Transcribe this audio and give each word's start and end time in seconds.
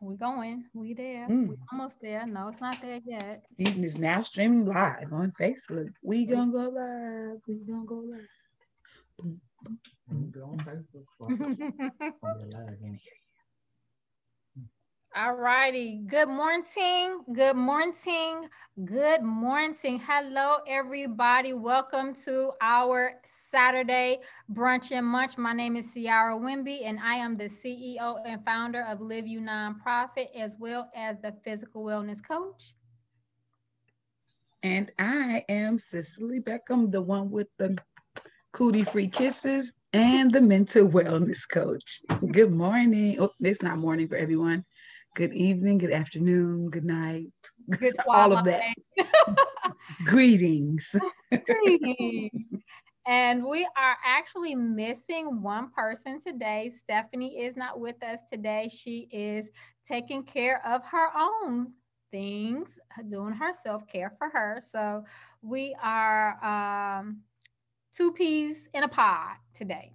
We 0.00 0.16
going. 0.16 0.64
We 0.74 0.94
there. 0.94 1.26
Mm. 1.28 1.48
We 1.48 1.56
almost 1.72 1.96
there. 2.00 2.26
No, 2.26 2.48
it's 2.48 2.60
not 2.60 2.80
there 2.80 3.00
yet. 3.04 3.42
Eden 3.58 3.84
is 3.84 3.98
now 3.98 4.22
streaming 4.22 4.64
live 4.64 5.12
on 5.12 5.32
Facebook. 5.40 5.92
We 6.02 6.26
gonna 6.26 6.52
go 6.52 6.68
live. 6.68 7.40
We 7.48 7.64
gonna 7.64 7.84
go 7.84 7.96
live. 7.96 8.28
Boom, 9.18 9.40
boom, 9.64 9.78
boom. 10.08 10.30
Go 10.34 10.42
on 10.44 10.58
Facebook. 10.58 11.06
All 15.16 15.32
righty. 15.32 16.02
Good 16.06 16.28
morning. 16.28 17.22
Good 17.32 17.56
morning. 17.56 18.48
Good 18.84 19.22
morning. 19.22 20.00
Hello, 20.06 20.58
everybody. 20.68 21.54
Welcome 21.54 22.14
to 22.26 22.52
our 22.60 23.12
Saturday 23.50 24.20
brunch 24.52 24.92
and 24.92 25.06
munch. 25.06 25.38
My 25.38 25.54
name 25.54 25.76
is 25.76 25.86
Ciara 25.94 26.38
Wimby, 26.38 26.84
and 26.84 27.00
I 27.00 27.14
am 27.14 27.38
the 27.38 27.48
CEO 27.48 28.20
and 28.26 28.44
founder 28.44 28.82
of 28.82 29.00
Live 29.00 29.26
You 29.26 29.40
Nonprofit, 29.40 30.28
as 30.36 30.56
well 30.58 30.90
as 30.94 31.16
the 31.22 31.34
physical 31.42 31.84
wellness 31.84 32.22
coach. 32.22 32.74
And 34.62 34.92
I 34.98 35.42
am 35.48 35.78
Cicely 35.78 36.40
Beckham, 36.40 36.92
the 36.92 37.00
one 37.00 37.30
with 37.30 37.48
the 37.58 37.78
cootie 38.52 38.84
free 38.84 39.08
kisses 39.08 39.72
and 39.94 40.32
the 40.32 40.42
mental 40.42 40.86
wellness 40.86 41.48
coach. 41.50 42.02
Good 42.30 42.52
morning. 42.52 43.16
Oh, 43.18 43.30
it's 43.40 43.62
not 43.62 43.78
morning 43.78 44.06
for 44.06 44.16
everyone. 44.16 44.64
Good 45.18 45.34
evening, 45.34 45.78
good 45.78 45.90
afternoon, 45.90 46.70
good 46.70 46.84
night, 46.84 47.32
good 47.70 47.96
all 48.06 48.38
of 48.38 48.44
that. 48.44 48.72
Greetings. 50.04 50.94
Greetings. 51.44 52.30
And 53.04 53.42
we 53.44 53.66
are 53.76 53.96
actually 54.06 54.54
missing 54.54 55.42
one 55.42 55.72
person 55.72 56.20
today. 56.20 56.70
Stephanie 56.84 57.36
is 57.36 57.56
not 57.56 57.80
with 57.80 58.00
us 58.00 58.20
today. 58.30 58.70
She 58.72 59.08
is 59.10 59.50
taking 59.84 60.22
care 60.22 60.64
of 60.64 60.84
her 60.84 61.08
own 61.18 61.72
things, 62.12 62.78
doing 63.10 63.32
her 63.32 63.52
self 63.52 63.88
care 63.88 64.14
for 64.18 64.28
her. 64.28 64.60
So 64.70 65.02
we 65.42 65.74
are 65.82 67.00
um, 67.00 67.22
two 67.92 68.12
peas 68.12 68.68
in 68.72 68.84
a 68.84 68.88
pod 68.88 69.34
today. 69.52 69.90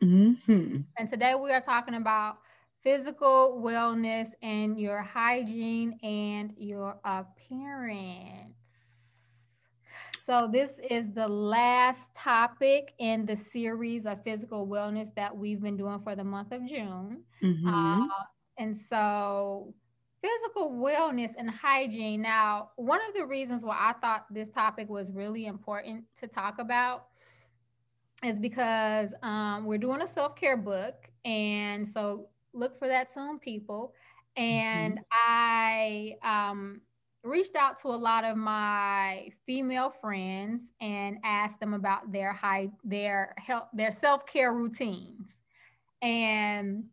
Mm-hmm. 0.00 0.82
And 0.98 1.10
today 1.10 1.34
we 1.34 1.50
are 1.50 1.60
talking 1.60 1.94
about 1.94 2.36
physical 2.84 3.60
wellness 3.64 4.28
and 4.42 4.78
your 4.78 5.02
hygiene 5.02 5.98
and 6.02 6.52
your 6.58 6.98
appearance. 7.04 8.54
So, 10.22 10.48
this 10.50 10.78
is 10.90 11.12
the 11.12 11.28
last 11.28 12.14
topic 12.14 12.94
in 12.98 13.26
the 13.26 13.36
series 13.36 14.06
of 14.06 14.22
physical 14.22 14.66
wellness 14.66 15.14
that 15.16 15.36
we've 15.36 15.60
been 15.60 15.76
doing 15.76 16.00
for 16.02 16.14
the 16.14 16.24
month 16.24 16.52
of 16.52 16.64
June. 16.64 17.22
Mm-hmm. 17.42 17.68
Uh, 17.68 18.06
and 18.58 18.80
so, 18.88 19.74
physical 20.22 20.72
wellness 20.72 21.32
and 21.36 21.50
hygiene. 21.50 22.22
Now, 22.22 22.70
one 22.76 23.00
of 23.06 23.14
the 23.14 23.26
reasons 23.26 23.62
why 23.62 23.76
I 23.78 23.92
thought 24.00 24.24
this 24.30 24.50
topic 24.50 24.88
was 24.88 25.12
really 25.12 25.44
important 25.44 26.04
to 26.20 26.26
talk 26.26 26.58
about 26.58 27.08
is 28.24 28.40
because 28.40 29.12
um, 29.22 29.66
we're 29.66 29.76
doing 29.76 30.00
a 30.00 30.08
self 30.08 30.36
care 30.36 30.56
book. 30.56 31.10
And 31.26 31.86
so, 31.86 32.28
look 32.54 32.78
for 32.78 32.88
that 32.88 33.12
soon, 33.12 33.38
people. 33.38 33.92
And 34.36 34.94
mm-hmm. 34.94 35.02
I, 35.12 36.16
um, 36.22 36.80
reached 37.24 37.56
out 37.56 37.78
to 37.78 37.88
a 37.88 37.96
lot 37.96 38.22
of 38.22 38.36
my 38.36 39.28
female 39.46 39.88
friends 39.88 40.72
and 40.80 41.16
asked 41.24 41.58
them 41.58 41.72
about 41.72 42.12
their 42.12 42.32
high 42.32 42.68
their 42.84 43.34
health 43.38 43.68
their 43.72 43.90
self-care 43.90 44.52
routines 44.52 45.34
and 46.02 46.84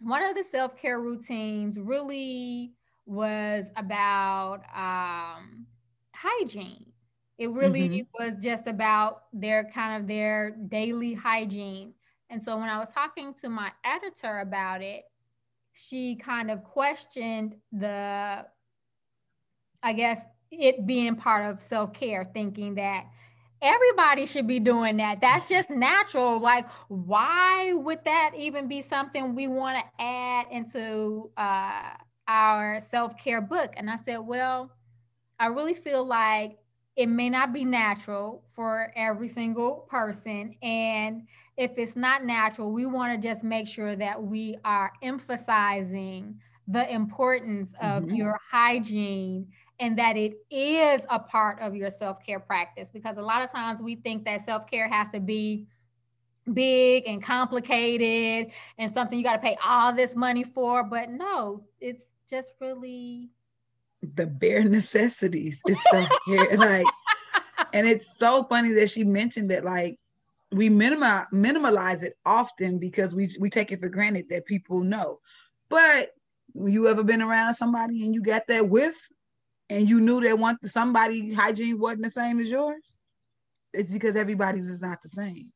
one 0.00 0.22
of 0.22 0.36
the 0.36 0.44
self-care 0.44 1.00
routines 1.00 1.78
really 1.78 2.74
was 3.06 3.66
about 3.76 4.60
um, 4.76 5.66
hygiene 6.14 6.92
it 7.38 7.50
really 7.50 7.88
mm-hmm. 7.88 8.22
was 8.22 8.36
just 8.36 8.66
about 8.66 9.24
their 9.32 9.64
kind 9.64 10.00
of 10.00 10.06
their 10.06 10.50
daily 10.68 11.14
hygiene 11.14 11.94
and 12.34 12.42
so 12.42 12.58
when 12.58 12.68
i 12.68 12.78
was 12.78 12.90
talking 12.90 13.32
to 13.32 13.48
my 13.48 13.70
editor 13.84 14.40
about 14.40 14.82
it 14.82 15.04
she 15.72 16.14
kind 16.16 16.50
of 16.50 16.62
questioned 16.62 17.56
the 17.72 18.44
I 19.84 19.92
guess 19.92 20.22
it 20.50 20.86
being 20.86 21.14
part 21.14 21.44
of 21.44 21.60
self 21.60 21.92
care, 21.92 22.24
thinking 22.32 22.76
that 22.76 23.04
everybody 23.60 24.24
should 24.24 24.46
be 24.46 24.58
doing 24.58 24.96
that. 24.96 25.20
That's 25.20 25.46
just 25.46 25.68
natural. 25.68 26.40
Like, 26.40 26.66
why 26.88 27.74
would 27.74 28.02
that 28.04 28.32
even 28.36 28.66
be 28.66 28.80
something 28.80 29.34
we 29.34 29.46
want 29.46 29.84
to 29.84 30.02
add 30.02 30.46
into 30.50 31.30
uh, 31.36 31.90
our 32.26 32.80
self 32.80 33.16
care 33.18 33.42
book? 33.42 33.74
And 33.76 33.90
I 33.90 33.96
said, 33.96 34.18
well, 34.18 34.70
I 35.38 35.46
really 35.46 35.74
feel 35.74 36.04
like 36.04 36.58
it 36.96 37.06
may 37.06 37.28
not 37.28 37.52
be 37.52 37.66
natural 37.66 38.42
for 38.54 38.90
every 38.96 39.28
single 39.28 39.86
person. 39.90 40.56
And 40.62 41.26
if 41.56 41.78
it's 41.78 41.96
not 41.96 42.24
natural, 42.24 42.72
we 42.72 42.86
want 42.86 43.20
to 43.20 43.28
just 43.28 43.44
make 43.44 43.68
sure 43.68 43.94
that 43.96 44.22
we 44.22 44.56
are 44.64 44.92
emphasizing 45.02 46.40
the 46.66 46.90
importance 46.92 47.74
of 47.80 48.04
mm-hmm. 48.04 48.14
your 48.14 48.40
hygiene 48.50 49.46
and 49.80 49.98
that 49.98 50.16
it 50.16 50.34
is 50.50 51.02
a 51.10 51.18
part 51.18 51.60
of 51.60 51.74
your 51.74 51.90
self-care 51.90 52.40
practice 52.40 52.90
because 52.90 53.16
a 53.18 53.22
lot 53.22 53.42
of 53.42 53.50
times 53.50 53.82
we 53.82 53.96
think 53.96 54.24
that 54.24 54.44
self-care 54.44 54.88
has 54.88 55.10
to 55.10 55.20
be 55.20 55.66
big 56.52 57.04
and 57.06 57.22
complicated 57.22 58.52
and 58.78 58.92
something 58.92 59.18
you 59.18 59.24
got 59.24 59.34
to 59.34 59.42
pay 59.42 59.56
all 59.64 59.92
this 59.92 60.14
money 60.14 60.44
for 60.44 60.84
but 60.84 61.08
no 61.08 61.58
it's 61.80 62.06
just 62.28 62.52
really 62.60 63.30
the 64.14 64.26
bare 64.26 64.62
necessities 64.62 65.62
is 65.66 65.82
self-care 65.90 66.56
like 66.56 66.86
and 67.72 67.86
it's 67.86 68.18
so 68.18 68.44
funny 68.44 68.72
that 68.72 68.90
she 68.90 69.04
mentioned 69.04 69.50
that 69.50 69.64
like 69.64 69.98
we 70.54 70.68
minimize 70.68 71.26
minimalize 71.32 72.02
it 72.02 72.14
often 72.24 72.78
because 72.78 73.14
we 73.14 73.28
we 73.40 73.50
take 73.50 73.72
it 73.72 73.80
for 73.80 73.88
granted 73.88 74.26
that 74.28 74.46
people 74.46 74.80
know 74.80 75.18
but 75.68 76.10
you 76.54 76.88
ever 76.88 77.02
been 77.02 77.22
around 77.22 77.54
somebody 77.54 78.04
and 78.04 78.14
you 78.14 78.22
got 78.22 78.46
that 78.46 78.68
whiff 78.68 79.08
and 79.70 79.88
you 79.88 80.00
knew 80.00 80.20
that 80.20 80.38
one 80.38 80.56
somebody 80.64 81.32
hygiene 81.34 81.80
wasn't 81.80 82.02
the 82.02 82.10
same 82.10 82.40
as 82.40 82.50
yours, 82.50 82.98
it's 83.72 83.92
because 83.92 84.16
everybody's 84.16 84.68
is 84.68 84.80
not 84.80 85.02
the 85.02 85.08
same. 85.08 85.52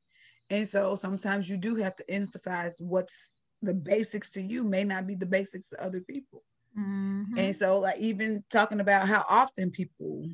And 0.50 0.66
so 0.66 0.94
sometimes 0.94 1.48
you 1.48 1.56
do 1.56 1.76
have 1.76 1.94
to 1.96 2.10
emphasize 2.10 2.78
what's 2.80 3.36
the 3.60 3.74
basics 3.74 4.30
to 4.30 4.40
you 4.40 4.64
may 4.64 4.84
not 4.84 5.06
be 5.06 5.14
the 5.14 5.26
basics 5.26 5.70
to 5.70 5.84
other 5.84 6.00
people. 6.00 6.42
Mm-hmm. 6.78 7.36
And 7.36 7.54
so 7.54 7.80
like 7.80 7.98
even 7.98 8.44
talking 8.50 8.80
about 8.80 9.08
how 9.08 9.24
often 9.28 9.70
people 9.70 10.28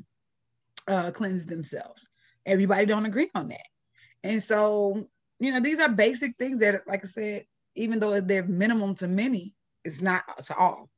uh, 0.86 1.10
cleanse 1.10 1.46
themselves, 1.46 2.08
everybody 2.46 2.86
don't 2.86 3.06
agree 3.06 3.30
on 3.34 3.48
that. 3.48 3.66
And 4.24 4.42
so, 4.42 5.06
you 5.38 5.52
know, 5.52 5.60
these 5.60 5.78
are 5.78 5.88
basic 5.88 6.36
things 6.38 6.58
that, 6.60 6.82
like 6.88 7.04
I 7.04 7.06
said, 7.06 7.44
even 7.76 8.00
though 8.00 8.20
they're 8.20 8.42
minimum 8.46 8.94
to 8.96 9.06
many, 9.06 9.54
it's 9.84 10.00
not 10.00 10.22
to 10.46 10.56
all. 10.56 10.88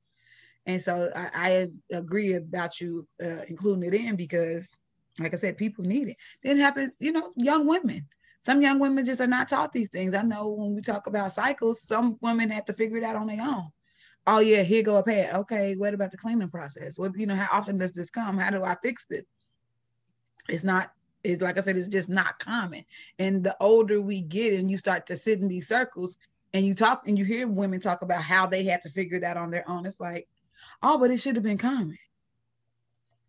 And 0.65 0.81
so 0.81 1.11
I, 1.15 1.31
I 1.35 1.95
agree 1.95 2.35
about 2.35 2.81
you 2.81 3.07
uh, 3.23 3.43
including 3.49 3.85
it 3.85 3.95
in 3.95 4.17
because, 4.17 4.79
like 5.19 5.35
I 5.35 5.37
said, 5.37 5.59
people 5.59 5.85
need 5.85 6.09
it. 6.09 6.17
Then 6.43 6.59
happen, 6.59 6.93
you 7.01 7.13
know, 7.13 7.33
young 7.37 7.67
women. 7.67 8.07
Some 8.41 8.63
young 8.63 8.79
women 8.79 9.05
just 9.05 9.21
are 9.21 9.27
not 9.27 9.49
taught 9.49 9.73
these 9.73 9.91
things. 9.91 10.15
I 10.15 10.23
know 10.23 10.49
when 10.51 10.77
we 10.77 10.81
talk 10.81 11.09
about 11.09 11.33
cycles, 11.33 11.83
some 11.83 12.17
women 12.21 12.51
have 12.51 12.67
to 12.67 12.73
figure 12.73 12.99
it 12.99 13.05
out 13.05 13.17
on 13.17 13.27
their 13.27 13.43
own. 13.43 13.69
Oh 14.29 14.41
yeah, 14.41 14.63
here 14.63 14.83
go 14.83 14.97
a 14.97 15.03
pad. 15.03 15.35
Okay, 15.35 15.75
what 15.77 15.95
about 15.95 16.11
the 16.13 16.17
cleaning 16.17 16.49
process? 16.49 16.99
What 16.99 17.17
you 17.17 17.27
know, 17.27 17.35
how 17.35 17.59
often 17.59 17.79
does 17.79 17.93
this 17.93 18.11
come? 18.11 18.39
How 18.39 18.51
do 18.51 18.63
I 18.63 18.77
fix 18.83 19.07
this? 19.07 19.25
It's 20.49 20.65
not 20.65 20.91
like 21.41 21.59
I 21.59 21.61
said, 21.61 21.77
it's 21.77 21.89
just 21.89 22.09
not 22.09 22.39
common. 22.39 22.85
And 23.19 23.43
the 23.43 23.57
older 23.61 24.01
we 24.01 24.21
get 24.21 24.55
and 24.55 24.71
you 24.71 24.79
start 24.79 25.07
to 25.07 25.17
sit 25.17 25.41
in 25.41 25.49
these 25.49 25.69
circles 25.69 26.19
and 26.55 26.65
you 26.65 26.75
talk 26.75 27.07
and 27.07 27.19
you 27.19 27.25
hear 27.25 27.47
women 27.47 27.81
talk 27.81 28.03
about 28.03 28.23
how 28.23 28.47
they 28.47 28.65
had 28.65 28.83
to 28.83 28.91
figure 28.91 29.19
it 29.19 29.25
out 29.25 29.37
on 29.37 29.51
their 29.51 29.69
own, 29.69 29.87
it's 29.87 30.01
like, 30.01 30.29
Oh, 30.83 30.99
but 30.99 31.11
it 31.11 31.19
should 31.19 31.37
have 31.37 31.45
been 31.45 31.59
common. 31.59 31.99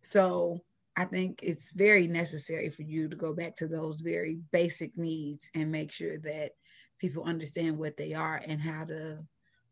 So 0.02 0.62
I 0.96 1.04
think 1.04 1.40
it's 1.42 1.70
very 1.72 2.06
necessary 2.06 2.70
for 2.70 2.82
you 2.82 3.08
to 3.08 3.16
go 3.16 3.34
back 3.34 3.56
to 3.56 3.68
those 3.68 4.00
very 4.00 4.38
basic 4.50 4.96
needs 4.96 5.50
and 5.54 5.70
make 5.70 5.92
sure 5.92 6.18
that 6.18 6.52
people 6.98 7.24
understand 7.24 7.78
what 7.78 7.96
they 7.96 8.14
are 8.14 8.42
and 8.46 8.60
how 8.60 8.84
to 8.84 9.18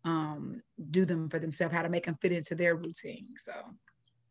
um, 0.04 0.62
do 0.90 1.04
them 1.04 1.28
for 1.28 1.38
themselves, 1.38 1.74
how 1.74 1.82
to 1.82 1.88
make 1.88 2.06
them 2.06 2.18
fit 2.20 2.32
into 2.32 2.54
their 2.54 2.76
routine. 2.76 3.26
So 3.38 3.52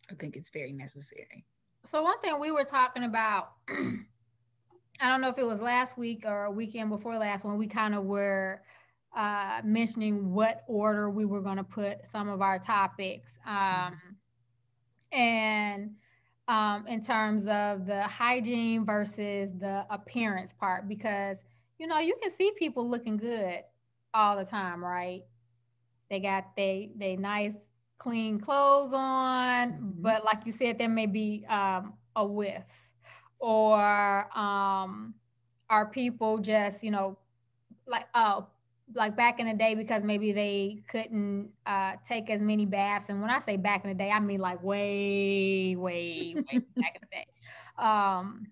I 0.09 0.15
think 0.15 0.35
it's 0.35 0.49
very 0.49 0.71
necessary. 0.71 1.43
So 1.85 2.01
one 2.01 2.19
thing 2.19 2.39
we 2.39 2.51
were 2.51 2.63
talking 2.63 3.03
about, 3.03 3.51
I 3.69 5.07
don't 5.07 5.21
know 5.21 5.29
if 5.29 5.37
it 5.37 5.45
was 5.45 5.59
last 5.59 5.97
week 5.97 6.23
or 6.25 6.45
a 6.45 6.51
weekend 6.51 6.89
before 6.89 7.17
last 7.17 7.45
when 7.45 7.57
we 7.57 7.67
kind 7.67 7.93
of 7.93 8.05
were 8.05 8.61
uh, 9.15 9.61
mentioning 9.63 10.31
what 10.31 10.63
order 10.67 11.09
we 11.09 11.25
were 11.25 11.41
going 11.41 11.57
to 11.57 11.63
put 11.63 12.05
some 12.05 12.27
of 12.27 12.41
our 12.41 12.59
topics. 12.59 13.31
Um, 13.45 13.99
and 15.11 15.91
um, 16.47 16.87
in 16.87 17.03
terms 17.03 17.45
of 17.47 17.85
the 17.85 18.03
hygiene 18.03 18.85
versus 18.85 19.51
the 19.59 19.85
appearance 19.89 20.53
part, 20.53 20.87
because, 20.87 21.37
you 21.77 21.87
know, 21.87 21.99
you 21.99 22.15
can 22.21 22.31
see 22.31 22.51
people 22.57 22.89
looking 22.89 23.17
good 23.17 23.61
all 24.13 24.37
the 24.37 24.45
time, 24.45 24.83
right? 24.83 25.21
they 26.09 26.19
got 26.19 26.55
they 26.55 26.91
they 26.95 27.15
nice 27.15 27.55
clean 27.97 28.39
clothes 28.39 28.93
on, 28.93 29.71
mm-hmm. 29.71 30.01
but 30.01 30.23
like 30.23 30.45
you 30.45 30.51
said, 30.51 30.77
there 30.77 30.89
may 30.89 31.05
be 31.05 31.45
um, 31.49 31.93
a 32.15 32.25
whiff, 32.25 32.65
or 33.39 34.37
um, 34.37 35.13
are 35.69 35.85
people 35.87 36.39
just 36.39 36.83
you 36.83 36.91
know 36.91 37.17
like 37.87 38.05
oh 38.15 38.47
like 38.93 39.15
back 39.15 39.39
in 39.39 39.47
the 39.47 39.53
day 39.53 39.73
because 39.73 40.03
maybe 40.03 40.31
they 40.31 40.83
couldn't 40.87 41.49
uh, 41.65 41.93
take 42.07 42.29
as 42.29 42.41
many 42.41 42.65
baths. 42.65 43.09
And 43.09 43.21
when 43.21 43.29
I 43.29 43.39
say 43.39 43.57
back 43.57 43.83
in 43.83 43.89
the 43.89 43.95
day, 43.95 44.11
I 44.11 44.19
mean 44.19 44.39
like 44.39 44.61
way, 44.61 45.75
way, 45.75 46.33
way 46.35 46.61
back 46.75 46.95
in 46.95 47.01
the 47.01 47.07
day. 47.11 47.27
Um, 47.77 48.47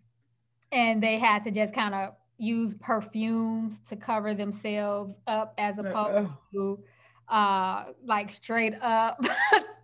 and 0.72 1.04
they 1.04 1.20
had 1.20 1.44
to 1.44 1.52
just 1.52 1.74
kind 1.74 1.94
of 1.94 2.16
use 2.38 2.74
perfumes 2.76 3.80
to 3.88 3.96
cover 3.96 4.34
themselves 4.34 5.18
up 5.28 5.54
as 5.58 5.78
opposed 5.78 6.28
uh, 6.28 6.36
to 6.54 6.80
uh, 7.28 7.86
like 8.06 8.32
straight 8.32 8.76
up 8.82 9.24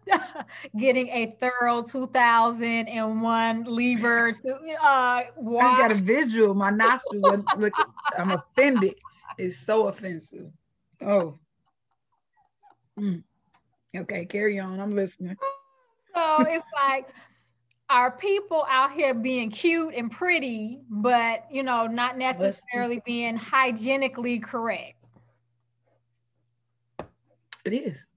getting 0.77 1.07
a 1.09 1.37
thorough 1.39 1.81
2001 1.83 3.63
lever 3.63 4.31
to 4.31 4.55
uh 4.81 5.23
wash. 5.37 5.73
I 5.73 5.87
got 5.87 5.91
a 5.91 5.95
visual. 5.95 6.53
My 6.53 6.69
nostrils 6.69 7.23
are 7.25 7.43
look, 7.57 7.73
I'm 8.17 8.31
offended. 8.31 8.95
It's 9.37 9.57
so 9.57 9.87
offensive. 9.87 10.51
Oh. 11.01 11.37
Mm. 12.99 13.23
Okay, 13.95 14.25
carry 14.25 14.59
on. 14.59 14.79
I'm 14.79 14.95
listening. 14.95 15.37
So 16.13 16.41
it's 16.41 16.65
like 16.75 17.09
our 17.89 18.11
people 18.11 18.65
out 18.69 18.91
here 18.91 19.13
being 19.13 19.49
cute 19.49 19.93
and 19.95 20.11
pretty, 20.11 20.81
but 20.89 21.45
you 21.51 21.63
know, 21.63 21.87
not 21.87 22.17
necessarily 22.17 23.01
being 23.05 23.35
hygienically 23.35 24.39
correct. 24.39 24.98
It 27.73 27.87
is. 27.87 28.07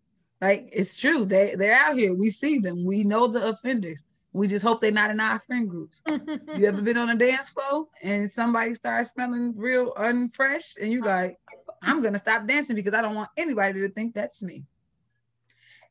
Like 0.40 0.68
it's 0.72 1.00
true. 1.00 1.24
They 1.24 1.54
they're 1.56 1.78
out 1.78 1.96
here. 1.96 2.14
We 2.14 2.30
see 2.30 2.58
them. 2.58 2.84
We 2.84 3.04
know 3.04 3.26
the 3.26 3.48
offenders. 3.48 4.02
We 4.32 4.48
just 4.48 4.64
hope 4.64 4.80
they're 4.80 4.90
not 4.90 5.10
in 5.10 5.20
our 5.20 5.38
friend 5.38 5.68
groups. 5.68 6.02
you 6.06 6.66
ever 6.66 6.80
been 6.80 6.96
on 6.96 7.10
a 7.10 7.16
dance 7.16 7.50
floor 7.50 7.86
and 8.02 8.30
somebody 8.30 8.72
starts 8.74 9.10
smelling 9.10 9.52
real 9.54 9.92
unfresh 9.94 10.80
and 10.80 10.90
you 10.90 11.02
like, 11.02 11.36
I'm 11.82 12.02
gonna 12.02 12.18
stop 12.18 12.46
dancing 12.46 12.76
because 12.76 12.94
I 12.94 13.02
don't 13.02 13.14
want 13.14 13.28
anybody 13.36 13.80
to 13.80 13.88
think 13.90 14.14
that's 14.14 14.42
me. 14.42 14.64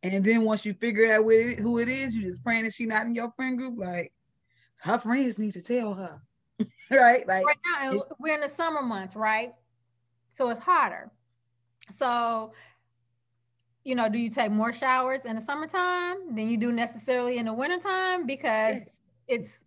And 0.03 0.23
then 0.23 0.41
once 0.41 0.65
you 0.65 0.73
figure 0.73 1.13
out 1.13 1.29
it, 1.29 1.59
who 1.59 1.77
it 1.77 1.87
is, 1.87 2.15
you 2.15 2.23
just 2.23 2.43
praying 2.43 2.63
that 2.63 2.73
she 2.73 2.87
not 2.87 3.05
in 3.05 3.13
your 3.13 3.31
friend 3.33 3.57
group. 3.57 3.77
Like 3.77 4.11
her 4.81 4.97
friends 4.97 5.37
need 5.37 5.53
to 5.53 5.61
tell 5.61 5.93
her, 5.93 6.19
right? 6.91 7.27
Like 7.27 7.45
right 7.45 7.57
now, 7.79 7.93
it, 7.93 8.01
we're 8.19 8.33
in 8.33 8.41
the 8.41 8.49
summer 8.49 8.81
months, 8.81 9.15
right? 9.15 9.53
So 10.31 10.49
it's 10.49 10.59
hotter. 10.59 11.11
So, 11.97 12.53
you 13.83 13.95
know, 13.95 14.09
do 14.09 14.19
you 14.19 14.29
take 14.29 14.51
more 14.51 14.73
showers 14.73 15.25
in 15.25 15.35
the 15.35 15.41
summertime 15.41 16.35
than 16.35 16.47
you 16.47 16.57
do 16.57 16.71
necessarily 16.71 17.37
in 17.37 17.45
the 17.45 17.53
wintertime 17.53 18.25
because 18.25 18.75
yes. 18.75 18.99
it's 19.27 19.59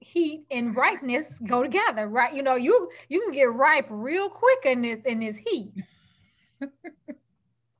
heat 0.00 0.44
and 0.50 0.74
ripeness 0.76 1.38
go 1.46 1.62
together, 1.62 2.08
right? 2.08 2.32
You 2.32 2.42
know, 2.42 2.54
you 2.54 2.90
you 3.08 3.20
can 3.20 3.32
get 3.32 3.52
ripe 3.52 3.86
real 3.90 4.28
quick 4.28 4.64
in 4.64 4.82
this 4.82 5.00
in 5.04 5.20
this 5.20 5.36
heat. 5.36 5.72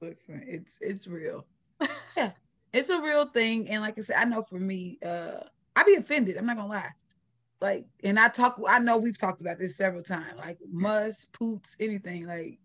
Listen, 0.01 0.45
it's 0.47 0.79
it's 0.81 1.07
real 1.07 1.47
yeah, 2.17 2.33
it's 2.73 2.89
a 2.89 3.01
real 3.01 3.27
thing. 3.27 3.69
And 3.69 3.83
like 3.83 3.99
I 3.99 4.03
said, 4.03 4.17
I 4.19 4.25
know 4.25 4.43
for 4.43 4.59
me, 4.59 4.99
uh, 5.05 5.41
I 5.77 5.85
be 5.85 5.95
offended. 5.95 6.37
I'm 6.37 6.47
not 6.47 6.57
gonna 6.57 6.69
lie. 6.69 6.91
Like, 7.61 7.85
and 8.03 8.19
I 8.19 8.29
talk, 8.29 8.59
I 8.67 8.79
know 8.79 8.97
we've 8.97 9.19
talked 9.19 9.43
about 9.43 9.59
this 9.59 9.77
several 9.77 10.03
times, 10.03 10.39
like 10.39 10.59
must, 10.71 11.33
poots, 11.33 11.77
anything. 11.81 12.27
Like, 12.27 12.59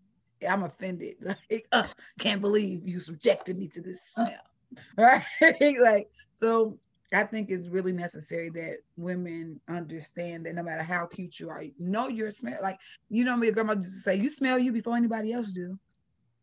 I'm 0.48 0.62
offended. 0.62 1.16
Like, 1.20 1.66
uh, 1.72 1.86
can't 2.18 2.40
believe 2.40 2.86
you 2.86 2.98
subjected 2.98 3.58
me 3.58 3.68
to 3.68 3.80
this 3.80 4.02
smell. 4.02 4.30
Right? 4.98 5.22
like, 5.80 6.10
so 6.34 6.76
I 7.14 7.22
think 7.22 7.50
it's 7.50 7.68
really 7.68 7.92
necessary 7.92 8.50
that 8.50 8.78
women 8.96 9.60
understand 9.68 10.44
that 10.44 10.54
no 10.54 10.62
matter 10.64 10.82
how 10.82 11.06
cute 11.06 11.38
you 11.38 11.48
are, 11.48 11.64
know 11.78 12.08
your 12.08 12.30
smell. 12.30 12.58
Like, 12.60 12.78
you 13.08 13.24
know, 13.24 13.36
me, 13.36 13.46
your 13.46 13.54
grandma 13.54 13.74
used 13.74 13.86
to 13.86 14.00
say, 14.00 14.16
you 14.16 14.28
smell 14.28 14.58
you 14.58 14.72
before 14.72 14.96
anybody 14.96 15.32
else 15.32 15.52
do. 15.52 15.78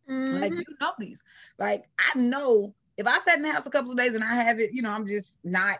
Mm-hmm. 0.10 0.42
Like 0.42 0.51
you 0.51 0.63
know 0.81 0.94
these. 1.00 1.22
Like 1.60 1.84
I 2.00 2.18
know 2.18 2.74
if 2.98 3.07
I 3.07 3.19
sat 3.19 3.38
in 3.38 3.44
the 3.44 3.51
house 3.51 3.66
a 3.66 3.72
couple 3.72 3.92
of 3.92 3.98
days 3.98 4.16
and 4.16 4.24
I 4.24 4.36
have 4.36 4.60
it, 4.60 4.72
you 4.74 4.81
know, 4.81 4.92
I'm 4.92 5.07
just 5.07 5.40
not 5.44 5.80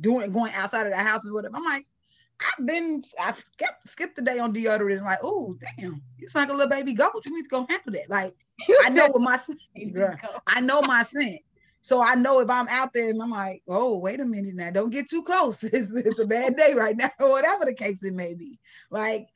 doing 0.00 0.32
going 0.32 0.52
outside 0.54 0.86
of 0.86 0.92
the 0.92 0.98
house 0.98 1.24
and 1.24 1.34
whatever. 1.34 1.56
I'm 1.56 1.64
like, 1.64 1.86
I've 2.40 2.66
been 2.66 3.02
I've 3.20 3.36
skipped 3.36 3.88
skipped 3.88 4.16
the 4.16 4.22
day 4.22 4.38
on 4.38 4.54
deodorant 4.54 4.96
and 4.96 5.04
like, 5.04 5.18
oh 5.22 5.56
damn, 5.76 6.02
you 6.16 6.28
smell 6.28 6.44
like 6.44 6.50
a 6.50 6.56
little 6.56 6.70
baby 6.70 6.94
goat. 6.94 7.12
You 7.24 7.34
need 7.34 7.42
to 7.42 7.48
go 7.48 7.66
handle 7.68 7.92
that. 7.92 8.08
Like 8.08 8.34
you 8.68 8.80
I 8.84 8.90
know 8.90 9.08
what 9.08 9.22
my 9.22 9.36
scent, 9.36 9.60
I 10.46 10.60
know 10.60 10.82
my 10.82 11.02
scent. 11.02 11.40
So 11.80 12.02
I 12.02 12.14
know 12.16 12.40
if 12.40 12.50
I'm 12.50 12.68
out 12.68 12.92
there 12.92 13.08
and 13.10 13.22
I'm 13.22 13.30
like, 13.30 13.62
oh, 13.68 13.98
wait 13.98 14.20
a 14.20 14.24
minute 14.24 14.54
now, 14.54 14.70
don't 14.70 14.90
get 14.90 15.08
too 15.08 15.22
close. 15.22 15.62
It's, 15.72 15.94
it's 15.94 16.18
a 16.18 16.26
bad 16.26 16.56
day 16.56 16.74
right 16.74 16.96
now, 16.96 17.10
or 17.20 17.30
whatever 17.30 17.64
the 17.64 17.74
case 17.74 18.04
it 18.04 18.14
may 18.14 18.34
be. 18.34 18.58
Like 18.90 19.26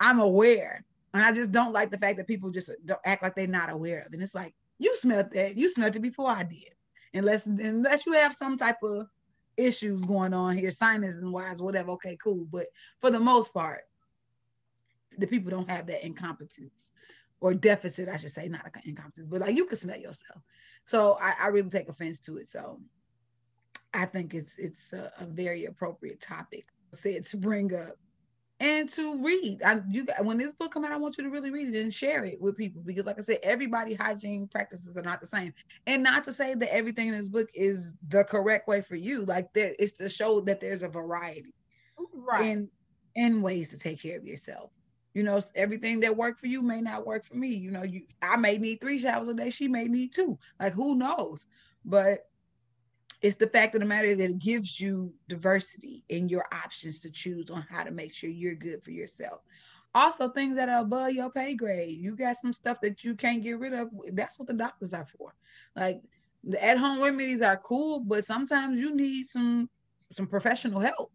I'm 0.00 0.20
aware. 0.20 0.84
And 1.14 1.22
I 1.22 1.32
just 1.32 1.52
don't 1.52 1.72
like 1.72 1.90
the 1.90 1.98
fact 1.98 2.16
that 2.16 2.26
people 2.26 2.50
just 2.50 2.70
don't 2.86 3.00
act 3.04 3.22
like 3.22 3.34
they're 3.34 3.46
not 3.46 3.70
aware 3.70 4.00
of. 4.00 4.06
It. 4.06 4.14
And 4.14 4.22
it's 4.22 4.34
like, 4.34 4.54
you 4.78 4.94
smelled 4.96 5.30
that. 5.32 5.56
You 5.56 5.68
smelled 5.68 5.94
it 5.94 6.00
before 6.00 6.30
I 6.30 6.42
did. 6.42 6.70
Unless 7.14 7.46
unless 7.46 8.06
you 8.06 8.14
have 8.14 8.32
some 8.32 8.56
type 8.56 8.82
of 8.82 9.06
issues 9.56 10.04
going 10.04 10.34
on 10.34 10.56
here, 10.56 10.70
sinus 10.70 11.18
and 11.18 11.32
wise, 11.32 11.60
whatever. 11.60 11.92
Okay, 11.92 12.16
cool. 12.22 12.46
But 12.50 12.66
for 13.00 13.10
the 13.10 13.20
most 13.20 13.52
part, 13.52 13.82
the 15.18 15.26
people 15.26 15.50
don't 15.50 15.70
have 15.70 15.86
that 15.86 16.04
incompetence 16.04 16.92
or 17.40 17.54
deficit, 17.54 18.08
I 18.08 18.16
should 18.16 18.30
say, 18.30 18.48
not 18.48 18.70
incompetence, 18.84 19.26
but 19.26 19.40
like 19.40 19.56
you 19.56 19.66
can 19.66 19.76
smell 19.76 19.98
yourself. 19.98 20.42
So 20.84 21.16
I, 21.20 21.34
I 21.42 21.46
really 21.48 21.70
take 21.70 21.88
offense 21.88 22.20
to 22.20 22.38
it. 22.38 22.46
So 22.46 22.80
I 23.92 24.06
think 24.06 24.34
it's 24.34 24.58
it's 24.58 24.92
a, 24.92 25.10
a 25.20 25.26
very 25.26 25.66
appropriate 25.66 26.20
topic 26.20 26.64
said 26.92 27.24
to 27.24 27.36
bring 27.36 27.74
up 27.74 27.96
and 28.62 28.88
to 28.90 29.20
read. 29.20 29.60
I, 29.64 29.80
you 29.90 30.06
when 30.20 30.38
this 30.38 30.54
book 30.54 30.72
come 30.72 30.84
out, 30.84 30.92
I 30.92 30.96
want 30.96 31.18
you 31.18 31.24
to 31.24 31.30
really 31.30 31.50
read 31.50 31.74
it 31.74 31.80
and 31.80 31.92
share 31.92 32.24
it 32.24 32.40
with 32.40 32.56
people 32.56 32.80
because, 32.86 33.06
like 33.06 33.18
I 33.18 33.22
said, 33.22 33.38
everybody 33.42 33.94
hygiene 33.94 34.46
practices 34.46 34.96
are 34.96 35.02
not 35.02 35.20
the 35.20 35.26
same. 35.26 35.52
And 35.88 36.02
not 36.02 36.22
to 36.24 36.32
say 36.32 36.54
that 36.54 36.72
everything 36.72 37.08
in 37.08 37.14
this 37.14 37.28
book 37.28 37.48
is 37.54 37.96
the 38.08 38.22
correct 38.22 38.68
way 38.68 38.80
for 38.80 38.94
you. 38.94 39.24
Like 39.24 39.52
there, 39.52 39.74
it's 39.80 39.92
to 39.94 40.08
show 40.08 40.40
that 40.42 40.60
there's 40.60 40.84
a 40.84 40.88
variety, 40.88 41.52
right? 42.14 42.44
In 42.44 42.68
in 43.16 43.42
ways 43.42 43.70
to 43.70 43.78
take 43.78 44.00
care 44.00 44.16
of 44.16 44.24
yourself. 44.24 44.70
You 45.12 45.24
know, 45.24 45.40
everything 45.56 46.00
that 46.00 46.16
worked 46.16 46.38
for 46.38 46.46
you 46.46 46.62
may 46.62 46.80
not 46.80 47.04
work 47.04 47.24
for 47.24 47.34
me. 47.34 47.48
You 47.48 47.72
know, 47.72 47.82
you 47.82 48.02
I 48.22 48.36
may 48.36 48.58
need 48.58 48.80
three 48.80 48.98
showers 48.98 49.26
a 49.26 49.34
day. 49.34 49.50
She 49.50 49.66
may 49.66 49.86
need 49.86 50.14
two. 50.14 50.38
Like 50.60 50.72
who 50.72 50.94
knows? 50.94 51.46
But 51.84 52.26
it's 53.22 53.36
the 53.36 53.46
fact 53.46 53.74
of 53.74 53.80
the 53.80 53.86
matter 53.86 54.14
that 54.14 54.30
it 54.30 54.38
gives 54.38 54.80
you 54.80 55.14
diversity 55.28 56.04
in 56.08 56.28
your 56.28 56.44
options 56.52 56.98
to 57.00 57.10
choose 57.10 57.50
on 57.50 57.64
how 57.70 57.84
to 57.84 57.92
make 57.92 58.12
sure 58.12 58.28
you're 58.28 58.54
good 58.54 58.82
for 58.82 58.90
yourself. 58.90 59.40
Also, 59.94 60.28
things 60.28 60.56
that 60.56 60.68
are 60.68 60.80
above 60.80 61.12
your 61.12 61.30
pay 61.30 61.54
grade. 61.54 61.98
You 61.98 62.16
got 62.16 62.36
some 62.36 62.52
stuff 62.52 62.80
that 62.80 63.04
you 63.04 63.14
can't 63.14 63.42
get 63.42 63.58
rid 63.58 63.74
of. 63.74 63.90
That's 64.12 64.38
what 64.38 64.48
the 64.48 64.54
doctors 64.54 64.92
are 64.92 65.04
for. 65.04 65.34
Like 65.76 66.02
the 66.42 66.62
at-home 66.62 67.00
remedies 67.00 67.42
are 67.42 67.58
cool, 67.58 68.00
but 68.00 68.24
sometimes 68.24 68.80
you 68.80 68.96
need 68.96 69.26
some 69.26 69.70
some 70.10 70.26
professional 70.26 70.80
help. 70.80 71.12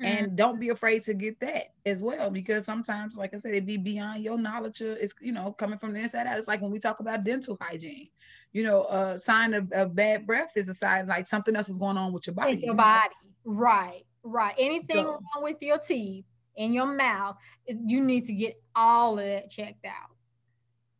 Mm-hmm. 0.00 0.24
And 0.24 0.36
don't 0.36 0.58
be 0.58 0.70
afraid 0.70 1.02
to 1.02 1.14
get 1.14 1.38
that 1.40 1.64
as 1.84 2.02
well, 2.02 2.30
because 2.30 2.64
sometimes, 2.64 3.16
like 3.16 3.34
I 3.34 3.38
said, 3.38 3.54
it 3.54 3.66
be 3.66 3.76
beyond 3.76 4.22
your 4.22 4.38
knowledge. 4.38 4.80
Of, 4.80 4.96
it's 4.98 5.14
you 5.20 5.32
know 5.32 5.52
coming 5.52 5.78
from 5.78 5.92
the 5.92 6.00
inside 6.00 6.26
out. 6.26 6.38
It's 6.38 6.48
like 6.48 6.62
when 6.62 6.70
we 6.70 6.78
talk 6.78 7.00
about 7.00 7.24
dental 7.24 7.58
hygiene 7.60 8.08
you 8.52 8.64
know, 8.64 8.84
a 8.84 9.18
sign 9.18 9.54
of, 9.54 9.70
of 9.72 9.94
bad 9.94 10.26
breath 10.26 10.52
is 10.56 10.68
a 10.68 10.74
sign 10.74 11.06
like 11.06 11.26
something 11.26 11.54
else 11.54 11.68
is 11.68 11.78
going 11.78 11.96
on 11.96 12.12
with 12.12 12.26
your 12.26 12.34
body. 12.34 12.56
With 12.56 12.64
your 12.64 12.74
body. 12.74 13.14
Right, 13.44 14.02
right. 14.22 14.54
Anything 14.58 15.04
so, 15.04 15.10
wrong 15.10 15.42
with 15.42 15.58
your 15.60 15.78
teeth 15.78 16.24
in 16.56 16.72
your 16.72 16.86
mouth, 16.86 17.36
you 17.66 18.00
need 18.00 18.26
to 18.26 18.32
get 18.32 18.60
all 18.74 19.18
of 19.18 19.24
that 19.24 19.50
checked 19.50 19.86
out. 19.86 20.10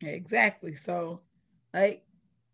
Exactly. 0.03 0.75
So, 0.75 1.21
like, 1.73 2.03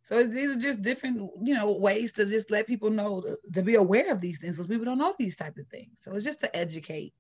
so 0.08 0.26
these 0.26 0.56
are 0.56 0.60
just 0.62 0.82
different, 0.82 1.18
you 1.44 1.54
know, 1.54 1.70
ways 1.74 2.14
to 2.14 2.26
just 2.26 2.50
let 2.50 2.66
people 2.66 2.90
know 2.90 3.20
to, 3.20 3.38
to 3.52 3.62
be 3.62 3.76
aware 3.76 4.10
of 4.10 4.22
these 4.22 4.40
things 4.40 4.56
because 4.56 4.70
people 4.70 4.86
don't 4.86 4.98
know 4.98 5.14
these 5.20 5.36
type 5.36 5.58
of 5.58 5.66
things. 5.66 6.00
So 6.00 6.14
it's 6.14 6.24
just 6.24 6.40
to 6.40 6.56
educate. 6.56 7.14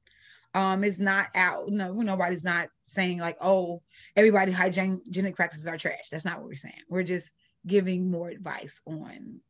Um, 0.53 0.85
it's 0.85 0.97
not 0.97 1.27
out. 1.35 1.67
No, 1.67 1.91
nobody's 1.91 2.45
not 2.45 2.69
saying 2.83 3.19
like, 3.19 3.35
oh, 3.41 3.81
everybody 4.15 4.53
hygienic 4.53 5.35
practices 5.35 5.67
are 5.67 5.77
trash. 5.77 6.07
That's 6.09 6.23
not 6.23 6.37
what 6.37 6.47
we're 6.47 6.55
saying. 6.55 6.79
We're 6.87 7.03
just 7.03 7.33
giving 7.65 8.09
more 8.09 8.29
advice 8.29 8.81
on 8.85 9.41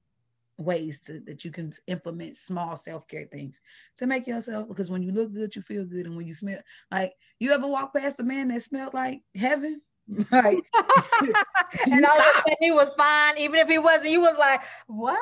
ways 0.58 1.01
to 1.01 1.20
that 1.27 1.46
you 1.46 1.51
can 1.51 1.70
implement 1.86 2.36
small 2.36 2.75
self-care 2.75 3.27
things 3.32 3.62
to 3.98 4.08
make 4.08 4.25
yourself 4.25 4.67
because 4.67 4.89
when 4.89 5.03
you 5.03 5.12
look 5.12 5.32
good 5.32 5.56
you 5.56 5.62
feel 5.62 5.86
good 5.86 6.08
and 6.08 6.17
when 6.17 6.25
you 6.25 6.34
smell 6.34 6.58
like 6.89 7.13
you 7.39 7.51
ever 7.51 7.67
walk 7.67 7.94
past 7.94 8.20
a 8.20 8.24
man 8.24 8.48
that 8.48 8.63
smelled 8.63 8.96
like 8.96 9.22
heaven 9.36 9.79
like 10.32 10.58
and 11.86 12.06
all 12.06 12.20
of 12.20 12.26
a 12.26 12.40
sudden 12.40 12.56
he 12.60 12.72
was 12.72 12.90
fine 12.98 13.38
even 13.38 13.56
if 13.60 13.68
he 13.68 13.80
wasn't. 13.80 14.10
You 14.10 14.22
was 14.22 14.38
like 14.38 14.64
what? 14.88 15.20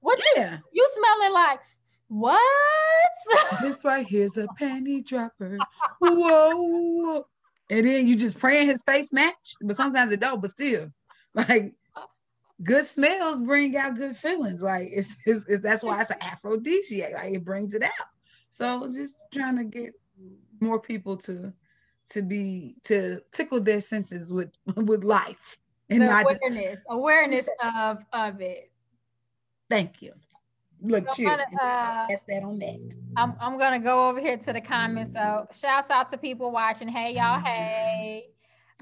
What 0.00 0.20
yeah. 0.36 0.58
you, 0.72 0.82
you 0.82 0.90
smelling 0.94 1.32
like? 1.32 1.60
What? 2.08 2.40
This 3.62 3.84
right 3.84 4.06
here's 4.06 4.36
a 4.36 4.46
panty 4.60 5.04
dropper. 5.04 5.58
Whoa. 6.00 7.26
And 7.70 7.86
then 7.86 8.06
you 8.06 8.16
just 8.16 8.38
praying 8.38 8.66
his 8.66 8.82
face 8.82 9.12
match? 9.12 9.54
But 9.62 9.76
sometimes 9.76 10.12
it 10.12 10.20
don't 10.20 10.40
but 10.40 10.50
still. 10.50 10.88
Like 11.36 11.72
good 12.62 12.84
smells 12.84 13.40
bring 13.40 13.76
out 13.76 13.96
good 13.96 14.16
feelings. 14.16 14.62
Like 14.62 14.88
it's, 14.92 15.18
it's, 15.26 15.44
it's 15.48 15.62
that's 15.62 15.82
why 15.82 16.00
it's 16.00 16.10
an 16.10 16.18
aphrodisiac. 16.20 17.12
Like 17.12 17.34
it 17.34 17.44
brings 17.44 17.74
it 17.74 17.82
out. 17.82 17.90
So 18.50 18.64
I 18.64 18.76
was 18.76 18.94
just 18.94 19.16
trying 19.32 19.56
to 19.56 19.64
get 19.64 19.94
more 20.60 20.80
people 20.80 21.16
to 21.16 21.52
to 22.10 22.22
be 22.22 22.76
to 22.84 23.20
tickle 23.32 23.60
their 23.60 23.80
senses 23.80 24.32
with 24.32 24.52
with 24.76 25.02
life 25.02 25.58
and 25.94 26.02
the 26.02 26.06
not 26.06 26.26
awareness 26.42 26.78
awareness 26.88 27.48
of 27.62 27.98
of 28.12 28.40
it. 28.40 28.70
Thank 29.70 30.02
you. 30.02 30.12
Look, 30.82 31.06
so 31.08 31.14
cheers. 31.14 31.38
Uh, 31.62 32.06
That's 32.08 32.22
that 32.28 32.42
on 32.42 32.58
that. 32.58 32.78
I'm, 33.16 33.34
I'm 33.40 33.58
gonna 33.58 33.78
go 33.78 34.08
over 34.08 34.20
here 34.20 34.36
to 34.36 34.52
the 34.52 34.60
comments. 34.60 35.14
So 35.14 35.46
shouts 35.52 35.90
out 35.90 36.10
to 36.10 36.18
people 36.18 36.50
watching. 36.50 36.88
Hey 36.88 37.14
y'all, 37.14 37.40
hey. 37.40 38.26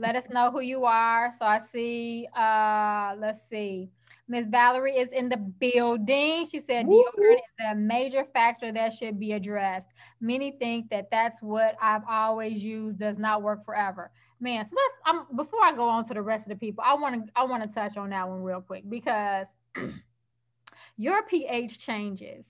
Let 0.01 0.17
us 0.17 0.31
know 0.31 0.51
who 0.51 0.61
you 0.61 0.85
are. 0.87 1.31
So 1.39 1.45
I 1.45 1.59
see, 1.59 2.27
uh, 2.35 3.15
let's 3.19 3.47
see. 3.49 3.91
Miss 4.29 4.47
Valerie 4.47 4.97
is 4.97 5.09
in 5.09 5.29
the 5.29 5.37
building. 5.37 6.47
She 6.47 6.61
said 6.61 6.87
deodorant 6.87 7.37
is 7.37 7.67
a 7.71 7.75
major 7.75 8.25
factor 8.33 8.73
that 8.73 8.93
should 8.93 9.19
be 9.19 9.33
addressed. 9.33 9.89
Many 10.21 10.53
think 10.53 10.91
that 10.91 11.11
that's 11.11 11.43
what 11.43 11.77
I've 11.81 12.03
always 12.09 12.63
used 12.63 12.99
does 12.99 13.19
not 13.19 13.43
work 13.43 13.65
forever. 13.65 14.11
Man, 14.41 14.65
so 14.65 14.75
let's. 14.75 14.95
Um, 15.07 15.37
before 15.37 15.63
I 15.63 15.73
go 15.75 15.89
on 15.89 16.05
to 16.07 16.15
the 16.15 16.23
rest 16.23 16.47
of 16.47 16.51
the 16.51 16.57
people, 16.57 16.83
I 16.87 16.95
want 16.95 17.27
to 17.27 17.33
I 17.37 17.45
want 17.45 17.63
to 17.63 17.73
touch 17.73 17.97
on 17.97 18.11
that 18.11 18.29
one 18.29 18.43
real 18.43 18.61
quick 18.61 18.85
because 18.89 19.47
your 20.97 21.23
pH 21.25 21.79
changes, 21.79 22.47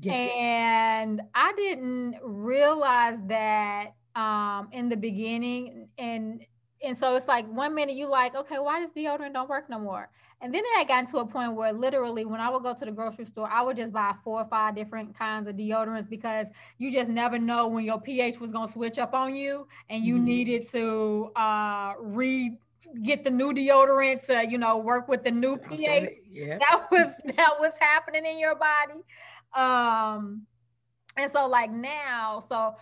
yes. 0.00 0.30
and 0.36 1.22
I 1.34 1.52
didn't 1.56 2.16
realize 2.22 3.18
that 3.28 3.94
um, 4.14 4.68
in 4.72 4.88
the 4.88 4.96
beginning 4.96 5.88
and 5.96 6.44
and 6.82 6.96
so 6.96 7.14
it's 7.14 7.28
like 7.28 7.46
one 7.46 7.74
minute 7.74 7.94
you 7.94 8.08
like, 8.08 8.34
okay, 8.34 8.58
why 8.58 8.80
does 8.80 8.90
deodorant 8.90 9.34
don't 9.34 9.48
work 9.48 9.68
no 9.68 9.78
more? 9.78 10.08
And 10.42 10.54
then 10.54 10.62
I 10.78 10.84
got 10.84 11.06
to 11.08 11.18
a 11.18 11.26
point 11.26 11.54
where 11.54 11.72
literally 11.72 12.24
when 12.24 12.40
I 12.40 12.48
would 12.48 12.62
go 12.62 12.74
to 12.74 12.84
the 12.84 12.90
grocery 12.90 13.26
store, 13.26 13.48
I 13.50 13.60
would 13.60 13.76
just 13.76 13.92
buy 13.92 14.14
four 14.24 14.40
or 14.40 14.44
five 14.46 14.74
different 14.74 15.16
kinds 15.16 15.46
of 15.46 15.56
deodorants 15.56 16.08
because 16.08 16.46
you 16.78 16.90
just 16.90 17.10
never 17.10 17.38
know 17.38 17.68
when 17.68 17.84
your 17.84 18.00
pH 18.00 18.40
was 18.40 18.50
gonna 18.50 18.66
switch 18.66 18.98
up 18.98 19.12
on 19.12 19.34
you 19.34 19.66
and 19.90 20.02
you 20.02 20.14
mm-hmm. 20.14 20.24
needed 20.24 20.70
to 20.70 21.30
uh 21.36 21.92
re 21.98 22.56
get 23.02 23.22
the 23.22 23.30
new 23.30 23.52
deodorant 23.52 24.24
to, 24.26 24.50
you 24.50 24.56
know, 24.56 24.78
work 24.78 25.08
with 25.08 25.22
the 25.24 25.30
new 25.30 25.58
pH. 25.58 26.10
Yeah. 26.30 26.58
That 26.58 26.86
was 26.90 27.14
that 27.36 27.60
was 27.60 27.72
happening 27.78 28.24
in 28.24 28.38
your 28.38 28.54
body. 28.54 29.00
Um 29.52 30.46
and 31.18 31.30
so 31.30 31.46
like 31.48 31.70
now, 31.70 32.42
so 32.48 32.76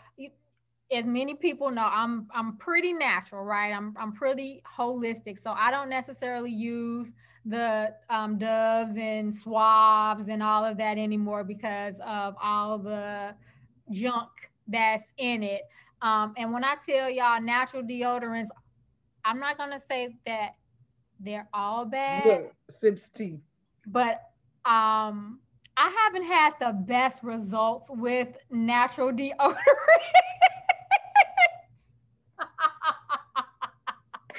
as 0.90 1.06
many 1.06 1.34
people 1.34 1.70
know, 1.70 1.88
I'm 1.90 2.28
I'm 2.34 2.56
pretty 2.56 2.92
natural, 2.92 3.44
right? 3.44 3.72
I'm 3.72 3.94
I'm 4.00 4.12
pretty 4.12 4.62
holistic. 4.78 5.42
So 5.42 5.50
I 5.50 5.70
don't 5.70 5.90
necessarily 5.90 6.50
use 6.50 7.10
the 7.44 7.94
um, 8.10 8.38
doves 8.38 8.92
and 8.96 9.32
suaves 9.32 10.28
and 10.28 10.42
all 10.42 10.64
of 10.64 10.76
that 10.78 10.98
anymore 10.98 11.44
because 11.44 11.94
of 12.04 12.34
all 12.42 12.78
the 12.78 13.34
junk 13.90 14.28
that's 14.66 15.04
in 15.16 15.42
it. 15.42 15.62
Um, 16.02 16.34
and 16.36 16.52
when 16.52 16.64
I 16.64 16.76
tell 16.86 17.10
y'all 17.10 17.40
natural 17.40 17.82
deodorants, 17.82 18.48
I'm 19.24 19.40
not 19.40 19.58
gonna 19.58 19.80
say 19.80 20.16
that 20.26 20.56
they're 21.20 21.48
all 21.52 21.84
bad. 21.84 22.26
Yeah, 22.26 22.40
sips 22.70 23.08
tea. 23.08 23.40
But 23.86 24.22
um, 24.64 25.40
I 25.76 25.94
haven't 26.04 26.24
had 26.24 26.54
the 26.60 26.72
best 26.72 27.22
results 27.22 27.88
with 27.90 28.28
natural 28.50 29.10
deodorant. 29.12 29.56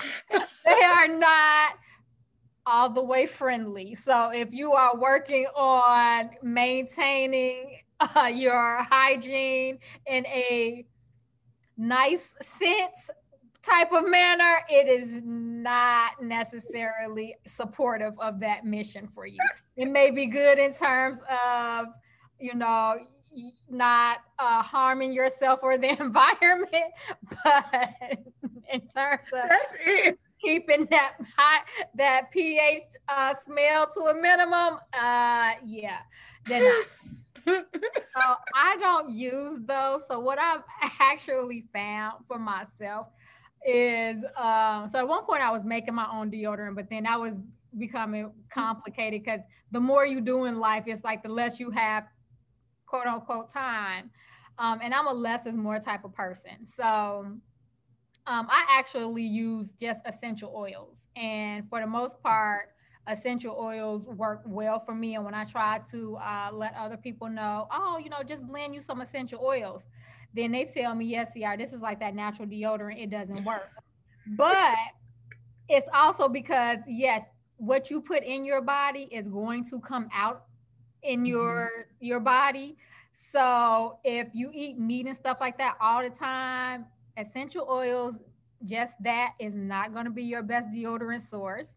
they 0.32 0.84
are 0.84 1.08
not 1.08 1.74
all 2.66 2.90
the 2.90 3.04
way 3.04 3.26
friendly. 3.26 3.96
So 3.96 4.32
if 4.32 4.54
you 4.54 4.74
are 4.74 4.96
working 4.96 5.48
on 5.56 6.30
maintaining 6.44 7.80
uh, 8.00 8.32
your 8.34 8.84
hygiene 8.84 9.80
in 10.06 10.26
a 10.28 10.86
nice 11.78 12.34
sense 12.42 13.10
type 13.64 13.92
of 13.92 14.08
manner, 14.08 14.60
it 14.70 14.88
is 14.88 15.22
not 15.24 16.22
necessarily 16.22 17.36
supportive 17.48 18.14
of 18.20 18.40
that 18.40 18.66
mission 18.66 19.08
for 19.08 19.26
you. 19.26 19.40
It 19.76 19.90
may 19.90 20.12
be 20.12 20.28
good 20.28 20.60
in 20.60 20.74
terms 20.74 21.20
of, 21.30 21.88
you 22.40 22.56
know, 22.56 23.00
not 23.70 24.20
uh, 24.40 24.62
harming 24.64 25.14
yourself 25.14 25.60
or 25.64 25.78
the 25.78 25.90
environment, 26.02 26.94
but 27.44 27.94
in 28.72 28.82
terms 28.96 29.22
of 29.34 30.16
keeping 30.42 30.86
that 30.90 31.16
high, 31.38 31.62
that 31.96 32.32
pH 32.32 32.82
uh, 33.08 33.34
smell 33.46 33.88
to 33.96 34.02
a 34.06 34.14
minimum, 34.14 34.80
uh, 34.94 35.52
yeah, 35.66 36.00
then 36.46 36.72
so 37.46 37.64
I 38.56 38.78
don't 38.80 39.12
use 39.12 39.60
those. 39.66 40.08
So 40.08 40.20
what 40.20 40.40
I've 40.40 40.64
actually 41.00 41.66
found 41.74 42.26
for 42.28 42.40
myself 42.40 43.08
is, 43.66 44.24
um, 44.38 44.88
so 44.88 45.00
at 45.00 45.08
one 45.08 45.26
point 45.26 45.42
I 45.42 45.52
was 45.52 45.66
making 45.66 45.96
my 45.96 46.08
own 46.12 46.32
deodorant, 46.32 46.76
but 46.76 46.90
then 46.90 47.06
I 47.06 47.18
was 47.18 47.36
becoming 47.78 48.32
complicated 48.52 49.24
because 49.24 49.42
the 49.72 49.80
more 49.80 50.06
you 50.06 50.22
do 50.22 50.46
in 50.46 50.58
life, 50.58 50.84
it's 50.88 51.04
like 51.04 51.22
the 51.24 51.30
less 51.30 51.60
you 51.60 51.70
have 51.72 52.06
quote 52.90 53.06
unquote 53.06 53.54
time. 53.54 54.10
Um, 54.58 54.80
and 54.84 54.94
I'm 54.94 55.08
a 55.08 55.14
less 55.14 55.46
is 55.46 55.56
more 55.56 55.80
type 55.80 56.04
of 56.04 56.14
person. 56.14 56.66
So 56.66 56.84
um, 58.28 58.48
I 58.50 58.66
actually 58.70 59.24
use 59.24 59.72
just 59.72 60.02
essential 60.06 60.54
oils. 60.56 60.98
And 61.16 61.70
for 61.70 61.80
the 61.80 61.88
most 61.88 62.22
part, 62.22 62.70
essential 63.08 63.56
oils 63.60 64.06
work 64.06 64.42
well 64.46 64.80
for 64.80 64.94
me. 64.94 65.16
And 65.16 65.24
when 65.24 65.34
I 65.34 65.46
try 65.46 65.80
to 65.92 66.18
uh, 66.18 66.50
let 66.52 66.76
other 66.76 66.98
people 66.98 67.30
know, 67.30 67.68
oh, 67.72 68.00
you 68.04 68.10
know, 68.10 68.22
just 68.26 68.46
blend 68.46 68.76
you 68.76 68.82
some 68.82 69.02
essential 69.02 69.40
oils, 69.44 69.86
then 70.34 70.52
they 70.52 70.66
tell 70.66 70.94
me, 70.94 71.06
yes, 71.06 71.32
CR, 71.34 71.58
this 71.58 71.74
is 71.74 71.82
like 71.82 72.00
that 72.02 72.14
natural 72.14 72.48
deodorant. 72.48 73.02
It 73.02 73.10
doesn't 73.10 73.44
work. 73.46 73.70
but 74.28 74.76
it's 75.70 75.88
also 75.94 76.28
because, 76.28 76.80
yes, 76.88 77.24
what 77.58 77.90
you 77.90 78.02
put 78.02 78.24
in 78.24 78.46
your 78.46 78.62
body 78.62 79.08
is 79.12 79.28
going 79.28 79.68
to 79.70 79.80
come 79.80 80.10
out 80.14 80.46
in 81.04 81.20
mm-hmm. 81.20 81.26
your 81.26 81.70
mm-hmm. 81.80 82.06
your 82.06 82.20
body. 82.20 82.78
So 83.32 84.00
if 84.04 84.30
you 84.34 84.50
eat 84.54 84.80
meat 84.80 85.06
and 85.06 85.16
stuff 85.16 85.38
like 85.40 85.58
that 85.60 85.78
all 85.80 86.02
the 86.02 86.10
time, 86.10 86.86
essential 87.18 87.68
oils, 87.70 88.16
just 88.66 88.94
that 89.02 89.34
is 89.40 89.56
not 89.56 89.94
going 89.94 90.06
to 90.06 90.12
be 90.12 90.24
your 90.24 90.42
best 90.42 90.72
deodorant 90.76 91.22
source. 91.22 91.70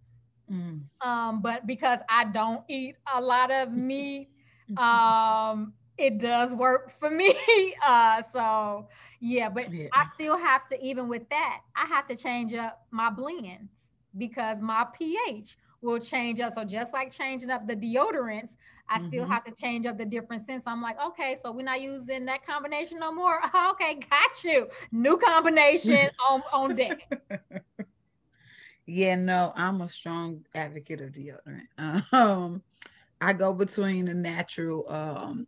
Mm. 0.51 0.81
Um, 1.01 1.43
but 1.43 1.67
because 1.67 2.01
I 2.09 2.25
don't 2.25 2.63
eat 2.69 2.97
a 3.13 3.21
lot 3.21 3.51
of 3.51 3.73
meat, 3.73 4.29
um, 4.77 5.75
it 5.99 6.19
does 6.19 6.55
work 6.55 6.91
for 6.91 7.11
me. 7.11 7.35
Uh, 7.85 8.23
so 8.33 8.87
yeah, 9.19 9.49
but 9.49 9.69
yeah. 9.73 9.89
I 9.93 10.07
still 10.15 10.39
have 10.39 10.69
to, 10.69 10.81
even 10.81 11.09
with 11.09 11.29
that, 11.31 11.63
I 11.75 11.85
have 11.87 12.07
to 12.07 12.17
change 12.17 12.55
up 12.55 12.87
my 12.93 13.11
blend 13.11 13.69
because 14.17 14.61
my 14.61 14.87
pH 14.97 15.57
will 15.81 15.99
change 15.99 16.39
up. 16.39 16.53
So 16.53 16.63
just 16.63 16.93
like 16.93 17.11
changing 17.11 17.51
up 17.51 17.67
the 17.67 17.75
deodorants, 17.75 18.51
I 18.89 18.99
mm-hmm. 18.99 19.09
still 19.09 19.27
have 19.27 19.45
to 19.45 19.53
change 19.53 19.87
up 19.87 19.99
the 19.99 20.05
different 20.05 20.47
scents. 20.47 20.65
I'm 20.67 20.83
like, 20.83 20.97
okay, 21.01 21.37
so 21.43 21.53
we're 21.53 21.65
not 21.65 21.81
using 21.81 22.27
that 22.27 22.45
combination 22.47 22.99
no 22.99 23.13
more. 23.13 23.41
okay, 23.71 23.99
got 24.11 24.45
you. 24.45 24.69
New 24.91 25.17
combination 25.19 26.11
on, 26.31 26.43
on 26.53 26.77
deck. 26.77 27.11
Yeah, 28.87 29.15
no, 29.15 29.53
I'm 29.55 29.81
a 29.81 29.89
strong 29.89 30.45
advocate 30.55 31.01
of 31.01 31.13
deodorant. 31.13 31.69
Um, 32.13 32.63
I 33.21 33.33
go 33.33 33.53
between 33.53 34.07
the 34.07 34.15
natural 34.15 34.91
um 34.91 35.47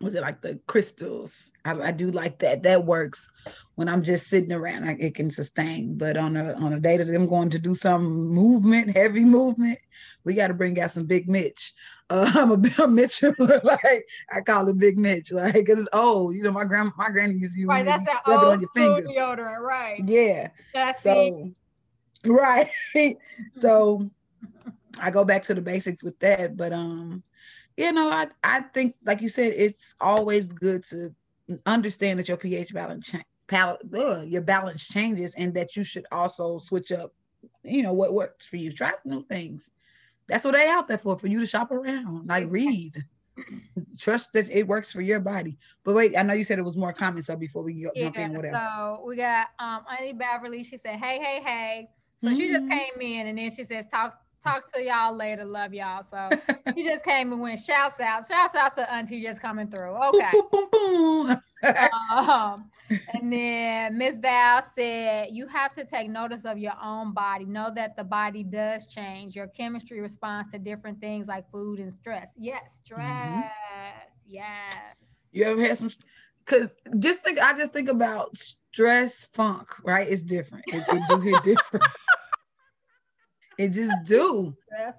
was 0.00 0.14
it 0.14 0.20
like 0.20 0.40
the 0.42 0.60
crystals? 0.66 1.50
I, 1.64 1.72
I, 1.80 1.90
do 1.90 2.10
like 2.10 2.38
that. 2.40 2.62
That 2.62 2.84
works 2.84 3.30
when 3.76 3.88
I'm 3.88 4.02
just 4.02 4.26
sitting 4.26 4.52
around. 4.52 4.84
I, 4.84 4.96
it 4.98 5.14
can 5.14 5.30
sustain. 5.30 5.96
But 5.96 6.16
on 6.16 6.36
a 6.36 6.52
on 6.54 6.74
a 6.74 6.80
day 6.80 6.96
that 6.96 7.08
I'm 7.08 7.26
going 7.26 7.50
to 7.50 7.58
do 7.58 7.74
some 7.74 8.28
movement, 8.28 8.96
heavy 8.96 9.24
movement, 9.24 9.78
we 10.24 10.34
got 10.34 10.48
to 10.48 10.54
bring 10.54 10.78
out 10.80 10.90
some 10.90 11.06
Big 11.06 11.28
Mitch. 11.28 11.74
Uh, 12.08 12.30
I'm 12.36 12.52
a 12.52 12.56
big 12.56 12.72
Mitchum, 12.74 13.36
like 13.64 14.04
I 14.30 14.40
call 14.40 14.68
it 14.68 14.78
Big 14.78 14.96
Mitch, 14.96 15.32
like 15.32 15.68
it's 15.68 15.88
old. 15.92 16.36
You 16.36 16.44
know, 16.44 16.52
my 16.52 16.62
grandma, 16.62 16.92
my 16.96 17.10
granny 17.10 17.34
used 17.34 17.54
to 17.54 17.62
use 17.62 17.66
right. 17.66 17.84
That's 17.84 18.06
that 18.06 18.22
old 18.28 18.44
on 18.44 18.60
your 18.60 18.68
finger. 18.72 19.02
deodorant, 19.08 19.58
right? 19.58 20.00
Yeah. 20.06 20.50
That's 20.72 21.02
so 21.02 21.50
right. 22.26 22.70
so 23.50 24.08
I 25.00 25.10
go 25.10 25.24
back 25.24 25.42
to 25.46 25.54
the 25.54 25.60
basics 25.60 26.04
with 26.04 26.16
that, 26.20 26.56
but 26.56 26.72
um 26.72 27.24
you 27.76 27.92
know, 27.92 28.10
I 28.10 28.26
I 28.42 28.60
think 28.60 28.94
like 29.04 29.20
you 29.20 29.28
said, 29.28 29.52
it's 29.56 29.94
always 30.00 30.46
good 30.46 30.84
to 30.84 31.14
understand 31.64 32.18
that 32.18 32.28
your 32.28 32.36
pH 32.36 32.72
balance 32.72 33.12
cha- 33.12 33.22
palette, 33.46 33.82
ugh, 33.96 34.26
your 34.26 34.42
balance 34.42 34.88
changes, 34.88 35.34
and 35.34 35.54
that 35.54 35.76
you 35.76 35.84
should 35.84 36.06
also 36.10 36.58
switch 36.58 36.90
up. 36.92 37.12
You 37.62 37.82
know 37.82 37.92
what 37.92 38.14
works 38.14 38.46
for 38.46 38.56
you. 38.56 38.72
Try 38.72 38.92
new 39.04 39.24
things. 39.24 39.70
That's 40.28 40.44
what 40.44 40.54
they 40.54 40.68
out 40.68 40.88
there 40.88 40.98
for, 40.98 41.18
for 41.18 41.28
you 41.28 41.38
to 41.40 41.46
shop 41.46 41.70
around, 41.70 42.28
like 42.28 42.46
read. 42.48 43.04
Trust 43.98 44.32
that 44.32 44.50
it 44.50 44.66
works 44.66 44.90
for 44.90 45.02
your 45.02 45.20
body. 45.20 45.58
But 45.84 45.94
wait, 45.94 46.16
I 46.16 46.22
know 46.22 46.32
you 46.32 46.42
said 46.42 46.58
it 46.58 46.64
was 46.64 46.76
more 46.76 46.92
common. 46.92 47.22
So 47.22 47.36
before 47.36 47.62
we 47.62 47.82
go, 47.82 47.90
jump 47.94 48.18
in, 48.18 48.34
what 48.34 48.46
else? 48.46 48.58
So 48.58 49.04
we 49.06 49.16
got 49.16 49.48
um 49.58 49.82
Auntie 49.90 50.14
Beverly. 50.14 50.64
She 50.64 50.78
said, 50.78 50.98
"Hey, 50.98 51.18
hey, 51.18 51.42
hey." 51.44 51.88
So 52.18 52.28
mm-hmm. 52.28 52.36
she 52.36 52.48
just 52.48 52.64
mm-hmm. 52.64 52.70
came 52.70 53.00
in, 53.00 53.26
and 53.26 53.38
then 53.38 53.50
she 53.50 53.64
says, 53.64 53.84
"Talk 53.92 54.18
talk 54.46 54.72
to 54.72 54.82
y'all 54.82 55.14
later. 55.14 55.44
Love 55.44 55.74
y'all. 55.74 56.04
So 56.04 56.30
he 56.74 56.84
just 56.84 57.04
came 57.04 57.32
and 57.32 57.40
went 57.40 57.60
shouts 57.60 58.00
out. 58.00 58.26
Shouts 58.26 58.54
out 58.54 58.74
to 58.76 58.92
Auntie 58.92 59.22
just 59.22 59.40
coming 59.40 59.68
through. 59.68 59.96
Okay. 59.96 60.30
Boom, 60.32 60.48
boom, 60.50 60.68
boom, 60.70 61.42
um, 62.16 62.70
and 63.14 63.32
then 63.32 63.98
Miss 63.98 64.16
Val 64.16 64.62
said, 64.76 65.28
You 65.32 65.46
have 65.48 65.72
to 65.72 65.84
take 65.84 66.08
notice 66.08 66.44
of 66.44 66.58
your 66.58 66.74
own 66.82 67.12
body. 67.12 67.44
Know 67.44 67.72
that 67.74 67.96
the 67.96 68.04
body 68.04 68.44
does 68.44 68.86
change. 68.86 69.34
Your 69.34 69.48
chemistry 69.48 70.00
responds 70.00 70.52
to 70.52 70.58
different 70.58 71.00
things 71.00 71.26
like 71.26 71.50
food 71.50 71.80
and 71.80 71.92
stress. 71.92 72.30
Yes, 72.36 72.80
stress. 72.84 73.02
Mm-hmm. 73.02 73.40
Yeah. 74.28 74.70
You 75.32 75.44
ever 75.44 75.60
had 75.60 75.78
some 75.78 75.90
because 76.44 76.76
just 76.98 77.20
think 77.20 77.40
I 77.40 77.56
just 77.56 77.72
think 77.72 77.88
about 77.88 78.36
stress 78.36 79.24
funk, 79.32 79.68
right? 79.84 80.06
It's 80.08 80.22
different. 80.22 80.64
It, 80.68 80.84
it 80.88 81.02
do 81.08 81.20
hit 81.20 81.42
different. 81.42 81.84
it 83.58 83.68
just 83.70 83.92
do. 84.04 84.54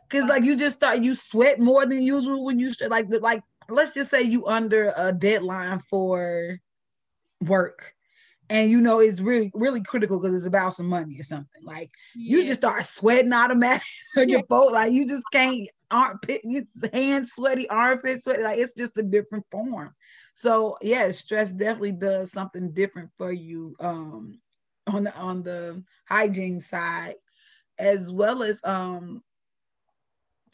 Cause 0.10 0.26
like 0.28 0.44
you 0.44 0.56
just 0.56 0.78
start 0.78 1.00
you 1.00 1.16
sweat 1.16 1.60
more 1.60 1.86
than 1.86 2.02
usual 2.02 2.44
when 2.44 2.60
you 2.60 2.72
like 2.90 3.08
like 3.22 3.44
let's 3.70 3.94
just 3.94 4.10
say 4.10 4.22
you 4.22 4.48
under 4.48 4.94
a 4.98 5.14
deadline 5.14 5.80
for 5.80 6.60
work. 7.46 7.94
And 8.50 8.72
you 8.72 8.80
know 8.80 9.00
it's 9.00 9.20
really 9.20 9.52
really 9.54 9.84
critical 9.84 10.20
because 10.20 10.34
it's 10.34 10.46
about 10.46 10.74
some 10.74 10.88
money 10.88 11.20
or 11.20 11.24
something. 11.24 11.64
Like 11.64 11.92
yeah. 12.16 12.38
you 12.38 12.46
just 12.46 12.62
start 12.62 12.86
sweating 12.86 13.34
automatically 13.34 13.88
on 14.18 14.30
your 14.30 14.44
boat. 14.44 14.72
Like 14.72 14.92
you 14.92 15.08
just 15.08 15.26
can't 15.32 15.70
armpit 15.90 16.42
you 16.44 16.66
hand 16.92 17.28
sweaty 17.28 17.70
armpit 17.70 18.24
sweaty. 18.24 18.44
Like 18.44 18.60
it's 18.60 18.74
just 18.74 18.98
a 18.98 19.04
different 19.04 19.46
form. 19.52 19.94
So 20.34 20.78
yeah 20.82 21.12
stress 21.12 21.52
definitely 21.52 21.92
does 21.92 22.32
something 22.32 22.72
different 22.72 23.12
for 23.18 23.32
you 23.32 23.76
um 23.80 24.40
on 24.88 25.04
the 25.04 25.16
on 25.18 25.44
the 25.44 25.84
hygiene 26.08 26.62
side 26.62 27.16
as 27.80 28.12
well 28.12 28.44
as 28.44 28.62
um 28.64 29.22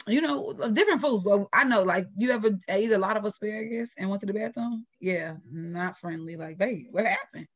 you 0.08 0.22
know, 0.22 0.54
different 0.74 1.02
foods. 1.02 1.28
I 1.54 1.64
know, 1.64 1.84
like, 1.84 2.08
you 2.18 2.32
ever 2.32 2.52
ate 2.68 2.92
a 2.92 2.98
lot 2.98 3.18
of 3.18 3.26
asparagus 3.26 3.96
and 3.98 4.10
went 4.10 4.20
to 4.22 4.26
the 4.26 4.34
bathroom? 4.34 4.86
Yeah, 5.00 5.36
not 5.50 5.98
friendly. 5.98 6.36
Like, 6.36 6.58
hey, 6.60 6.88
what 6.92 7.06
happened? 7.06 7.48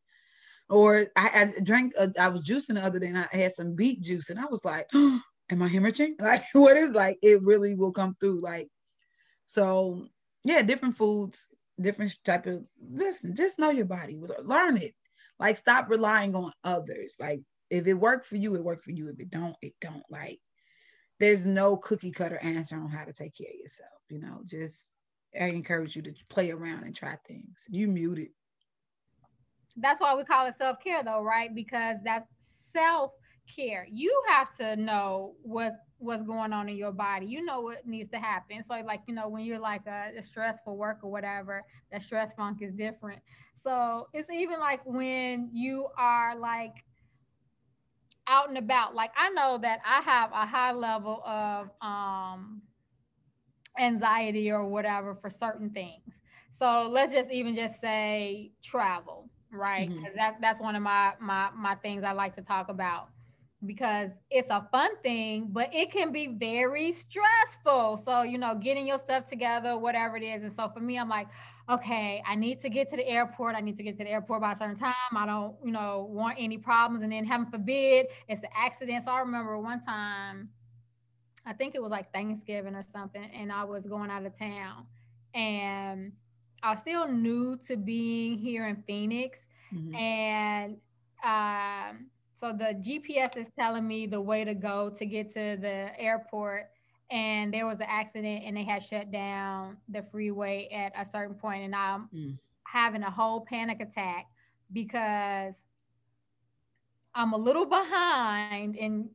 Or 0.70 1.08
I, 1.16 1.52
I 1.58 1.62
drank, 1.62 1.94
uh, 2.00 2.08
I 2.20 2.30
was 2.30 2.42
juicing 2.42 2.76
the 2.76 2.84
other 2.84 3.00
day 3.00 3.08
and 3.08 3.18
I 3.18 3.28
had 3.32 3.54
some 3.54 3.76
beet 3.76 4.02
juice 4.02 4.30
and 4.30 4.40
I 4.40 4.46
was 4.46 4.64
like, 4.64 4.86
oh, 4.94 5.20
am 5.50 5.62
I 5.62 5.70
hemorrhaging? 5.70 6.16
Like, 6.22 6.44
what 6.54 6.78
is 6.78 6.94
like, 6.94 7.18
it 7.22 7.42
really 7.44 7.76
will 7.76 7.92
come 7.92 8.16
through. 8.20 8.42
Like, 8.42 8.70
so 9.46 10.08
yeah, 10.44 10.62
different 10.62 10.96
foods, 10.96 11.50
different 11.80 12.16
type 12.24 12.48
of, 12.48 12.64
listen, 12.82 13.36
just 13.36 13.60
know 13.60 13.72
your 13.72 13.86
body, 13.86 14.20
learn 14.44 14.78
it. 14.78 14.94
Like, 15.40 15.58
stop 15.58 15.90
relying 15.90 16.36
on 16.36 16.52
others. 16.64 17.16
Like, 17.20 17.42
if 17.70 17.88
it 17.88 17.94
worked 17.94 18.26
for 18.26 18.38
you, 18.38 18.56
it 18.56 18.64
worked 18.64 18.84
for 18.84 18.92
you. 18.92 19.10
If 19.10 19.20
it 19.20 19.30
don't, 19.30 19.56
it 19.62 19.74
don't. 19.82 20.04
Like, 20.10 20.40
there's 21.20 21.46
no 21.46 21.78
cookie 21.78 22.12
cutter 22.12 22.38
answer 22.42 22.78
on 22.78 22.90
how 22.90 23.06
to 23.06 23.14
take 23.14 23.36
care 23.36 23.50
of 23.50 23.60
yourself. 23.60 23.90
You 24.10 24.20
know, 24.20 24.42
just 24.46 24.92
I 25.40 25.46
encourage 25.46 25.96
you 25.96 26.02
to 26.04 26.14
play 26.30 26.52
around 26.52 26.84
and 26.84 26.96
try 26.96 27.16
things. 27.28 27.68
You 27.70 27.88
muted. 27.88 28.30
That's 29.76 30.02
why 30.02 30.16
we 30.16 30.24
call 30.24 30.48
it 30.48 30.56
self 30.58 30.80
care, 30.84 31.04
though, 31.04 31.22
right? 31.22 31.54
Because 31.54 31.98
that's 32.04 32.28
self 32.74 33.14
care. 33.54 33.88
You 33.92 34.22
have 34.28 34.56
to 34.58 34.76
know 34.76 35.36
what 35.42 35.76
what's 36.00 36.24
going 36.24 36.54
on 36.54 36.70
in 36.70 36.78
your 36.78 36.92
body. 36.92 37.26
You 37.26 37.44
know 37.44 37.62
what 37.62 37.86
needs 37.86 38.12
to 38.12 38.20
happen. 38.20 38.64
So, 38.64 38.76
like 38.86 39.02
you 39.08 39.14
know, 39.14 39.28
when 39.28 39.44
you're 39.44 39.60
like 39.60 39.86
a, 39.88 40.12
a 40.18 40.24
stressful 40.24 40.78
work 40.78 41.00
or 41.04 41.12
whatever, 41.12 41.64
that 41.92 42.04
stress 42.04 42.34
funk 42.34 42.62
is 42.62 42.74
different. 42.74 43.22
So 43.64 44.08
it's 44.14 44.30
even 44.32 44.60
like 44.60 44.80
when 44.86 45.50
you 45.52 45.88
are 45.98 46.38
like 46.38 46.86
out 48.27 48.50
and 48.50 48.57
about 48.57 48.96
like 48.96 49.12
i 49.17 49.29
know 49.29 49.57
that 49.57 49.79
i 49.86 50.01
have 50.01 50.31
a 50.31 50.46
high 50.46 50.72
level 50.72 51.22
of 51.25 51.69
um 51.81 52.62
anxiety 53.79 54.51
or 54.51 54.65
whatever 54.65 55.13
for 55.13 55.29
certain 55.29 55.69
things 55.69 56.13
so 56.57 56.87
let's 56.90 57.13
just 57.13 57.31
even 57.31 57.55
just 57.55 57.79
say 57.79 58.51
travel 58.63 59.29
right 59.51 59.90
mm-hmm. 59.90 60.03
that's 60.16 60.37
that's 60.42 60.59
one 60.59 60.75
of 60.75 60.81
my 60.81 61.13
my 61.20 61.50
my 61.55 61.75
things 61.75 62.03
i 62.03 62.11
like 62.11 62.35
to 62.35 62.42
talk 62.42 62.70
about 62.70 63.09
because 63.66 64.11
it's 64.29 64.50
a 64.50 64.68
fun 64.72 64.92
thing, 65.01 65.48
but 65.51 65.74
it 65.74 65.92
can 65.92 66.11
be 66.11 66.27
very 66.27 66.92
stressful. 66.92 67.98
So, 67.98 68.22
you 68.22 68.37
know, 68.37 68.55
getting 68.55 68.87
your 68.87 69.00
stuff 69.00 69.27
together, 69.27 69.77
whatever 69.77 70.18
it 70.18 70.24
is. 70.24 70.44
And 70.44 70.53
so 70.53 70.70
for 70.70 70.79
me, 70.79 71.00
I'm 71.00 71.09
like, 71.09 71.27
okay, 71.70 72.24
I 72.25 72.36
need 72.36 72.62
to 72.62 72.70
get 72.70 72.90
to 72.92 72.96
the 72.96 73.08
airport. 73.08 73.56
I 73.56 73.62
need 73.62 73.77
to 73.77 73.84
get 73.84 73.98
to 73.98 74.03
the 74.03 74.10
airport 74.10 74.42
by 74.42 74.53
a 74.53 74.58
certain 74.58 74.77
time. 74.77 74.94
I 75.16 75.25
don't, 75.25 75.56
you 75.64 75.72
know, 75.72 76.08
want 76.10 76.38
any 76.40 76.58
problems. 76.58 77.03
And 77.03 77.12
then 77.12 77.25
heaven 77.25 77.48
forbid, 77.48 78.08
it's 78.27 78.42
an 78.42 78.50
accident. 78.56 79.03
So 79.03 79.12
I 79.12 79.20
remember 79.20 79.58
one 79.60 79.82
time, 79.84 80.50
I 81.46 81.53
think 81.53 81.75
it 81.75 81.82
was 81.82 81.92
like 81.92 82.12
Thanksgiving 82.14 82.75
or 82.75 82.84
something, 82.84 83.24
and 83.24 83.51
I 83.51 83.64
was 83.64 83.86
going 83.86 84.10
out 84.10 84.25
of 84.25 84.38
town. 84.38 84.86
And 85.34 86.14
I 86.64 86.72
was 86.72 86.80
still 86.80 87.08
new 87.08 87.58
to 87.68 87.77
being 87.77 88.38
here 88.38 88.68
in 88.68 88.84
Phoenix. 88.88 89.40
Mm-hmm. 89.74 89.96
And 89.96 90.77
um 91.24 92.08
so 92.34 92.53
the 92.53 92.75
GPS 92.75 93.36
is 93.36 93.48
telling 93.58 93.88
me 93.88 94.06
the 94.06 94.22
way 94.22 94.44
to 94.44 94.53
go 94.53 94.92
to 94.92 95.06
get 95.08 95.34
to 95.34 95.58
the 95.60 95.90
airport. 96.00 96.70
And 97.09 97.53
there 97.53 97.65
was 97.65 97.79
an 97.79 97.87
accident 97.87 98.43
and 98.46 98.57
they 98.57 98.63
had 98.63 98.83
shut 98.83 99.11
down 99.11 99.77
the 99.87 100.01
freeway 100.01 100.67
at 100.74 100.91
a 100.98 101.09
certain 101.09 101.35
point, 101.35 101.63
And 101.63 101.75
I'm 101.75 102.09
mm. 102.13 102.37
having 102.63 103.03
a 103.03 103.09
whole 103.09 103.41
panic 103.41 103.79
attack 103.79 104.25
because 104.74 105.55
I'm 107.15 107.33
a 107.33 107.37
little 107.37 107.65
behind 107.65 108.75
in 108.75 109.09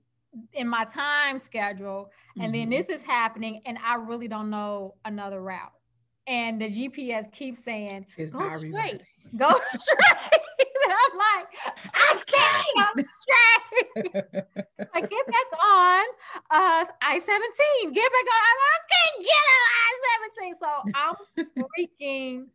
in 0.55 0.67
my 0.67 0.85
time 0.85 1.39
schedule. 1.39 2.11
And 2.37 2.53
mm-hmm. 2.53 2.71
then 2.71 2.87
this 2.87 2.87
is 2.89 3.05
happening 3.07 3.61
and 3.67 3.79
I 3.85 3.97
really 3.97 4.29
don't 4.29 4.51
know 4.51 4.95
another 5.05 5.41
route. 5.41 5.73
And 6.27 6.61
the 6.61 6.69
GPS 6.69 7.31
keeps 7.33 7.63
saying, 7.63 8.07
it's 8.17 8.33
go 8.33 8.59
straight, 8.59 9.03
go 9.37 9.49
straight. 9.79 10.43
and 10.85 10.93
I'm 10.93 11.19
like, 11.19 11.47
I 11.95 12.23
can't, 12.27 13.07
I'm 13.33 14.43
like, 14.95 15.11
get 15.11 15.27
back 15.27 15.65
on 15.65 16.05
uh, 16.51 16.85
I 17.01 17.19
17, 17.19 17.93
get 17.93 18.13
back 18.13 18.29
on. 18.29 18.57
I 18.63 18.79
can't 18.93 19.25
get 19.25 19.45
on 19.53 19.73
I 19.75 20.29
17. 20.37 20.55
So 20.55 20.69
I'm 20.95 21.67
freaking 21.79 22.47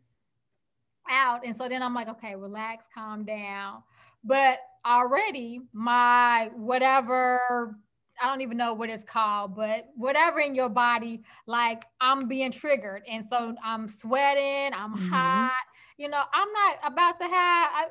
out. 1.10 1.44
And 1.44 1.56
so 1.56 1.68
then 1.68 1.82
I'm 1.82 1.94
like, 1.94 2.08
okay, 2.08 2.34
relax, 2.34 2.84
calm 2.94 3.24
down. 3.24 3.82
But 4.24 4.60
already 4.86 5.60
my 5.72 6.50
whatever 6.54 7.76
I 8.20 8.26
don't 8.26 8.40
even 8.40 8.56
know 8.56 8.74
what 8.74 8.90
it's 8.90 9.04
called, 9.04 9.54
but 9.54 9.90
whatever 9.94 10.40
in 10.40 10.54
your 10.56 10.68
body, 10.68 11.22
like 11.46 11.84
I'm 12.00 12.26
being 12.26 12.50
triggered. 12.50 13.02
And 13.08 13.24
so 13.30 13.54
I'm 13.62 13.86
sweating, 13.86 14.76
I'm 14.76 14.94
mm-hmm. 14.94 15.08
hot. 15.08 15.52
You 15.98 16.08
know, 16.08 16.22
I'm 16.32 16.52
not 16.52 16.92
about 16.92 17.20
to 17.20 17.26
have, 17.26 17.70
I, 17.72 17.86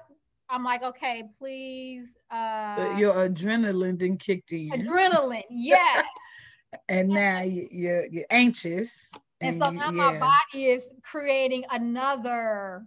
I'm 0.49 0.65
like, 0.65 0.83
okay, 0.83 1.23
please. 1.39 2.07
Uh, 2.29 2.95
Your 2.97 3.13
adrenaline 3.13 3.99
then 3.99 4.17
kicked 4.17 4.51
in. 4.51 4.69
Adrenaline, 4.69 5.43
yeah. 5.49 6.03
and 6.89 7.09
now 7.09 7.41
you're, 7.41 8.05
you're 8.07 8.25
anxious. 8.29 9.11
And, 9.39 9.53
and 9.53 9.63
so 9.63 9.69
now 9.69 9.91
yeah. 9.91 9.91
my 9.91 10.19
body 10.19 10.65
is 10.65 10.83
creating 11.03 11.63
another 11.71 12.85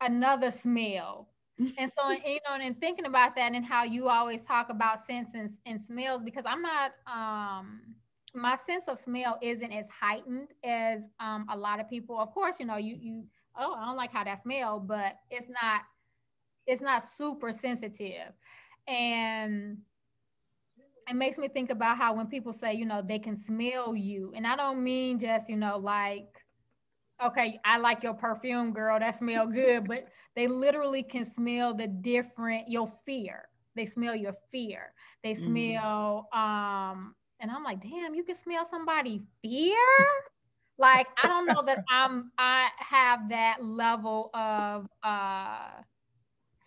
another 0.00 0.50
smell. 0.50 1.28
and 1.58 1.92
so 1.96 2.10
you 2.10 2.40
know, 2.48 2.56
and 2.60 2.78
thinking 2.80 3.06
about 3.06 3.36
that 3.36 3.52
and 3.52 3.64
how 3.64 3.84
you 3.84 4.08
always 4.08 4.42
talk 4.42 4.70
about 4.70 5.06
scents 5.06 5.30
and, 5.34 5.52
and 5.66 5.80
smells, 5.80 6.22
because 6.22 6.44
I'm 6.46 6.62
not 6.62 6.92
um 7.06 7.80
my 8.34 8.56
sense 8.66 8.88
of 8.88 8.98
smell 8.98 9.38
isn't 9.40 9.70
as 9.70 9.86
heightened 9.88 10.48
as 10.64 11.02
um 11.20 11.46
a 11.50 11.56
lot 11.56 11.80
of 11.80 11.88
people. 11.88 12.18
Of 12.18 12.32
course, 12.32 12.58
you 12.58 12.66
know, 12.66 12.76
you 12.76 12.96
you 13.00 13.24
oh, 13.56 13.74
I 13.74 13.86
don't 13.86 13.96
like 13.96 14.12
how 14.12 14.24
that 14.24 14.42
smell, 14.42 14.80
but 14.80 15.16
it's 15.30 15.48
not 15.48 15.82
it's 16.66 16.82
not 16.82 17.02
super 17.16 17.52
sensitive. 17.52 18.32
And 18.86 19.78
it 21.08 21.16
makes 21.16 21.38
me 21.38 21.48
think 21.48 21.70
about 21.70 21.96
how 21.96 22.14
when 22.14 22.26
people 22.26 22.52
say, 22.52 22.74
you 22.74 22.86
know, 22.86 23.02
they 23.02 23.18
can 23.18 23.42
smell 23.42 23.94
you. 23.94 24.32
And 24.34 24.46
I 24.46 24.56
don't 24.56 24.82
mean 24.82 25.18
just, 25.18 25.48
you 25.48 25.56
know, 25.56 25.76
like, 25.78 26.28
okay, 27.22 27.58
I 27.64 27.78
like 27.78 28.02
your 28.02 28.14
perfume, 28.14 28.72
girl, 28.72 28.98
that 28.98 29.18
smell 29.18 29.46
good, 29.46 29.86
but 29.86 30.08
they 30.34 30.46
literally 30.48 31.02
can 31.02 31.30
smell 31.32 31.74
the 31.74 31.86
different, 31.86 32.68
your 32.68 32.88
fear. 33.06 33.48
They 33.76 33.86
smell 33.86 34.14
your 34.14 34.34
fear. 34.50 34.92
They 35.22 35.34
mm. 35.34 35.44
smell, 35.44 36.28
mm. 36.34 36.38
um, 36.38 37.14
and 37.40 37.50
I'm 37.50 37.64
like, 37.64 37.82
damn, 37.82 38.14
you 38.14 38.24
can 38.24 38.36
smell 38.36 38.66
somebody 38.68 39.22
fear? 39.42 39.76
like, 40.78 41.06
I 41.22 41.28
don't 41.28 41.46
know 41.46 41.62
that 41.66 41.84
I'm 41.90 42.30
I 42.38 42.68
have 42.78 43.28
that 43.30 43.62
level 43.62 44.30
of 44.34 44.88
uh 45.02 45.68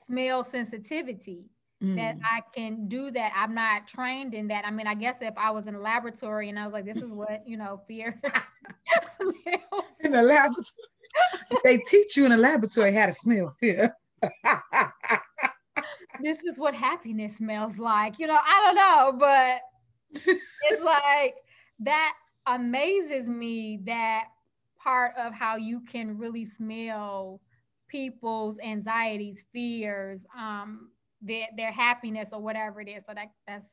smell 0.05 0.43
sensitivity 0.43 1.49
mm. 1.83 1.95
that 1.95 2.17
I 2.23 2.41
can 2.55 2.87
do 2.87 3.11
that. 3.11 3.31
I'm 3.35 3.53
not 3.53 3.87
trained 3.87 4.33
in 4.33 4.47
that. 4.47 4.65
I 4.65 4.71
mean, 4.71 4.87
I 4.87 4.95
guess 4.95 5.17
if 5.21 5.37
I 5.37 5.51
was 5.51 5.67
in 5.67 5.75
a 5.75 5.79
laboratory 5.79 6.49
and 6.49 6.57
I 6.59 6.65
was 6.65 6.73
like, 6.73 6.85
this 6.85 7.01
is 7.01 7.11
what, 7.11 7.47
you 7.47 7.57
know, 7.57 7.81
fear. 7.87 8.19
In 10.01 10.13
a 10.13 10.21
laboratory. 10.21 10.65
they 11.63 11.77
teach 11.77 12.15
you 12.15 12.25
in 12.25 12.31
a 12.31 12.37
laboratory 12.37 12.93
how 12.93 13.07
to 13.07 13.13
smell 13.13 13.55
fear. 13.59 13.95
this 16.21 16.39
is 16.43 16.57
what 16.57 16.73
happiness 16.73 17.37
smells 17.37 17.77
like. 17.77 18.19
You 18.19 18.27
know, 18.27 18.37
I 18.41 18.63
don't 18.65 18.75
know, 18.75 19.13
but 19.19 19.61
it's 20.69 20.83
like 20.83 21.35
that 21.79 22.13
amazes 22.45 23.27
me 23.27 23.79
that 23.85 24.25
part 24.77 25.13
of 25.17 25.33
how 25.33 25.55
you 25.57 25.81
can 25.81 26.17
really 26.17 26.45
smell 26.45 27.41
people's 27.87 28.57
anxieties, 28.59 29.45
fears, 29.51 30.25
um, 30.37 30.89
their 31.27 31.47
their 31.55 31.71
happiness 31.71 32.29
or 32.31 32.39
whatever 32.39 32.81
it 32.81 32.89
is. 32.89 33.03
So 33.07 33.13
that 33.13 33.29
that's 33.47 33.65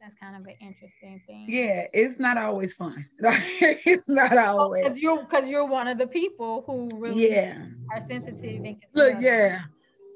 that's 0.00 0.14
kind 0.14 0.34
of 0.34 0.42
an 0.46 0.54
interesting 0.60 1.20
thing. 1.26 1.46
Yeah, 1.48 1.86
it's 1.92 2.18
not 2.18 2.38
always 2.38 2.74
fun. 2.74 3.06
it's 3.20 4.08
not 4.08 4.36
always 4.38 4.84
because 4.84 4.98
you're 4.98 5.20
because 5.20 5.50
you're 5.50 5.66
one 5.66 5.88
of 5.88 5.98
the 5.98 6.06
people 6.06 6.64
who 6.66 6.88
really 6.98 7.32
yeah 7.32 7.66
are 7.92 8.00
sensitive 8.00 8.64
and 8.64 8.76
look 8.94 9.20
yeah. 9.20 9.60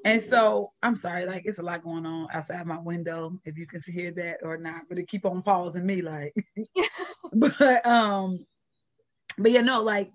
And 0.06 0.20
so 0.20 0.72
I'm 0.82 0.96
sorry, 0.96 1.24
like 1.24 1.42
it's 1.46 1.58
a 1.58 1.62
lot 1.62 1.82
going 1.82 2.04
on 2.04 2.28
outside 2.32 2.66
my 2.66 2.78
window, 2.78 3.38
if 3.46 3.56
you 3.56 3.66
can 3.66 3.80
hear 3.86 4.12
that 4.12 4.38
or 4.42 4.58
not, 4.58 4.82
but 4.88 4.98
it 4.98 5.08
keep 5.08 5.24
on 5.24 5.40
pausing 5.40 5.86
me 5.86 6.02
like 6.02 6.34
but 7.32 7.86
um 7.86 8.44
but 9.38 9.50
you 9.50 9.62
know, 9.62 9.82
like 9.82 10.10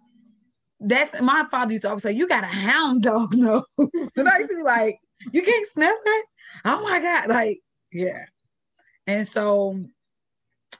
that's 0.79 1.19
my 1.21 1.45
father 1.51 1.73
used 1.73 1.83
to 1.83 1.89
always 1.89 2.03
say, 2.03 2.11
You 2.11 2.27
got 2.27 2.43
a 2.43 2.47
hound 2.47 3.03
dog 3.03 3.29
nose. 3.33 3.63
and 4.15 4.29
I 4.29 4.39
used 4.39 4.51
to 4.51 4.57
be 4.57 4.63
like, 4.63 4.99
You 5.31 5.41
can't 5.41 5.67
smell 5.67 5.97
that? 6.03 6.23
Oh 6.65 6.83
my 6.83 6.99
God. 6.99 7.29
Like, 7.29 7.59
yeah. 7.91 8.25
And 9.07 9.27
so 9.27 9.79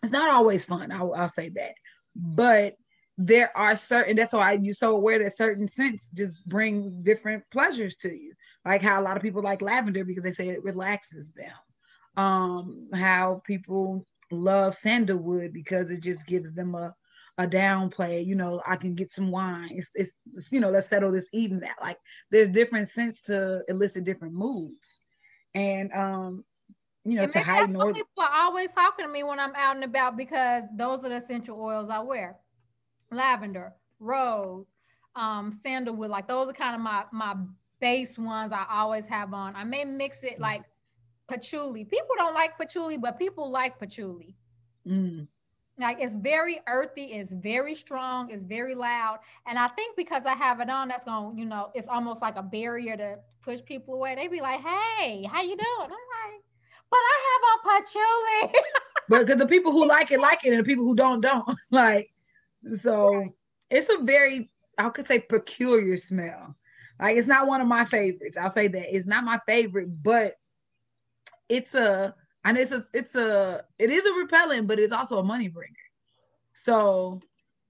it's 0.04 0.12
not 0.12 0.30
always 0.30 0.66
fun. 0.66 0.92
I'll, 0.92 1.14
I'll 1.14 1.28
say 1.28 1.50
that. 1.50 1.74
But 2.16 2.76
there 3.18 3.56
are 3.58 3.76
certain, 3.76 4.16
that's 4.16 4.34
why 4.34 4.54
you're 4.62 4.74
so 4.74 4.96
aware 4.96 5.20
that 5.20 5.36
certain 5.36 5.68
scents 5.68 6.10
just 6.10 6.48
bring 6.48 7.04
different 7.04 7.44
pleasures 7.52 7.96
to 7.98 8.10
you. 8.10 8.34
Like 8.66 8.82
how 8.82 9.02
a 9.02 9.04
lot 9.04 9.18
of 9.18 9.24
people 9.24 9.42
like 9.42 9.62
lavender 9.62 10.06
because 10.06 10.24
they 10.24 10.32
say 10.32 10.50
it 10.50 10.64
relaxes 10.64 11.32
them. 11.32 12.24
Um, 12.24 12.88
how 12.94 13.42
people 13.46 14.06
love 14.32 14.74
sandalwood 14.74 15.54
because 15.54 15.92
it 15.92 16.02
just 16.02 16.28
gives 16.28 16.54
them 16.54 16.76
a 16.76 16.94
a 17.40 17.48
downplay. 17.48 18.24
You 18.26 18.36
know, 18.36 18.62
I 18.68 18.76
can 18.76 18.94
get 18.94 19.12
some 19.12 19.32
wine. 19.32 19.70
It's, 19.72 19.92
it's, 19.96 20.14
it's 20.34 20.52
you 20.52 20.60
know, 20.60 20.70
let's 20.70 20.88
settle 20.88 21.12
this 21.12 21.30
evening. 21.34 21.62
That 21.62 21.78
like 21.82 21.98
there's 22.30 22.50
different 22.50 22.90
scents 22.90 23.22
to 23.24 23.64
elicit 23.68 24.04
different 24.04 24.36
moods, 24.36 25.00
and 25.56 25.92
um, 25.94 26.44
you 27.06 27.16
know, 27.16 27.24
and 27.24 27.32
to 27.32 27.40
heighten 27.40 27.76
or 27.78 27.94
people 27.94 28.10
are 28.20 28.42
always 28.42 28.72
talking 28.74 29.06
to 29.06 29.12
me 29.12 29.24
when 29.24 29.40
I'm 29.40 29.56
out 29.56 29.76
and 29.76 29.86
about 29.86 30.18
because 30.18 30.64
those 30.76 31.00
are 31.04 31.10
the 31.10 31.16
essential 31.16 31.60
oils 31.60 31.90
I 31.90 32.00
wear. 32.00 32.36
Lavender, 33.12 33.74
rose, 34.00 34.68
um, 35.16 35.58
sandalwood, 35.64 36.12
like 36.12 36.28
those 36.28 36.50
are 36.50 36.54
kind 36.54 36.76
of 36.76 36.82
my 36.82 37.06
my 37.12 37.36
base 37.80 38.18
ones 38.18 38.52
I 38.52 38.66
always 38.70 39.08
have 39.08 39.34
on. 39.34 39.56
I 39.56 39.64
may 39.64 39.86
mix 39.86 40.24
it 40.24 40.40
like 40.40 40.64
patchouli. 41.30 41.86
People 41.86 42.16
don't 42.18 42.34
like 42.34 42.58
patchouli, 42.58 42.98
but 42.98 43.18
people 43.18 43.50
like 43.50 43.80
patchouli. 43.80 44.36
Mm. 44.86 45.28
Like 45.80 45.98
it's 46.02 46.14
very 46.14 46.60
earthy, 46.68 47.06
it's 47.06 47.32
very 47.32 47.74
strong, 47.74 48.30
it's 48.32 48.44
very 48.44 48.76
loud. 48.76 49.20
And 49.48 49.58
I 49.58 49.70
think 49.70 49.96
because 49.96 50.24
I 50.26 50.34
have 50.34 50.60
it 50.60 50.70
on, 50.70 50.90
that's 50.90 51.06
going, 51.06 51.36
to 51.36 51.40
you 51.40 51.48
know, 51.48 51.72
it's 51.74 51.88
almost 51.88 52.22
like 52.22 52.36
a 52.36 52.44
barrier 52.44 52.98
to 52.98 53.18
push 53.42 53.64
people 53.64 53.94
away. 53.94 54.16
They 54.16 54.28
be 54.28 54.42
like, 54.42 54.60
hey, 54.60 55.24
how 55.32 55.42
you 55.42 55.56
doing? 55.56 55.60
I'm 55.80 55.90
like, 55.90 56.44
but 56.90 56.98
I 56.98 57.20
have 57.30 57.42
on 57.50 57.82
patchouli. 57.82 58.62
but 59.10 59.20
because 59.20 59.38
the 59.38 59.48
people 59.48 59.72
who 59.72 59.88
like 59.88 60.12
it 60.12 60.20
like 60.20 60.40
it, 60.44 60.50
and 60.50 60.60
the 60.60 60.64
people 60.68 60.84
who 60.84 60.96
don't 60.96 61.22
don't 61.22 61.46
like. 61.72 62.12
So 62.74 63.16
right. 63.16 63.32
it's 63.70 63.90
a 63.90 64.04
very 64.04 64.50
I 64.78 64.90
could 64.90 65.08
say 65.08 65.20
peculiar 65.20 65.96
smell. 65.98 66.56
Like 67.00 67.16
it's 67.16 67.28
not 67.28 67.48
one 67.48 67.62
of 67.62 67.68
my 67.68 67.86
favorites. 67.86 68.38
I'll 68.38 68.50
say 68.50 68.68
that 68.68 68.96
it's 68.96 69.08
not 69.08 69.24
my 69.24 69.40
favorite, 69.48 70.04
but 70.04 70.36
it's 71.48 71.74
a 71.76 72.16
and 72.46 72.58
it's 72.58 72.72
a 72.72 72.84
it's 72.94 73.16
a 73.16 73.64
it 73.78 73.90
is 73.90 74.06
a 74.06 74.14
repellent, 74.14 74.68
but 74.68 74.80
it's 74.80 74.94
also 74.94 75.20
a 75.20 75.24
money 75.24 75.48
bringer. 75.48 75.74
So 76.54 77.20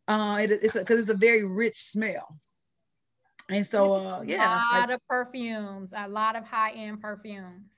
uh 0.07 0.39
it, 0.41 0.51
it's 0.51 0.73
because 0.73 0.99
it's 0.99 1.09
a 1.09 1.13
very 1.13 1.43
rich 1.43 1.77
smell. 1.77 2.39
And 3.49 3.65
so 3.65 3.93
uh 3.93 4.23
yeah. 4.25 4.55
A 4.55 4.75
lot 4.75 4.89
like, 4.89 4.95
of 4.95 5.07
perfumes, 5.07 5.93
a 5.95 6.07
lot 6.07 6.35
of 6.35 6.43
high-end 6.45 7.01
perfumes. 7.01 7.71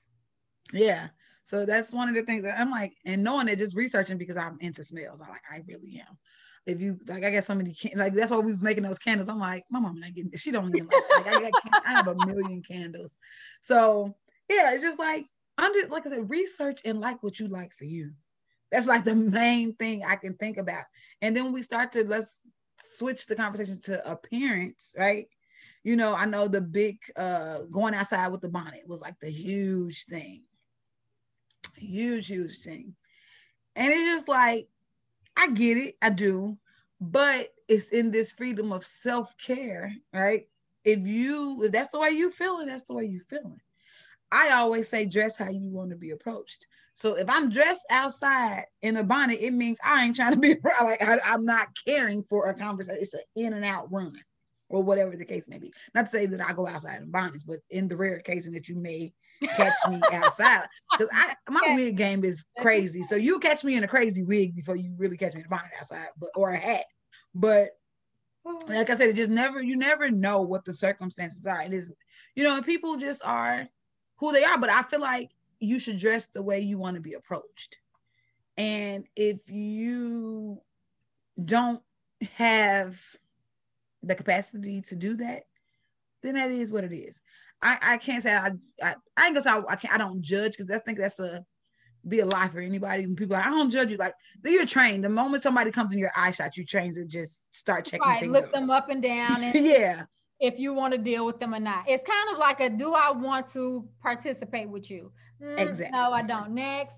Yeah. 0.72 1.08
So 1.44 1.66
that's 1.66 1.92
one 1.92 2.08
of 2.08 2.14
the 2.14 2.22
things 2.22 2.44
that 2.44 2.58
I'm 2.58 2.70
like, 2.70 2.92
and 3.04 3.24
knowing 3.24 3.48
it, 3.48 3.58
just 3.58 3.76
researching 3.76 4.16
because 4.16 4.36
I'm 4.36 4.58
into 4.60 4.84
smells. 4.84 5.20
I 5.20 5.28
like, 5.28 5.42
I 5.50 5.62
really 5.66 6.00
am. 6.06 6.16
If 6.64 6.80
you 6.80 7.00
like, 7.08 7.24
I 7.24 7.32
got 7.32 7.42
so 7.42 7.56
many 7.56 7.74
like 7.96 8.14
that's 8.14 8.30
why 8.30 8.38
we 8.38 8.46
was 8.46 8.62
making 8.62 8.84
those 8.84 9.00
candles. 9.00 9.28
I'm 9.28 9.40
like, 9.40 9.64
my 9.68 9.80
mom 9.80 9.98
not 9.98 10.14
getting. 10.14 10.30
It, 10.32 10.38
she 10.38 10.52
don't 10.52 10.68
even 10.68 10.86
like. 10.86 11.26
like 11.26 11.26
I 11.26 11.40
got. 11.40 11.52
I 11.84 11.90
have 11.90 12.06
a 12.06 12.14
million 12.14 12.62
candles. 12.62 13.18
So 13.60 14.14
yeah, 14.48 14.72
it's 14.72 14.82
just 14.82 14.98
like 15.00 15.26
I'm 15.58 15.72
just 15.74 15.90
like 15.90 16.06
I 16.06 16.10
said, 16.10 16.30
research 16.30 16.80
and 16.84 17.00
like 17.00 17.22
what 17.22 17.38
you 17.38 17.48
like 17.48 17.72
for 17.72 17.84
you. 17.84 18.12
That's 18.70 18.86
like 18.86 19.04
the 19.04 19.14
main 19.14 19.74
thing 19.74 20.02
I 20.06 20.16
can 20.16 20.34
think 20.34 20.56
about. 20.56 20.84
And 21.20 21.36
then 21.36 21.52
we 21.52 21.62
start 21.62 21.92
to 21.92 22.04
let's 22.04 22.40
switch 22.78 23.26
the 23.26 23.36
conversation 23.36 23.78
to 23.84 24.10
appearance, 24.10 24.94
right? 24.98 25.26
You 25.84 25.96
know, 25.96 26.14
I 26.14 26.24
know 26.24 26.48
the 26.48 26.60
big 26.60 26.98
uh 27.16 27.62
going 27.70 27.94
outside 27.94 28.28
with 28.28 28.40
the 28.40 28.48
bonnet 28.48 28.82
was 28.86 29.00
like 29.00 29.18
the 29.20 29.30
huge 29.30 30.04
thing 30.06 30.44
huge, 31.82 32.28
huge 32.28 32.58
thing. 32.58 32.94
And 33.76 33.92
it's 33.92 34.04
just 34.04 34.28
like, 34.28 34.68
I 35.36 35.50
get 35.50 35.76
it, 35.76 35.96
I 36.02 36.10
do, 36.10 36.58
but 37.00 37.48
it's 37.68 37.90
in 37.90 38.10
this 38.10 38.32
freedom 38.32 38.72
of 38.72 38.84
self-care, 38.84 39.92
right? 40.12 40.46
If 40.84 41.06
you, 41.06 41.62
if 41.64 41.72
that's 41.72 41.88
the 41.88 41.98
way 41.98 42.10
you 42.10 42.30
feeling, 42.30 42.66
that's 42.66 42.84
the 42.84 42.94
way 42.94 43.04
you 43.06 43.20
feeling. 43.28 43.60
I 44.32 44.52
always 44.52 44.88
say 44.88 45.04
dress 45.04 45.36
how 45.36 45.50
you 45.50 45.68
want 45.68 45.90
to 45.90 45.96
be 45.96 46.10
approached. 46.10 46.66
So 46.94 47.16
if 47.16 47.28
I'm 47.28 47.50
dressed 47.50 47.86
outside 47.90 48.64
in 48.80 48.96
a 48.96 49.04
bonnet, 49.04 49.38
it 49.40 49.52
means 49.52 49.78
I 49.84 50.04
ain't 50.04 50.16
trying 50.16 50.32
to 50.32 50.40
be 50.40 50.54
like 50.82 51.02
I, 51.02 51.18
am 51.26 51.44
not 51.44 51.68
caring 51.86 52.24
for 52.24 52.48
a 52.48 52.54
conversation. 52.54 52.98
It's 53.00 53.14
an 53.14 53.20
in 53.36 53.52
and 53.52 53.64
out 53.64 53.92
run, 53.92 54.14
or 54.68 54.82
whatever 54.82 55.16
the 55.16 55.24
case 55.24 55.48
may 55.48 55.58
be. 55.58 55.72
Not 55.94 56.06
to 56.06 56.10
say 56.10 56.26
that 56.26 56.40
I 56.40 56.52
go 56.54 56.66
outside 56.66 57.02
in 57.02 57.10
bonnets, 57.10 57.44
but 57.44 57.58
in 57.70 57.88
the 57.88 57.96
rare 57.96 58.16
occasion 58.16 58.52
that 58.54 58.68
you 58.68 58.76
may 58.76 59.12
catch 59.56 59.76
me 59.88 60.00
outside 60.12 60.66
because 60.90 61.08
I 61.12 61.34
my 61.50 61.60
wig 61.74 61.96
game 61.96 62.24
is 62.24 62.46
crazy. 62.58 63.02
So 63.02 63.16
you 63.16 63.38
catch 63.38 63.64
me 63.64 63.76
in 63.76 63.84
a 63.84 63.88
crazy 63.88 64.22
wig 64.22 64.56
before 64.56 64.76
you 64.76 64.94
really 64.96 65.18
catch 65.18 65.34
me 65.34 65.40
in 65.40 65.46
a 65.46 65.50
bonnet 65.50 65.72
outside, 65.78 66.08
but 66.18 66.30
or 66.34 66.50
a 66.50 66.58
hat. 66.58 66.84
But 67.34 67.70
oh. 68.46 68.58
like 68.68 68.88
I 68.88 68.94
said, 68.94 69.10
it 69.10 69.16
just 69.16 69.30
never 69.30 69.62
you 69.62 69.76
never 69.76 70.10
know 70.10 70.42
what 70.42 70.64
the 70.64 70.74
circumstances 70.74 71.46
are. 71.46 71.62
It 71.62 71.72
is, 71.72 71.92
you 72.34 72.44
know, 72.44 72.60
people 72.62 72.96
just 72.96 73.22
are 73.24 73.68
who 74.22 74.32
they 74.32 74.44
are. 74.44 74.56
But 74.56 74.70
I 74.70 74.82
feel 74.82 75.00
like 75.00 75.30
you 75.58 75.80
should 75.80 75.98
dress 75.98 76.28
the 76.28 76.42
way 76.42 76.60
you 76.60 76.78
want 76.78 76.94
to 76.94 77.02
be 77.02 77.14
approached. 77.14 77.78
And 78.56 79.04
if 79.16 79.50
you 79.50 80.60
don't 81.44 81.82
have 82.36 83.00
the 84.04 84.14
capacity 84.14 84.80
to 84.82 84.96
do 84.96 85.16
that, 85.16 85.42
then 86.22 86.36
that 86.36 86.52
is 86.52 86.70
what 86.70 86.84
it 86.84 86.94
is. 86.94 87.20
I, 87.60 87.78
I 87.82 87.98
can't 87.98 88.22
say 88.22 88.32
I, 88.32 88.50
I, 88.80 88.94
I 89.16 89.26
ain't 89.26 89.34
gonna 89.34 89.40
say 89.40 89.50
I, 89.50 89.62
I 89.68 89.76
can't 89.76 89.94
I 89.94 89.98
don't 89.98 90.22
judge 90.22 90.56
because 90.56 90.70
I 90.70 90.78
think 90.78 90.98
that's 90.98 91.18
a 91.18 91.44
be 92.06 92.20
a 92.20 92.26
lie 92.26 92.48
for 92.48 92.60
anybody. 92.60 93.06
When 93.06 93.16
people 93.16 93.36
like, 93.36 93.46
I 93.46 93.50
don't 93.50 93.70
judge 93.70 93.90
you. 93.90 93.96
Like 93.96 94.14
you're 94.44 94.66
trained. 94.66 95.02
The 95.02 95.08
moment 95.08 95.42
somebody 95.42 95.72
comes 95.72 95.92
in 95.92 95.98
your 95.98 96.12
eye 96.16 96.30
shot, 96.30 96.56
you 96.56 96.64
train 96.64 96.92
to 96.94 97.06
just 97.06 97.54
start 97.54 97.86
checking 97.86 98.06
right, 98.06 98.20
things. 98.20 98.32
Look 98.32 98.46
up. 98.46 98.52
them 98.52 98.70
up 98.70 98.88
and 98.88 99.02
down. 99.02 99.42
And 99.42 99.64
yeah. 99.64 100.04
If 100.42 100.58
you 100.58 100.74
want 100.74 100.92
to 100.92 100.98
deal 100.98 101.24
with 101.24 101.38
them 101.40 101.54
or 101.54 101.60
not, 101.60 101.84
it's 101.88 102.06
kind 102.06 102.32
of 102.32 102.38
like 102.38 102.60
a 102.60 102.68
do 102.68 102.94
I 102.94 103.10
want 103.12 103.50
to 103.52 103.88
participate 104.02 104.68
with 104.68 104.90
you? 104.90 105.12
Mm, 105.40 105.58
exactly. 105.58 105.96
No, 105.96 106.12
I 106.12 106.22
don't. 106.22 106.50
Next. 106.50 106.96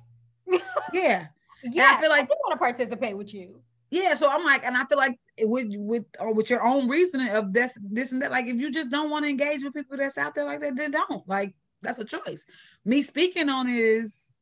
yeah. 0.92 1.26
Yeah. 1.66 1.94
I 1.96 2.00
feel 2.02 2.10
like 2.10 2.24
I 2.24 2.34
want 2.44 2.52
to 2.52 2.58
participate 2.58 3.16
with 3.16 3.32
you 3.32 3.62
yeah 3.94 4.14
so 4.14 4.28
i'm 4.28 4.44
like 4.44 4.64
and 4.64 4.76
i 4.76 4.84
feel 4.84 4.98
like 4.98 5.16
with 5.42 5.68
with 5.76 6.04
or 6.18 6.34
with 6.34 6.50
your 6.50 6.64
own 6.66 6.88
reasoning 6.88 7.28
of 7.28 7.52
this 7.52 7.78
this 7.90 8.10
and 8.10 8.20
that 8.20 8.32
like 8.32 8.46
if 8.46 8.58
you 8.58 8.70
just 8.70 8.90
don't 8.90 9.08
want 9.08 9.24
to 9.24 9.28
engage 9.30 9.62
with 9.62 9.72
people 9.72 9.96
that's 9.96 10.18
out 10.18 10.34
there 10.34 10.44
like 10.44 10.60
that 10.60 10.76
then 10.76 10.90
don't 10.90 11.26
like 11.28 11.54
that's 11.80 11.98
a 11.98 12.04
choice 12.04 12.44
me 12.84 13.02
speaking 13.02 13.48
on 13.48 13.68
it 13.68 13.78
is 13.78 14.34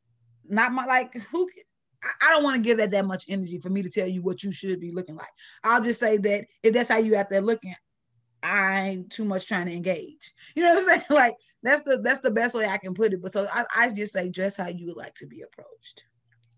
not 0.49 0.71
my 0.71 0.85
like 0.85 1.15
who 1.31 1.47
I 2.21 2.31
don't 2.31 2.43
want 2.43 2.57
to 2.57 2.61
give 2.61 2.79
that 2.79 2.91
that 2.91 3.05
much 3.05 3.23
energy 3.29 3.59
for 3.59 3.69
me 3.69 3.81
to 3.81 3.89
tell 3.89 4.07
you 4.07 4.21
what 4.21 4.43
you 4.43 4.51
should 4.51 4.77
be 4.81 4.91
looking 4.91 5.15
like. 5.15 5.29
I'll 5.63 5.81
just 5.81 6.01
say 6.01 6.17
that 6.17 6.47
if 6.61 6.73
that's 6.73 6.89
how 6.89 6.97
you 6.97 7.15
out 7.15 7.29
there 7.29 7.39
looking, 7.39 7.73
I'm 8.43 9.05
too 9.07 9.23
much 9.25 9.47
trying 9.47 9.67
to 9.67 9.73
engage. 9.73 10.33
You 10.55 10.63
know 10.63 10.75
what 10.75 10.83
I'm 10.83 10.85
saying? 10.85 11.01
Like 11.09 11.35
that's 11.63 11.83
the 11.83 11.97
that's 11.97 12.19
the 12.19 12.31
best 12.31 12.55
way 12.55 12.67
I 12.67 12.77
can 12.77 12.93
put 12.93 13.13
it. 13.13 13.21
But 13.21 13.31
so 13.31 13.47
I, 13.51 13.63
I 13.75 13.91
just 13.91 14.13
say 14.13 14.29
just 14.29 14.57
how 14.57 14.67
you 14.67 14.87
would 14.87 14.97
like 14.97 15.15
to 15.15 15.25
be 15.25 15.41
approached. 15.41 16.05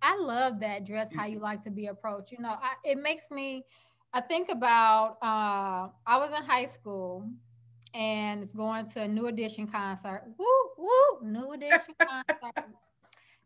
I 0.02 0.17
love 0.17 0.60
that 0.60 0.86
dress 0.86 1.10
how 1.15 1.26
you 1.26 1.39
like 1.39 1.63
to 1.63 1.71
be 1.71 1.88
approached. 1.88 2.32
You 2.32 2.39
know, 2.39 2.56
I, 2.62 2.74
it 2.84 2.98
makes 2.98 3.32
me. 3.32 3.65
I 4.13 4.21
think 4.21 4.50
about. 4.50 5.17
Uh, 5.21 5.89
I 6.08 6.17
was 6.17 6.32
in 6.36 6.43
high 6.43 6.65
school, 6.65 7.30
and 7.93 8.41
it's 8.41 8.54
going 8.54 8.89
to 8.91 9.02
a 9.02 9.08
New 9.08 9.28
Edition 9.28 9.67
concert. 9.67 10.24
Woo 10.38 10.45
woo! 10.78 11.19
New 11.24 11.54
Edition 11.54 11.95
concert. 12.00 12.65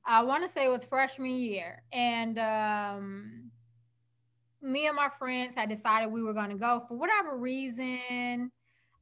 I 0.05 0.23
want 0.23 0.43
to 0.43 0.49
say 0.49 0.65
it 0.65 0.69
was 0.69 0.85
freshman 0.85 1.31
year, 1.31 1.83
and 1.91 2.39
um, 2.39 3.51
me 4.61 4.87
and 4.87 4.95
my 4.95 5.09
friends 5.09 5.55
had 5.55 5.69
decided 5.69 6.11
we 6.11 6.23
were 6.23 6.33
going 6.33 6.49
to 6.49 6.57
go 6.57 6.83
for 6.87 6.97
whatever 6.97 7.37
reason. 7.37 8.51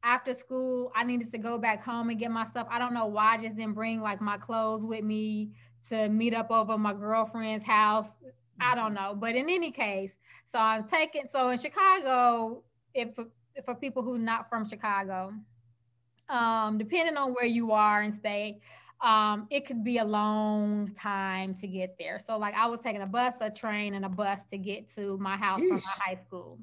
After 0.03 0.33
school, 0.33 0.91
I 0.95 1.03
needed 1.03 1.31
to 1.31 1.37
go 1.37 1.57
back 1.57 1.83
home 1.83 2.09
and 2.09 2.19
get 2.19 2.31
my 2.31 2.45
stuff. 2.45 2.67
I 2.69 2.79
don't 2.79 2.93
know 2.93 3.07
why 3.07 3.35
I 3.35 3.37
just 3.37 3.57
didn't 3.57 3.73
bring 3.73 4.01
like 4.01 4.21
my 4.21 4.37
clothes 4.37 4.83
with 4.83 5.03
me 5.03 5.51
to 5.89 6.07
meet 6.09 6.33
up 6.33 6.51
over 6.51 6.77
my 6.77 6.93
girlfriend's 6.93 7.65
house 7.65 8.07
I 8.59 8.75
don't 8.75 8.93
know. 8.93 9.15
But 9.15 9.35
in 9.35 9.49
any 9.49 9.71
case, 9.71 10.11
so 10.51 10.59
I'm 10.59 10.87
taking 10.87 11.23
so 11.29 11.49
in 11.49 11.57
Chicago, 11.57 12.63
if 12.93 13.15
for 13.65 13.75
people 13.75 14.03
who 14.03 14.17
not 14.17 14.49
from 14.49 14.67
Chicago, 14.67 15.33
um, 16.29 16.77
depending 16.77 17.17
on 17.17 17.33
where 17.33 17.45
you 17.45 17.71
are 17.71 18.01
and 18.01 18.13
stay, 18.13 18.59
um, 19.01 19.47
it 19.49 19.65
could 19.65 19.83
be 19.83 19.99
a 19.99 20.05
long 20.05 20.93
time 20.99 21.53
to 21.55 21.67
get 21.67 21.97
there. 21.99 22.19
So 22.19 22.37
like 22.37 22.55
I 22.55 22.67
was 22.67 22.79
taking 22.81 23.01
a 23.01 23.07
bus, 23.07 23.35
a 23.41 23.49
train, 23.49 23.93
and 23.93 24.05
a 24.05 24.09
bus 24.09 24.39
to 24.51 24.57
get 24.57 24.93
to 24.95 25.17
my 25.17 25.37
house 25.37 25.61
Yeesh. 25.61 25.67
from 25.67 25.75
my 25.77 26.05
high 26.05 26.19
school. 26.25 26.59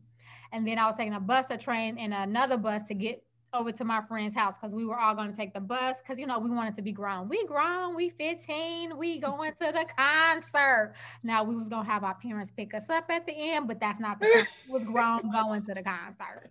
And 0.52 0.66
then 0.66 0.78
I 0.78 0.86
was 0.86 0.96
taking 0.96 1.14
a 1.14 1.20
bus, 1.20 1.46
a 1.50 1.56
train, 1.56 1.98
and 1.98 2.14
another 2.14 2.56
bus 2.56 2.82
to 2.88 2.94
get 2.94 3.24
over 3.54 3.70
to 3.70 3.84
my 3.84 4.00
friend's 4.02 4.34
house 4.34 4.58
because 4.58 4.74
we 4.74 4.84
were 4.84 4.98
all 4.98 5.14
going 5.14 5.30
to 5.30 5.36
take 5.36 5.54
the 5.54 5.60
bus 5.60 5.96
because 6.02 6.18
you 6.18 6.26
know 6.26 6.38
we 6.38 6.50
wanted 6.50 6.76
to 6.76 6.82
be 6.82 6.92
grown. 6.92 7.28
We 7.28 7.46
grown, 7.46 7.94
we 7.94 8.10
15, 8.10 8.96
we 8.96 9.20
going 9.20 9.52
to 9.60 9.72
the 9.72 9.86
concert. 9.96 10.94
Now 11.22 11.44
we 11.44 11.54
was 11.54 11.68
gonna 11.68 11.88
have 11.88 12.04
our 12.04 12.14
parents 12.14 12.50
pick 12.50 12.74
us 12.74 12.84
up 12.90 13.04
at 13.10 13.26
the 13.26 13.32
end, 13.32 13.68
but 13.68 13.80
that's 13.80 14.00
not 14.00 14.20
the 14.20 14.46
was 14.68 14.84
grown 14.84 15.30
going 15.32 15.64
to 15.66 15.74
the 15.74 15.82
concert. 15.82 16.50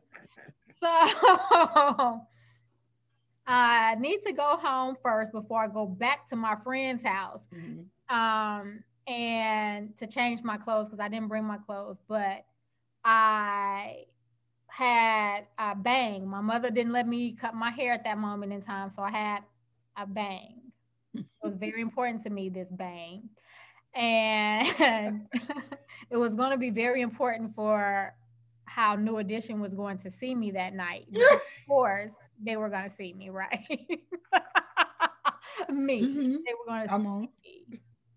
So 0.81 2.21
I 3.45 3.95
need 3.99 4.21
to 4.25 4.33
go 4.33 4.57
home 4.57 4.95
first 5.03 5.31
before 5.31 5.63
I 5.63 5.67
go 5.67 5.85
back 5.85 6.27
to 6.29 6.35
my 6.35 6.55
friend's 6.55 7.03
house. 7.03 7.41
Mm-hmm. 7.53 8.15
Um, 8.15 8.83
and 9.07 9.95
to 9.97 10.07
change 10.07 10.43
my 10.43 10.57
clothes 10.57 10.87
because 10.87 10.99
I 10.99 11.09
didn't 11.09 11.27
bring 11.27 11.43
my 11.43 11.57
clothes, 11.57 11.99
but 12.07 12.45
I 13.03 14.05
had 14.67 15.41
a 15.57 15.75
bang. 15.75 16.27
My 16.27 16.41
mother 16.41 16.71
didn't 16.71 16.93
let 16.93 17.07
me 17.07 17.33
cut 17.33 17.53
my 17.53 17.69
hair 17.69 17.93
at 17.93 18.03
that 18.05 18.17
moment 18.17 18.53
in 18.53 18.61
time, 18.61 18.89
so 18.89 19.03
I 19.03 19.11
had 19.11 19.43
a 19.97 20.07
bang. 20.07 20.61
It 21.13 21.25
was 21.43 21.57
very 21.57 21.81
important 21.87 22.23
to 22.23 22.29
me, 22.29 22.49
this 22.49 22.71
bang. 22.71 23.29
And 23.93 24.67
it 26.09 26.17
was 26.17 26.33
going 26.33 26.51
to 26.51 26.57
be 26.57 26.71
very 26.71 27.01
important 27.01 27.53
for 27.53 28.15
how 28.65 28.95
New 28.95 29.17
Edition 29.17 29.59
was 29.59 29.73
going 29.73 29.99
to 29.99 30.09
see 30.09 30.33
me 30.33 30.51
that 30.51 30.73
night. 30.73 31.05
of 31.11 31.41
course, 31.67 32.09
they 32.43 32.57
were 32.57 32.69
going 32.69 32.89
to 32.89 32.95
see 32.95 33.13
me, 33.13 33.29
right? 33.29 33.65
me. 35.69 36.01
Mm-hmm. 36.01 36.31
They 36.31 36.53
were 36.57 36.65
going 36.67 36.83
to 36.83 36.89
see 36.89 36.93
on. 36.93 37.21
me. 37.21 37.29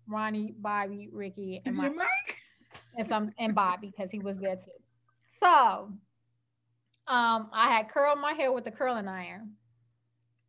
Ronnie, 0.07 0.53
Bobby, 0.57 1.09
Ricky, 1.11 1.61
and 1.65 1.75
my 1.75 1.89
Mike. 1.89 2.37
And 2.97 3.07
some 3.07 3.31
and 3.37 3.53
Bobby 3.53 3.93
because 3.95 4.09
he 4.11 4.19
was 4.19 4.37
there 4.37 4.55
too. 4.55 4.71
So 5.39 5.91
um, 7.07 7.49
I 7.53 7.69
had 7.69 7.89
curled 7.89 8.19
my 8.19 8.33
hair 8.33 8.51
with 8.51 8.65
a 8.67 8.71
curling 8.71 9.07
iron, 9.07 9.51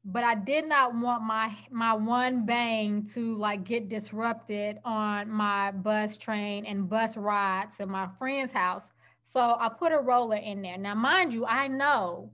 but 0.04 0.24
I 0.24 0.34
did 0.34 0.64
not 0.66 0.94
want 0.94 1.22
my 1.22 1.54
my 1.70 1.92
one 1.94 2.46
bang 2.46 3.06
to 3.14 3.36
like 3.36 3.64
get 3.64 3.88
disrupted 3.88 4.78
on 4.84 5.30
my 5.30 5.72
bus, 5.72 6.16
train, 6.16 6.64
and 6.64 6.88
bus 6.88 7.16
ride 7.16 7.68
to 7.76 7.86
my 7.86 8.08
friend's 8.18 8.52
house. 8.52 8.84
So 9.24 9.40
I 9.40 9.68
put 9.68 9.92
a 9.92 9.98
roller 9.98 10.36
in 10.36 10.62
there. 10.62 10.78
Now, 10.78 10.94
mind 10.94 11.34
you, 11.34 11.44
I 11.44 11.68
know 11.68 12.32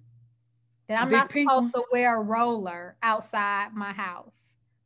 that 0.89 1.01
I'm 1.01 1.09
Big 1.09 1.19
not 1.19 1.33
supposed 1.33 1.75
to 1.75 1.85
wear 1.93 2.17
a 2.17 2.23
roller 2.23 2.97
outside 3.03 3.75
my 3.75 3.93
house. 3.93 4.33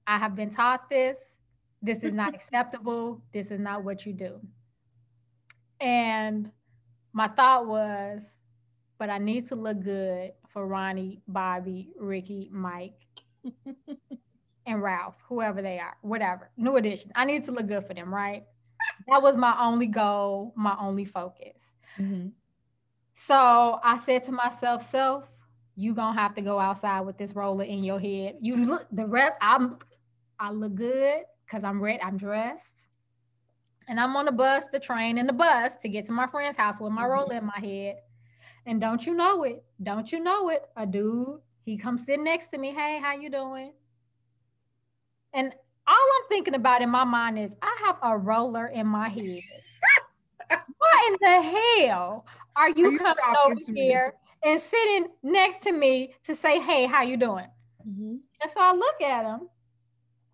I 0.07 0.19
have 0.19 0.35
been 0.35 0.51
taught 0.51 0.89
this. 0.89 1.17
This 1.83 2.03
is 2.03 2.13
not 2.13 2.35
acceptable. 2.35 3.23
This 3.33 3.51
is 3.51 3.61
not 3.61 3.85
what 3.85 4.05
you 4.07 4.13
do. 4.13 4.41
And 5.81 6.51
my 7.13 7.29
thought 7.29 7.67
was, 7.67 8.21
but 8.99 9.11
I 9.11 9.19
need 9.19 9.49
to 9.49 9.55
look 9.55 9.81
good 9.81 10.33
for 10.49 10.67
Ronnie, 10.67 11.21
Bobby, 11.29 11.93
Ricky, 11.99 12.49
Mike, 12.53 12.99
and 14.67 14.83
Ralph, 14.83 15.15
whoever 15.29 15.63
they 15.63 15.79
are, 15.79 15.97
whatever. 16.03 16.51
New 16.57 16.77
edition. 16.77 17.13
I 17.15 17.25
need 17.25 17.45
to 17.45 17.53
look 17.53 17.69
good 17.69 17.87
for 17.87 17.95
them, 17.95 18.13
right? 18.13 18.45
That 19.09 19.23
was 19.23 19.37
my 19.37 19.57
only 19.61 19.87
goal, 19.87 20.53
my 20.57 20.77
only 20.81 21.05
focus. 21.05 21.57
Mm-hmm. 21.99 22.29
So 23.15 23.81
I 23.83 23.99
said 23.99 24.25
to 24.25 24.33
myself, 24.33 24.89
self, 24.91 25.29
you 25.79 25.95
gonna 25.95 26.19
have 26.19 26.35
to 26.35 26.41
go 26.41 26.59
outside 26.59 27.03
with 27.03 27.17
this 27.19 27.37
roller 27.37 27.63
in 27.63 27.85
your 27.85 28.01
head. 28.01 28.35
You 28.41 28.57
look 28.57 28.89
the 28.91 29.07
rest, 29.07 29.35
I'm 29.41 29.79
I 30.41 30.51
look 30.51 30.75
good 30.75 31.23
because 31.47 31.63
I'm 31.63 31.81
ready, 31.81 32.03
I'm 32.03 32.17
dressed. 32.17 32.87
And 33.89 34.01
I'm 34.01 34.17
on 34.17 34.25
the 34.25 34.33
bus, 34.33 34.65
the 34.73 34.81
train, 34.81 35.19
and 35.19 35.29
the 35.29 35.33
bus 35.33 35.75
to 35.83 35.89
get 35.89 36.05
to 36.07 36.13
my 36.13 36.27
friend's 36.27 36.57
house 36.57 36.81
with 36.81 36.91
my 36.91 37.03
mm-hmm. 37.03 37.13
roller 37.13 37.35
in 37.35 37.47
my 37.47 37.61
head. 37.61 37.99
And 38.67 38.81
don't 38.81 39.07
you 39.07 39.15
know 39.15 39.45
it? 39.45 39.63
Don't 39.81 40.11
you 40.11 40.19
know 40.19 40.49
it? 40.49 40.69
A 40.77 40.85
dude, 40.85 41.39
he 41.65 41.77
comes 41.77 42.05
sit 42.05 42.19
next 42.19 42.49
to 42.49 42.59
me. 42.59 42.75
Hey, 42.75 42.99
how 43.01 43.15
you 43.15 43.31
doing? 43.31 43.73
And 45.33 45.53
all 45.87 45.95
I'm 45.95 46.29
thinking 46.29 46.55
about 46.55 46.83
in 46.83 46.91
my 46.91 47.05
mind 47.05 47.39
is 47.39 47.53
I 47.63 47.77
have 47.87 47.99
a 48.03 48.19
roller 48.19 48.67
in 48.67 48.89
my 48.89 49.09
head. 49.09 49.43
what 50.79 51.07
in 51.07 51.17
the 51.21 51.41
hell 51.41 52.27
are 52.57 52.69
you, 52.71 52.87
are 52.87 52.91
you 52.91 52.99
coming 52.99 53.37
over 53.47 53.55
here 53.73 54.07
me? 54.09 54.28
And 54.45 54.61
sitting 54.61 55.09
next 55.23 55.63
to 55.65 55.73
me 55.73 56.15
to 56.25 56.37
say, 56.37 56.61
hey, 56.61 56.87
how 56.87 57.03
you 57.03 57.17
doing? 57.17 57.47
Mm-hmm. 57.87 58.17
And 58.43 58.51
so 58.53 58.61
I 58.61 58.73
look 58.73 59.01
at 59.01 59.25
him. 59.25 59.49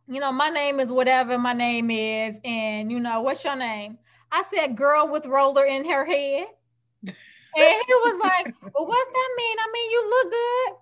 You 0.07 0.21
know, 0.21 0.33
my 0.33 0.51
name 0.51 0.81
is 0.81 0.93
whatever 0.93 1.39
my 1.39 1.55
name 1.55 1.91
is. 1.91 2.37
And, 2.45 2.91
you 2.91 3.01
know, 3.01 3.23
what's 3.23 3.45
your 3.45 3.57
name? 3.57 3.99
I 4.31 4.45
said, 4.55 4.77
girl 4.77 5.09
with 5.11 5.27
roller 5.27 5.65
in 5.65 5.89
her 5.89 6.05
head. 6.05 6.47
And 7.57 7.85
he 7.87 7.95
was 7.95 8.21
like, 8.23 8.55
Well, 8.63 8.87
what's 8.87 9.11
that 9.13 9.31
mean? 9.39 9.57
I 9.59 9.71
mean, 9.73 9.91
you 9.91 10.11
look 10.11 10.33
good. 10.33 10.77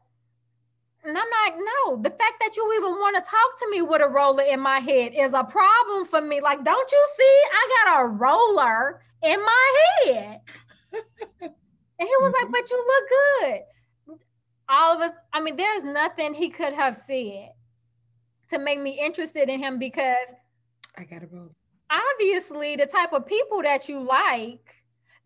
And 1.04 1.18
I'm 1.18 1.26
like, 1.44 1.58
no, 1.58 2.00
the 2.00 2.10
fact 2.10 2.34
that 2.40 2.56
you 2.56 2.72
even 2.76 2.92
want 2.92 3.16
to 3.16 3.22
talk 3.22 3.58
to 3.58 3.70
me 3.70 3.82
with 3.82 4.00
a 4.02 4.08
roller 4.08 4.44
in 4.44 4.60
my 4.60 4.78
head 4.78 5.12
is 5.14 5.32
a 5.32 5.42
problem 5.42 6.04
for 6.06 6.20
me. 6.20 6.40
Like, 6.40 6.64
don't 6.64 6.92
you 6.92 7.08
see? 7.16 7.42
I 7.52 7.84
got 7.84 8.02
a 8.02 8.06
roller 8.06 9.02
in 9.22 9.44
my 9.44 9.92
head. 10.04 10.40
and 12.02 12.08
he 12.08 12.14
was 12.20 12.32
like, 12.32 12.46
mm-hmm. 12.46 12.50
but 12.50 12.68
you 12.68 12.84
look 14.08 14.18
good. 14.18 14.18
All 14.68 14.96
of 14.96 15.02
us, 15.02 15.16
I 15.32 15.40
mean, 15.40 15.56
there's 15.56 15.84
nothing 15.84 16.34
he 16.34 16.50
could 16.50 16.72
have 16.72 16.96
said 16.96 17.50
to 18.50 18.58
make 18.58 18.80
me 18.80 18.98
interested 18.98 19.48
in 19.48 19.62
him 19.62 19.78
because 19.78 20.16
I 20.98 21.04
got 21.04 21.22
a 21.22 21.28
roller. 21.28 21.54
Obviously, 21.90 22.74
the 22.74 22.86
type 22.86 23.12
of 23.12 23.24
people 23.24 23.62
that 23.62 23.88
you 23.88 24.00
like 24.00 24.74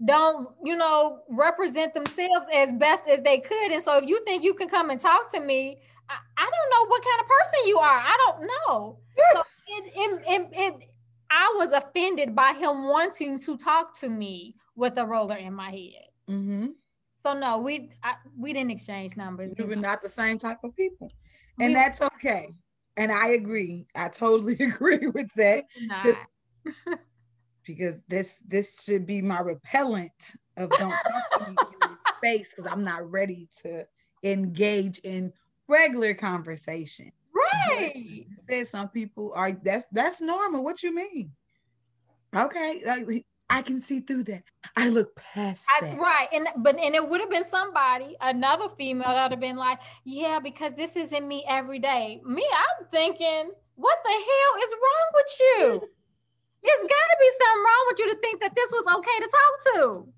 don't 0.05 0.51
you 0.63 0.77
know 0.77 1.21
represent 1.31 1.95
themselves 1.95 2.45
as 2.55 2.75
best 2.75 3.05
as 3.09 3.23
they 3.23 3.39
could. 3.39 3.73
And 3.73 3.83
so 3.83 3.97
if 3.97 4.07
you 4.07 4.23
think 4.27 4.45
you 4.45 4.53
can 4.53 4.69
come 4.69 4.91
and 4.91 5.01
talk 5.01 5.33
to 5.33 5.41
me 5.41 5.79
i, 6.11 6.17
I 6.37 6.45
don't 6.45 6.71
know 6.71 6.91
what 6.91 7.03
kind 7.03 7.21
of 7.23 7.27
person 7.27 7.69
you 7.69 7.79
are. 7.79 7.99
I 8.05 8.17
don't 8.27 8.51
know. 8.69 8.99
So 9.33 9.41
it, 9.69 9.93
it, 9.97 10.23
it, 10.29 10.49
it, 10.53 10.89
i 11.31 11.55
was 11.57 11.71
offended 11.71 12.37
by 12.37 12.53
him 12.53 12.85
wanting 12.85 13.41
to 13.41 13.57
talk 13.57 13.99
to 14.01 14.11
me 14.11 14.57
with 14.75 14.99
a 14.99 15.07
roller 15.07 15.37
in 15.37 15.55
my 15.55 15.71
head 15.71 16.06
mm-hmm. 16.29 16.67
so 17.23 17.33
no 17.33 17.59
we 17.59 17.91
I, 18.03 18.15
we 18.39 18.53
didn't 18.53 18.71
exchange 18.71 19.17
numbers 19.17 19.53
we 19.59 19.65
were 19.65 19.77
not 19.77 20.03
the 20.03 20.09
same 20.09 20.39
type 20.39 20.59
of 20.65 20.75
people 20.77 21.11
and 21.61 21.69
we, 21.69 21.75
that's 21.75 22.03
okay 22.03 22.49
and 22.97 23.13
i 23.13 23.29
agree 23.29 23.87
i 23.95 24.09
totally 24.09 24.55
agree 24.61 25.09
with 25.09 25.33
that 25.35 25.65
because 27.67 27.97
this 28.09 28.37
this 28.47 28.83
should 28.85 29.07
be 29.07 29.21
my 29.21 29.41
repellent 29.41 30.35
of 30.57 30.71
don't 30.71 30.91
talk 30.91 31.39
to 31.39 31.51
me 31.51 31.57
in 31.83 31.89
space 32.19 32.51
because 32.51 32.71
I'm 32.71 32.85
not 32.85 33.11
ready 33.11 33.49
to 33.63 33.85
engage 34.23 34.99
in 35.01 35.33
regular 35.69 36.15
conversation. 36.15 37.13
Right. 37.35 37.95
You 37.97 38.25
said 38.39 38.67
some 38.67 38.89
people 38.89 39.33
are 39.35 39.53
that's 39.53 39.87
that's 39.93 40.21
normal. 40.21 40.65
What 40.65 40.83
you 40.83 40.95
mean? 40.95 41.31
Okay, 42.35 42.83
like, 42.87 43.27
I 43.49 43.63
can 43.63 43.81
see 43.81 44.01
through 44.01 44.25
that. 44.25 44.43
I 44.77 44.89
look 44.89 45.15
past 45.15 45.67
I, 45.81 45.87
that. 45.87 45.99
Right. 45.99 46.29
And 46.33 46.49
but 46.59 46.79
and 46.79 46.95
it 46.95 47.09
would 47.09 47.21
have 47.21 47.31
been 47.31 47.49
somebody, 47.49 48.17
another 48.21 48.69
female 48.77 49.09
that 49.09 49.25
would 49.25 49.33
have 49.33 49.41
been 49.41 49.57
like, 49.57 49.79
yeah, 50.05 50.41
because 50.41 50.75
this 50.75 50.97
isn't 50.97 51.27
me 51.27 51.45
every 51.49 51.79
day. 51.79 52.21
Me, 52.25 52.45
I'm 52.53 52.87
thinking, 52.91 53.51
what 53.77 53.99
the 54.05 54.11
hell 54.11 54.65
is 54.65 54.75
wrong 54.83 55.11
with 55.15 55.41
you? 55.41 55.89
There's 56.63 56.81
got 56.83 56.89
to 56.89 57.17
be 57.21 57.31
something 57.39 57.65
wrong 57.65 57.85
with 57.89 57.99
you 58.01 58.15
to 58.15 58.21
think 58.21 58.41
that 58.41 58.55
this 58.57 58.71
was 58.73 58.87
okay 58.99 59.19
to 59.21 59.31
talk 59.31 59.75
to. 59.75 60.09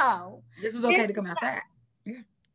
No. 0.00 0.42
This 0.60 0.74
is 0.74 0.84
okay 0.84 1.06
to 1.06 1.12
come 1.12 1.26
outside. 1.26 1.60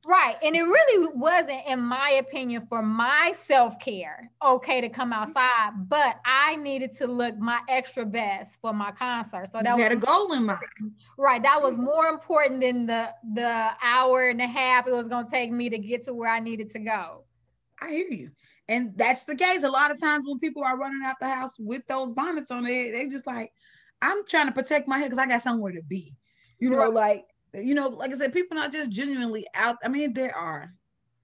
Right. 0.05 0.35
And 0.41 0.55
it 0.55 0.61
really 0.61 1.09
wasn't, 1.15 1.65
in 1.67 1.79
my 1.79 2.11
opinion, 2.11 2.61
for 2.61 2.81
my 2.81 3.33
self 3.45 3.79
care, 3.79 4.31
okay 4.43 4.79
to 4.79 4.89
come 4.89 5.11
mm-hmm. 5.11 5.23
outside. 5.23 5.71
But 5.89 6.19
I 6.25 6.55
needed 6.55 6.95
to 6.97 7.07
look 7.07 7.37
my 7.37 7.59
extra 7.67 8.05
best 8.05 8.59
for 8.61 8.73
my 8.73 8.91
concert. 8.91 9.49
So 9.49 9.59
that 9.61 9.75
you 9.75 9.83
had 9.83 9.91
a 9.91 9.97
goal 9.97 10.33
in 10.33 10.45
mind. 10.45 10.59
Right. 11.17 11.41
That 11.41 11.61
was 11.61 11.77
more 11.77 12.05
important 12.07 12.61
than 12.61 12.85
the 12.85 13.09
the 13.33 13.71
hour 13.81 14.29
and 14.29 14.39
a 14.39 14.47
half 14.47 14.87
it 14.87 14.91
was 14.91 15.09
going 15.09 15.25
to 15.25 15.31
take 15.31 15.51
me 15.51 15.67
to 15.69 15.77
get 15.79 16.05
to 16.05 16.13
where 16.13 16.29
I 16.29 16.39
needed 16.39 16.69
to 16.71 16.79
go. 16.79 17.23
I 17.81 17.89
hear 17.89 18.09
you. 18.09 18.31
And 18.69 18.93
that's 18.95 19.23
the 19.23 19.35
case. 19.35 19.63
A 19.63 19.69
lot 19.69 19.91
of 19.91 19.99
times 19.99 20.25
when 20.27 20.39
people 20.39 20.63
are 20.63 20.77
running 20.77 21.01
out 21.03 21.15
the 21.19 21.29
house 21.29 21.57
with 21.57 21.81
those 21.87 22.11
bonnets 22.11 22.51
on 22.51 22.65
it, 22.65 22.91
they 22.91 23.07
just 23.07 23.25
like, 23.25 23.51
I'm 24.01 24.25
trying 24.27 24.47
to 24.47 24.51
protect 24.51 24.87
my 24.87 24.97
head 24.99 25.05
because 25.05 25.17
I 25.17 25.27
got 25.27 25.41
somewhere 25.41 25.71
to 25.71 25.83
be. 25.87 26.13
You 26.59 26.69
know, 26.69 26.77
right. 26.77 26.93
like, 26.93 27.25
you 27.53 27.73
know, 27.73 27.89
like 27.89 28.11
I 28.11 28.15
said, 28.15 28.33
people 28.33 28.55
not 28.55 28.71
just 28.71 28.91
genuinely 28.91 29.45
out. 29.55 29.77
I 29.83 29.87
mean, 29.87 30.13
there 30.13 30.35
are 30.35 30.69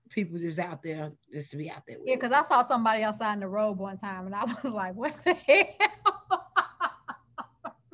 people 0.09 0.37
just 0.37 0.59
out 0.59 0.83
there 0.83 1.11
just 1.31 1.51
to 1.51 1.57
be 1.57 1.69
out 1.69 1.83
there. 1.87 1.97
yeah, 2.05 2.15
because 2.15 2.31
I 2.31 2.43
saw 2.43 2.63
somebody 2.63 3.03
outside 3.03 3.33
in 3.33 3.39
the 3.39 3.47
road 3.47 3.77
one 3.77 3.97
time 3.97 4.25
and 4.25 4.35
I 4.35 4.43
was 4.63 4.73
like, 4.73 4.95
what 4.95 5.15
the 5.23 5.33
hell? 5.33 6.51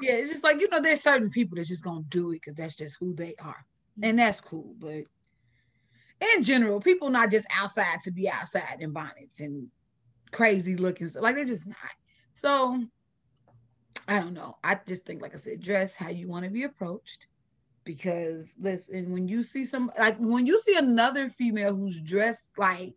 yeah, 0.02 0.14
it's 0.14 0.32
just 0.32 0.44
like 0.44 0.60
you 0.60 0.70
know, 0.70 0.82
there's 0.82 1.02
certain 1.02 1.30
people 1.30 1.56
that's 1.56 1.70
just 1.70 1.84
gonna 1.84 2.04
do 2.10 2.32
it 2.32 2.42
because 2.42 2.56
that's 2.56 2.76
just 2.76 2.98
who 3.00 3.14
they 3.14 3.36
are, 3.44 3.66
and 4.02 4.20
that's 4.20 4.42
cool. 4.42 4.76
But 4.80 5.04
in 6.36 6.44
general, 6.44 6.80
people 6.80 7.10
not 7.10 7.32
just 7.32 7.48
outside 7.58 8.02
to 8.04 8.12
be 8.12 8.30
outside 8.30 8.78
in 8.80 8.92
bonnets 8.92 9.40
and 9.40 9.68
crazy 10.32 10.76
looking 10.76 11.08
stuff. 11.08 11.24
like 11.24 11.36
they're 11.36 11.46
just 11.46 11.68
not. 11.68 11.78
So 12.34 12.84
I 14.08 14.20
don't 14.20 14.34
know. 14.34 14.58
I 14.64 14.80
just 14.88 15.06
think, 15.06 15.22
like 15.22 15.34
I 15.34 15.38
said, 15.38 15.62
dress 15.62 15.96
how 15.96 16.10
you 16.10 16.28
want 16.28 16.46
to 16.46 16.52
be 16.52 16.64
approached. 16.64 17.28
Because 17.90 18.54
listen, 18.60 19.12
when 19.12 19.28
you 19.28 19.42
see 19.42 19.66
some 19.66 19.92
like 19.98 20.16
when 20.20 20.46
you 20.46 20.60
see 20.60 20.78
another 20.78 21.28
female 21.28 21.76
who's 21.76 22.00
dressed 22.00 22.52
like 22.56 22.94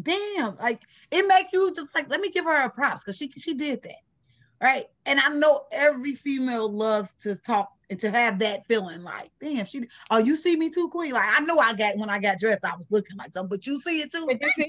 damn, 0.00 0.56
like 0.56 0.80
it 1.10 1.28
make 1.28 1.48
you 1.52 1.70
just 1.74 1.94
like 1.94 2.08
let 2.08 2.22
me 2.22 2.30
give 2.30 2.46
her 2.46 2.64
a 2.64 2.70
props 2.70 3.04
because 3.04 3.18
she 3.18 3.30
she 3.36 3.52
did 3.52 3.82
that 3.82 4.00
right? 4.60 4.84
And 5.04 5.20
I 5.20 5.28
know 5.30 5.64
every 5.72 6.14
female 6.14 6.70
loves 6.70 7.12
to 7.14 7.36
talk 7.36 7.72
and 7.90 8.00
to 8.00 8.10
have 8.10 8.38
that 8.40 8.66
feeling 8.66 9.02
like, 9.02 9.30
damn, 9.40 9.66
she 9.66 9.86
oh, 10.10 10.18
you 10.18 10.36
see 10.36 10.56
me 10.56 10.70
too, 10.70 10.88
Queen. 10.88 11.12
Like 11.12 11.28
I 11.28 11.40
know 11.44 11.58
I 11.58 11.74
got 11.74 11.96
when 11.98 12.10
I 12.10 12.18
got 12.18 12.38
dressed, 12.38 12.64
I 12.64 12.76
was 12.76 12.90
looking 12.90 13.16
like 13.16 13.32
something, 13.32 13.50
but 13.50 13.66
you 13.66 13.78
see 13.78 14.00
it 14.00 14.10
too. 14.10 14.26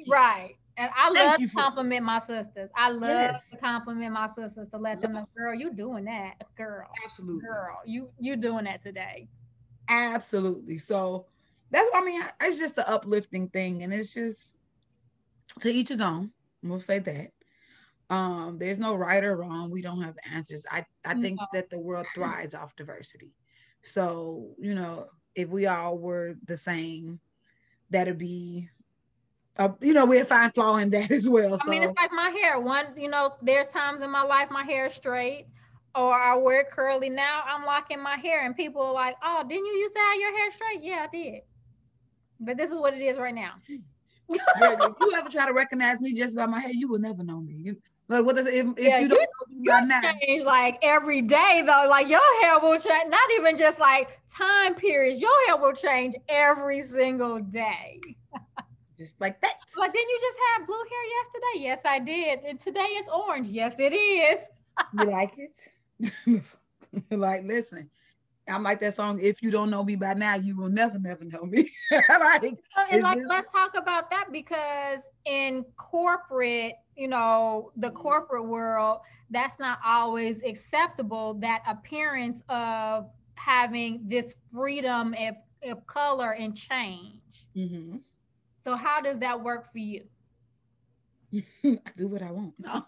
Right. 0.08 0.56
And 0.80 0.92
I 0.96 1.10
love 1.10 1.40
to 1.40 1.48
compliment 1.48 2.06
my 2.06 2.20
sisters. 2.20 2.70
I 2.76 2.92
love 2.92 3.10
yes. 3.10 3.50
to 3.50 3.58
compliment 3.58 4.14
my 4.14 4.28
sisters 4.28 4.68
to 4.70 4.78
let 4.78 5.02
them 5.02 5.14
know, 5.14 5.26
girl, 5.36 5.56
you 5.56 5.74
doing 5.74 6.06
that, 6.06 6.36
girl. 6.56 6.88
Absolutely. 7.04 7.42
Girl, 7.42 7.80
you 7.86 8.12
you 8.20 8.36
doing 8.36 8.66
that 8.66 8.84
today. 8.84 9.28
Absolutely. 9.90 10.78
So 10.78 11.26
that's 11.72 11.90
I 11.94 12.04
mean, 12.04 12.22
it's 12.42 12.60
just 12.60 12.78
an 12.78 12.86
uplifting 12.88 13.50
thing, 13.50 13.84
and 13.84 13.94
it's 13.94 14.14
just 14.14 14.58
to 15.62 15.70
each 15.70 15.90
his 15.90 16.02
own. 16.02 16.32
We'll 16.64 16.80
say 16.80 17.00
that 17.00 17.32
um 18.10 18.58
there's 18.58 18.80
no 18.80 18.96
right 18.96 19.24
or 19.24 19.36
wrong 19.36 19.70
we 19.70 19.82
don't 19.82 20.02
have 20.02 20.16
the 20.16 20.34
answers 20.34 20.66
i 20.72 20.86
i 21.06 21.14
think 21.14 21.40
no. 21.40 21.48
that 21.54 21.70
the 21.70 21.80
world 21.80 22.06
thrives 22.16 22.56
off 22.56 22.76
diversity 22.76 23.34
so 23.82 24.56
you 24.58 24.74
know 24.74 25.08
if 25.36 25.50
we 25.50 25.68
all 25.68 25.98
were 25.98 26.36
the 26.46 26.56
same 26.58 27.20
that'd 27.90 28.18
be 28.18 28.70
uh, 29.58 29.70
you 29.82 29.94
know 29.94 30.06
we'd 30.06 30.28
find 30.28 30.54
flaw 30.54 30.78
in 30.78 30.90
that 30.90 31.12
as 31.12 31.28
well 31.28 31.56
i 31.56 31.66
so. 31.66 31.70
mean 31.70 31.84
it's 31.84 31.98
like 31.98 32.12
my 32.12 32.30
hair 32.30 32.60
one 32.60 32.86
you 32.96 33.10
know 33.10 33.34
there's 33.42 33.68
times 33.68 34.02
in 34.02 34.10
my 34.10 34.24
life 34.24 34.50
my 34.50 34.64
hair 34.64 34.86
is 34.86 34.94
straight 34.94 35.48
or 35.96 36.14
I 36.14 36.36
wear 36.36 36.66
curly 36.66 37.10
now 37.10 37.44
I'm 37.48 37.66
locking 37.66 38.02
my 38.02 38.16
hair 38.18 38.46
and 38.46 38.56
people 38.56 38.82
are 38.82 38.94
like 38.94 39.16
oh 39.24 39.44
didn't 39.48 39.66
you 39.66 39.74
used 39.74 39.96
to 39.96 40.00
have 40.00 40.20
your 40.20 40.38
hair 40.38 40.52
straight 40.52 40.84
yeah 40.84 41.08
I 41.10 41.16
did 41.16 41.42
but 42.40 42.58
this 42.58 42.72
is 42.72 42.80
what 42.80 42.94
it 42.94 43.02
is 43.02 43.18
right 43.18 43.34
now 43.34 43.54
you 44.30 45.14
ever 45.16 45.30
try 45.30 45.46
to 45.46 45.54
recognize 45.54 46.02
me 46.02 46.14
just 46.14 46.36
by 46.36 46.46
my 46.46 46.60
hair, 46.60 46.72
you 46.72 46.88
will 46.88 47.00
never 47.00 47.24
know 47.24 47.40
me. 47.40 47.54
You, 47.54 47.78
like 48.10 48.26
what 48.26 48.38
it? 48.38 48.48
If, 48.48 48.66
if 48.78 48.80
yeah, 48.80 49.00
you 49.00 49.08
don't 49.08 49.28
you, 49.50 49.74
you 49.74 49.88
now, 49.88 50.02
change 50.02 50.44
like 50.44 50.80
every 50.82 51.22
day 51.22 51.64
though. 51.66 51.88
Like 51.90 52.10
your 52.10 52.42
hair 52.42 52.60
will 52.60 52.80
change, 52.80 53.10
not 53.10 53.30
even 53.36 53.58
just 53.58 53.80
like 53.80 54.20
time 54.38 54.76
periods. 54.76 55.20
Your 55.20 55.46
hair 55.46 55.58
will 55.58 55.74
change 55.74 56.16
every 56.30 56.82
single 56.82 57.40
day. 57.40 58.00
just 58.98 59.20
like 59.20 59.42
that. 59.42 59.56
Like 59.78 59.94
didn't 59.94 60.10
you 60.10 60.20
just 60.22 60.40
have 60.56 60.68
blue 60.68 60.76
hair 60.76 61.06
yesterday? 61.20 61.66
Yes, 61.66 61.80
I 61.86 62.00
did. 62.00 62.40
And 62.50 62.60
today 62.60 62.80
is 62.98 63.08
orange. 63.10 63.48
Yes, 63.48 63.76
it 63.78 63.94
is. 63.94 64.40
you 64.94 65.06
like 65.06 65.34
it? 65.38 65.58
like, 67.12 67.44
listen, 67.44 67.90
I'm 68.50 68.64
like 68.64 68.80
that 68.80 68.94
song. 68.94 69.20
If 69.22 69.42
you 69.42 69.52
don't 69.52 69.70
know 69.70 69.84
me 69.84 69.96
by 69.96 70.14
now, 70.14 70.36
you 70.36 70.56
will 70.56 70.70
never, 70.70 70.98
never 71.00 71.26
know 71.26 71.44
me. 71.44 71.70
like, 71.92 72.44
and 72.92 73.04
like, 73.04 73.18
just... 73.18 73.30
let's 73.30 73.52
talk 73.52 73.76
about 73.76 74.10
that 74.10 74.32
because 74.32 75.02
in 75.26 75.66
corporate, 75.76 76.76
you 76.96 77.08
know, 77.08 77.72
the 77.76 77.88
mm-hmm. 77.88 77.98
corporate 77.98 78.46
world, 78.46 79.00
that's 79.30 79.60
not 79.60 79.80
always 79.86 80.42
acceptable. 80.44 81.34
That 81.36 81.62
appearance 81.68 82.42
of 82.48 83.10
having 83.36 84.02
this 84.06 84.36
freedom 84.54 85.14
of, 85.20 85.36
of 85.70 85.86
color 85.88 86.32
and 86.34 86.56
change. 86.56 87.20
Mm-hmm. 87.56 87.98
So, 88.62 88.76
how 88.76 89.02
does 89.02 89.20
that 89.20 89.42
work 89.42 89.70
for 89.72 89.80
you? 89.80 90.04
I 91.64 91.80
do 91.98 92.08
what 92.08 92.22
I 92.22 92.32
want. 92.32 92.54
No. 92.58 92.86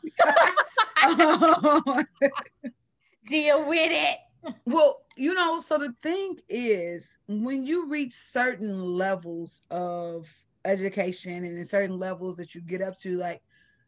Deal 3.30 3.68
with 3.68 3.92
it 3.92 4.18
well, 4.66 5.02
you 5.18 5.34
know, 5.34 5.60
so 5.60 5.78
the 5.78 5.94
thing 6.02 6.38
is, 6.48 7.18
when 7.28 7.66
you 7.66 7.88
reach 7.88 8.14
certain 8.14 8.84
levels 8.84 9.62
of 9.70 10.34
education 10.66 11.44
and 11.44 11.58
in 11.58 11.66
certain 11.66 11.98
levels 11.98 12.36
that 12.38 12.56
you 12.56 12.62
get 12.62 12.82
up 12.82 12.98
to, 13.00 13.18
like, 13.18 13.42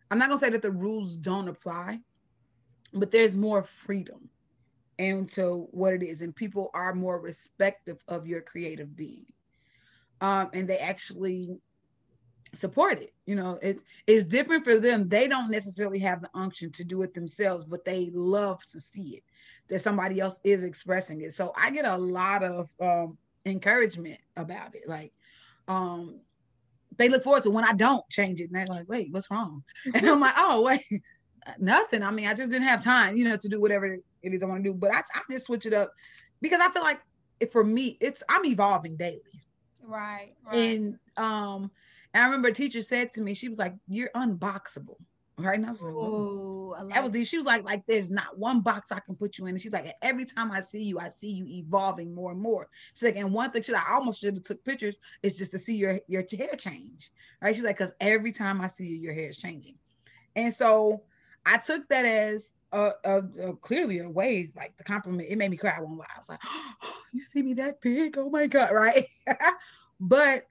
I'm 0.09 0.17
not 0.17 0.27
gonna 0.27 0.39
say 0.39 0.49
that 0.49 0.61
the 0.61 0.71
rules 0.71 1.17
don't 1.17 1.47
apply, 1.47 1.99
but 2.93 3.11
there's 3.11 3.37
more 3.37 3.63
freedom 3.63 4.29
into 4.97 5.67
what 5.71 5.93
it 5.93 6.03
is, 6.03 6.21
and 6.21 6.35
people 6.35 6.69
are 6.73 6.93
more 6.93 7.19
respective 7.19 7.97
of 8.07 8.27
your 8.27 8.41
creative 8.41 8.95
being. 8.95 9.25
Um, 10.19 10.49
and 10.53 10.67
they 10.67 10.77
actually 10.77 11.57
support 12.53 12.99
it. 12.99 13.13
You 13.25 13.35
know, 13.35 13.57
it 13.63 13.81
is 14.05 14.25
different 14.25 14.63
for 14.63 14.79
them. 14.79 15.07
They 15.07 15.27
don't 15.27 15.49
necessarily 15.49 15.99
have 15.99 16.21
the 16.21 16.29
unction 16.35 16.71
to 16.73 16.83
do 16.83 17.01
it 17.01 17.13
themselves, 17.13 17.65
but 17.65 17.85
they 17.85 18.11
love 18.13 18.63
to 18.67 18.79
see 18.79 19.15
it 19.15 19.23
that 19.71 19.79
somebody 19.79 20.19
else 20.19 20.39
is 20.43 20.63
expressing 20.63 21.21
it. 21.21 21.31
So 21.31 21.53
I 21.57 21.71
get 21.71 21.85
a 21.85 21.97
lot 21.97 22.43
of 22.43 22.69
um, 22.81 23.17
encouragement 23.45 24.19
about 24.35 24.75
it. 24.75 24.83
Like, 24.85 25.13
um, 25.69 26.19
they 26.97 27.07
look 27.07 27.23
forward 27.23 27.43
to 27.43 27.51
when 27.51 27.63
I 27.63 27.71
don't 27.71 28.07
change 28.09 28.41
it, 28.41 28.51
and 28.51 28.55
they're 28.55 28.67
like, 28.67 28.89
"Wait, 28.89 29.07
what's 29.11 29.31
wrong?" 29.31 29.63
And 29.95 30.05
I'm 30.05 30.19
like, 30.19 30.33
"Oh, 30.35 30.61
wait, 30.61 31.01
nothing. 31.57 32.03
I 32.03 32.11
mean, 32.11 32.27
I 32.27 32.33
just 32.33 32.51
didn't 32.51 32.67
have 32.67 32.83
time, 32.83 33.15
you 33.15 33.23
know, 33.23 33.37
to 33.37 33.47
do 33.47 33.61
whatever 33.61 33.85
it 33.85 34.03
is 34.21 34.43
I 34.43 34.45
want 34.45 34.61
to 34.63 34.69
do. 34.69 34.77
But 34.77 34.93
I, 34.93 34.99
I 35.15 35.21
just 35.31 35.45
switch 35.45 35.65
it 35.65 35.73
up 35.73 35.91
because 36.41 36.59
I 36.59 36.69
feel 36.69 36.83
like 36.83 37.01
for 37.49 37.63
me, 37.63 37.97
it's 38.01 38.21
I'm 38.27 38.45
evolving 38.45 38.97
daily. 38.97 39.21
Right. 39.81 40.35
right. 40.45 40.55
And 40.55 40.99
um, 41.15 41.71
and 42.13 42.23
I 42.23 42.25
remember 42.25 42.49
a 42.49 42.53
teacher 42.53 42.81
said 42.81 43.09
to 43.11 43.21
me, 43.21 43.33
she 43.33 43.47
was 43.47 43.57
like, 43.57 43.73
"You're 43.87 44.11
unboxable." 44.15 44.97
Right. 45.43 45.55
And 45.55 45.65
I 45.65 45.71
was 45.71 45.81
like, 45.81 45.93
Ooh, 45.93 46.71
like 46.71 46.93
that 46.93 47.03
was 47.03 47.11
deep. 47.11 47.27
She 47.27 47.37
was 47.37 47.45
like, 47.45 47.63
like, 47.63 47.85
there's 47.87 48.09
not 48.09 48.37
one 48.37 48.59
box 48.61 48.91
I 48.91 48.99
can 48.99 49.15
put 49.15 49.37
you 49.37 49.45
in. 49.45 49.51
And 49.51 49.61
she's 49.61 49.71
like, 49.71 49.85
every 50.01 50.25
time 50.25 50.51
I 50.51 50.61
see 50.61 50.83
you, 50.83 50.99
I 50.99 51.09
see 51.09 51.31
you 51.31 51.45
evolving 51.47 52.13
more 52.13 52.31
and 52.31 52.41
more. 52.41 52.67
She's 52.93 53.03
like, 53.03 53.15
and 53.15 53.33
one 53.33 53.51
thing 53.51 53.61
she 53.61 53.71
like, 53.71 53.87
I 53.87 53.93
almost 53.93 54.21
should 54.21 54.33
have 54.33 54.43
took 54.43 54.63
pictures 54.63 54.97
is 55.23 55.37
just 55.37 55.51
to 55.51 55.57
see 55.59 55.75
your, 55.75 55.99
your 56.07 56.23
hair 56.37 56.55
change. 56.57 57.09
Right. 57.41 57.55
She's 57.55 57.63
like, 57.63 57.77
because 57.77 57.93
every 57.99 58.31
time 58.31 58.61
I 58.61 58.67
see 58.67 58.87
you, 58.87 58.97
your 58.97 59.13
hair 59.13 59.29
is 59.29 59.37
changing. 59.37 59.75
And 60.35 60.53
so 60.53 61.03
I 61.45 61.57
took 61.57 61.87
that 61.89 62.05
as 62.05 62.51
a, 62.71 62.91
a, 63.03 63.17
a, 63.41 63.55
clearly 63.57 63.99
a 63.99 64.09
way, 64.09 64.51
like 64.55 64.77
the 64.77 64.83
compliment. 64.83 65.29
It 65.29 65.37
made 65.37 65.51
me 65.51 65.57
cry. 65.57 65.75
I 65.77 65.81
won't 65.81 65.97
lie. 65.97 66.05
I 66.15 66.19
was 66.19 66.29
like, 66.29 66.39
oh, 66.45 66.97
you 67.13 67.23
see 67.23 67.41
me 67.41 67.53
that 67.55 67.81
big? 67.81 68.17
Oh 68.17 68.29
my 68.29 68.47
God. 68.47 68.71
Right. 68.81 69.07
but 69.99 70.47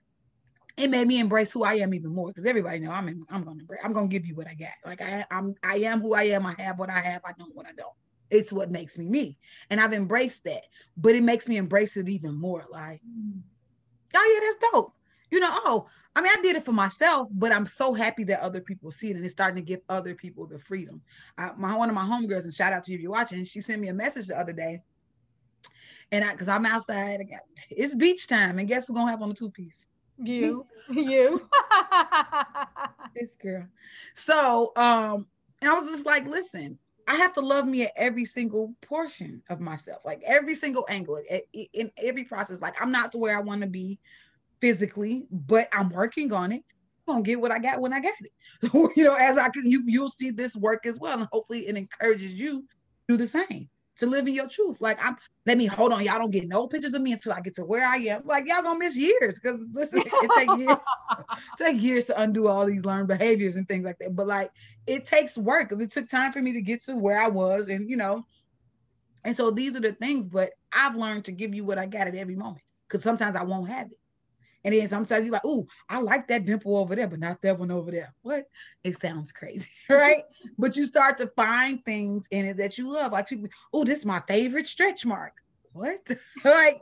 it 0.81 0.91
made 0.91 1.07
me 1.07 1.21
embrace 1.21 1.53
who 1.53 1.65
I 1.65 1.75
am 1.75 1.93
even 1.93 2.15
more 2.15 2.29
because 2.29 2.47
everybody 2.47 2.81
know 2.81 2.91
I'm 2.91 3.09
in, 3.09 3.25
I'm 3.31 3.45
gonna 3.45 3.63
I'm 3.85 3.93
gonna 3.93 4.09
give 4.09 4.25
you 4.25 4.35
what 4.35 4.49
I 4.49 4.55
got. 4.55 4.71
Like 4.85 5.03
I 5.03 5.25
I'm 5.31 5.55
I 5.63 5.77
am 5.77 6.01
who 6.01 6.15
I 6.15 6.25
am. 6.25 6.47
I 6.47 6.55
have 6.59 6.79
what 6.79 6.91
I 6.91 7.01
have. 7.01 7.21
I 7.25 7.33
know 7.39 7.47
what 7.53 7.67
I 7.67 7.73
don't. 7.77 7.95
It's 8.31 8.53
what 8.53 8.71
makes 8.71 8.99
me 8.99 9.07
me, 9.07 9.39
and 9.69 9.81
I've 9.81 9.93
embraced 9.93 10.45
that. 10.45 10.63
But 10.97 11.15
it 11.15 11.23
makes 11.23 11.49
me 11.49 11.57
embrace 11.57 11.97
it 11.97 12.09
even 12.09 12.35
more. 12.35 12.65
Like, 12.71 13.03
oh 14.17 14.41
yeah, 14.43 14.47
that's 14.47 14.73
dope. 14.73 14.95
You 15.31 15.41
know, 15.41 15.51
oh, 15.51 15.87
I 16.17 16.23
mean, 16.23 16.33
I 16.37 16.43
did 16.43 16.57
it 16.57 16.65
for 16.65 16.73
myself, 16.73 17.29
but 17.33 17.53
I'm 17.53 17.67
so 17.67 17.93
happy 17.93 18.25
that 18.25 18.41
other 18.41 18.61
people 18.61 18.91
see 18.91 19.11
it, 19.11 19.17
and 19.17 19.25
it's 19.25 19.33
starting 19.33 19.57
to 19.57 19.69
give 19.69 19.81
other 19.89 20.15
people 20.15 20.47
the 20.47 20.59
freedom. 20.59 21.03
I, 21.37 21.51
my 21.57 21.77
one 21.77 21.89
of 21.89 21.95
my 21.95 22.05
homegirls, 22.05 22.45
and 22.45 22.55
shout 22.55 22.73
out 22.73 22.85
to 22.85 22.93
you 22.93 22.99
if 22.99 23.03
you're 23.03 23.11
watching, 23.11 23.45
she 23.45 23.61
sent 23.61 23.81
me 23.81 23.89
a 23.89 23.95
message 23.95 24.29
the 24.29 24.39
other 24.39 24.53
day, 24.53 24.81
and 26.11 26.25
I, 26.25 26.33
because 26.33 26.49
I'm 26.49 26.67
outside, 26.67 27.21
it's 27.71 27.95
beach 27.95 28.27
time, 28.27 28.59
and 28.59 28.69
guess 28.69 28.87
who's 28.87 28.97
gonna 28.97 29.11
have 29.11 29.23
on 29.23 29.29
the 29.29 29.35
two 29.35 29.51
piece? 29.51 29.85
You, 30.25 30.67
you. 30.91 31.49
this 33.15 33.37
girl. 33.37 33.67
So, 34.15 34.73
um, 34.77 35.27
I 35.63 35.73
was 35.75 35.89
just 35.89 36.07
like, 36.07 36.27
listen, 36.27 36.79
I 37.09 37.17
have 37.17 37.33
to 37.35 37.41
love 37.41 37.67
me 37.67 37.85
at 37.85 37.93
every 37.97 38.25
single 38.25 38.75
portion 38.83 39.43
of 39.51 39.61
myself, 39.61 40.05
like 40.05 40.23
every 40.25 40.55
single 40.55 40.87
angle, 40.89 41.21
in 41.53 41.91
every 41.97 42.25
process. 42.25 42.61
Like, 42.61 42.81
I'm 42.81 42.93
not 42.93 43.13
to 43.13 43.19
where 43.19 43.37
I 43.37 43.41
want 43.41 43.63
to 43.63 43.67
be 43.67 43.99
physically, 44.61 45.27
but 45.31 45.69
I'm 45.73 45.91
working 45.91 46.33
on 46.33 46.53
it. 46.53 46.63
I'm 47.09 47.17
gonna 47.17 47.23
get 47.23 47.41
what 47.41 47.51
I 47.51 47.59
got 47.59 47.81
when 47.81 47.93
I 47.93 48.01
got 48.01 48.15
it. 48.21 48.71
you 48.97 49.05
know, 49.05 49.17
as 49.19 49.37
I 49.37 49.49
can, 49.49 49.69
you 49.69 49.83
you'll 49.87 50.09
see 50.09 50.31
this 50.31 50.57
work 50.57 50.87
as 50.87 50.99
well, 51.01 51.19
and 51.19 51.29
hopefully 51.33 51.67
it 51.67 51.77
encourages 51.77 52.33
you 52.33 52.61
to 52.61 52.67
do 53.09 53.17
the 53.17 53.27
same 53.27 53.69
to 54.01 54.07
live 54.07 54.27
in 54.27 54.35
your 54.35 54.49
truth. 54.49 54.81
Like 54.81 54.99
I'm 55.03 55.17
let 55.47 55.57
me 55.57 55.67
hold 55.67 55.93
on. 55.93 56.05
Y'all 56.05 56.19
don't 56.19 56.31
get 56.31 56.49
no 56.49 56.67
pictures 56.67 56.95
of 56.95 57.03
me 57.03 57.13
until 57.13 57.33
I 57.33 57.41
get 57.41 57.55
to 57.57 57.65
where 57.65 57.87
I 57.87 57.97
am. 57.97 58.23
Like 58.25 58.45
y'all 58.47 58.63
gonna 58.63 58.79
miss 58.79 58.99
years 58.99 59.39
because 59.41 59.61
listen, 59.73 60.03
it 60.05 60.31
takes 60.37 60.55
years, 60.59 60.79
take 61.57 61.83
years 61.83 62.05
to 62.07 62.21
undo 62.21 62.49
all 62.49 62.67
these 62.67 62.85
learned 62.85 63.09
behaviors 63.09 63.57
and 63.57 63.67
things 63.69 63.85
like 63.85 63.99
that. 63.99 64.17
But 64.17 64.27
like 64.27 64.51
it 64.87 65.07
takes 65.07 65.39
work 65.39 65.69
because 65.69 65.83
it 65.83 65.91
took 65.91 66.09
time 66.09 66.33
for 66.33 66.43
me 66.43 66.53
to 66.53 66.61
get 66.61 66.83
to 66.85 66.97
where 66.97 67.23
I 67.23 67.29
was, 67.29 67.69
and 67.69 67.89
you 67.89 67.97
know, 67.97 68.25
and 69.25 69.37
so 69.37 69.51
these 69.51 69.77
are 69.77 69.81
the 69.81 69.93
things. 69.93 70.27
But 70.27 70.51
I've 70.73 70.97
learned 70.97 71.27
to 71.27 71.33
give 71.33 71.55
you 71.55 71.65
what 71.65 71.79
I 71.79 71.87
got 71.87 72.09
at 72.09 72.15
every 72.15 72.37
moment 72.37 72.63
because 72.89 73.03
sometimes 73.03 73.37
I 73.37 73.45
won't 73.45 73.69
have 73.69 73.87
it. 73.93 74.00
And 74.65 74.75
then 74.75 74.89
sometimes 74.89 75.25
you're 75.25 75.33
like, 75.33 75.45
"Ooh, 75.45 75.67
I 75.89 76.01
like 76.01 76.29
that 76.29 76.45
dimple 76.45 76.77
over 76.77 76.95
there, 76.95 77.09
but 77.09 77.21
not 77.21 77.41
that 77.43 77.59
one 77.59 77.71
over 77.71 77.91
there." 77.91 78.13
What? 78.23 78.45
It 78.85 78.97
sounds 79.01 79.33
crazy, 79.33 79.71
right? 79.91 80.23
but 80.59 80.77
you 80.77 80.85
start 80.85 81.19
to 81.19 81.29
find 81.37 81.85
things 81.85 82.27
in 82.31 82.47
it 82.47 82.57
that 82.59 82.79
you 82.79 82.93
love. 82.93 83.13
Like 83.13 83.29
people, 83.29 83.49
"Oh, 83.73 83.85
this 83.85 84.01
is 84.01 84.07
my 84.07 84.23
favorite 84.29 84.67
stretch 84.67 85.07
mark." 85.07 85.33
What? 85.73 86.01
like, 86.45 86.81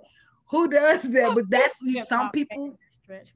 who 0.50 0.68
does 0.68 1.10
that? 1.12 1.34
But 1.34 1.50
that's 1.50 1.82
some 2.08 2.30
people, 2.30 2.78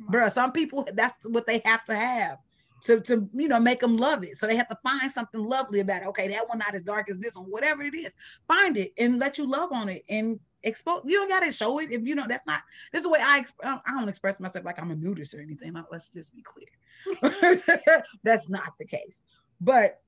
bro. 0.01 0.29
Some 0.29 0.53
people, 0.53 0.87
that's 0.95 1.15
what 1.25 1.47
they 1.47 1.63
have 1.65 1.85
to 1.85 1.95
have 1.95 2.39
to, 2.83 3.01
to 3.01 3.29
you 3.33 3.49
know 3.49 3.61
make 3.61 3.81
them 3.81 3.97
love 3.97 4.25
it. 4.25 4.37
So 4.37 4.47
they 4.47 4.57
have 4.57 4.69
to 4.69 4.79
find 4.83 5.11
something 5.11 5.43
lovely 5.43 5.81
about 5.81 6.03
it. 6.03 6.09
Okay, 6.09 6.29
that 6.29 6.49
one 6.49 6.59
not 6.59 6.75
as 6.75 6.83
dark 6.83 7.09
as 7.11 7.19
this 7.19 7.37
one, 7.37 7.47
whatever 7.47 7.83
it 7.83 7.95
is. 7.95 8.11
Find 8.49 8.77
it 8.77 8.93
and 8.99 9.19
let 9.19 9.39
you 9.39 9.49
love 9.49 9.73
on 9.73 9.89
it 9.89 10.03
and 10.09 10.41
expose. 10.65 11.03
You 11.05 11.19
don't 11.19 11.29
gotta 11.29 11.53
show 11.53 11.79
it 11.81 11.91
if 11.91 12.07
you 12.07 12.15
know 12.15 12.27
that's 12.29 12.47
not. 12.47 12.63
This 12.93 13.01
is 13.01 13.05
the 13.05 13.11
way 13.11 13.21
I 13.23 13.41
exp- 13.41 13.81
I 13.85 13.99
don't 13.99 14.09
express 14.09 14.41
myself 14.41 14.65
like 14.65 14.81
I'm 14.81 14.91
a 14.91 14.97
nudist 14.97 15.35
or 15.35 15.41
anything. 15.41 15.75
let's 15.91 16.11
just 16.11 16.35
be 16.35 16.43
clear. 16.43 18.03
that's 18.23 18.49
not 18.49 18.73
the 18.79 18.87
case. 18.87 19.23
But 19.61 20.01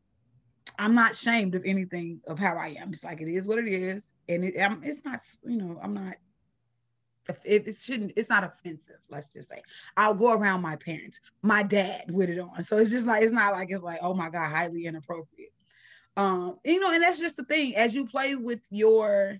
I'm 0.78 0.94
not 0.94 1.12
ashamed 1.12 1.54
of 1.54 1.62
anything 1.64 2.20
of 2.26 2.38
how 2.38 2.56
I 2.56 2.76
am. 2.80 2.90
It's 2.90 3.04
like 3.04 3.20
it 3.20 3.28
is 3.28 3.46
what 3.46 3.58
it 3.58 3.68
is, 3.68 4.12
and 4.28 4.44
it, 4.44 4.54
it's 4.56 5.04
not. 5.04 5.20
You 5.44 5.56
know, 5.56 5.78
I'm 5.82 5.94
not 5.94 6.14
it, 7.44 7.66
it 7.66 7.74
shouldn't 7.74 8.12
it's 8.16 8.28
not 8.28 8.44
offensive 8.44 8.98
let's 9.08 9.26
just 9.26 9.48
say 9.48 9.60
i'll 9.96 10.14
go 10.14 10.32
around 10.32 10.62
my 10.62 10.76
parents 10.76 11.20
my 11.42 11.62
dad 11.62 12.04
with 12.10 12.28
it 12.28 12.38
on 12.38 12.62
so 12.62 12.78
it's 12.78 12.90
just 12.90 13.06
like 13.06 13.22
it's 13.22 13.32
not 13.32 13.52
like 13.52 13.68
it's 13.70 13.82
like 13.82 13.98
oh 14.02 14.14
my 14.14 14.28
god 14.28 14.50
highly 14.50 14.86
inappropriate 14.86 15.52
um 16.16 16.58
you 16.64 16.80
know 16.80 16.92
and 16.92 17.02
that's 17.02 17.18
just 17.18 17.36
the 17.36 17.44
thing 17.44 17.74
as 17.76 17.94
you 17.94 18.06
play 18.06 18.34
with 18.34 18.60
your 18.70 19.38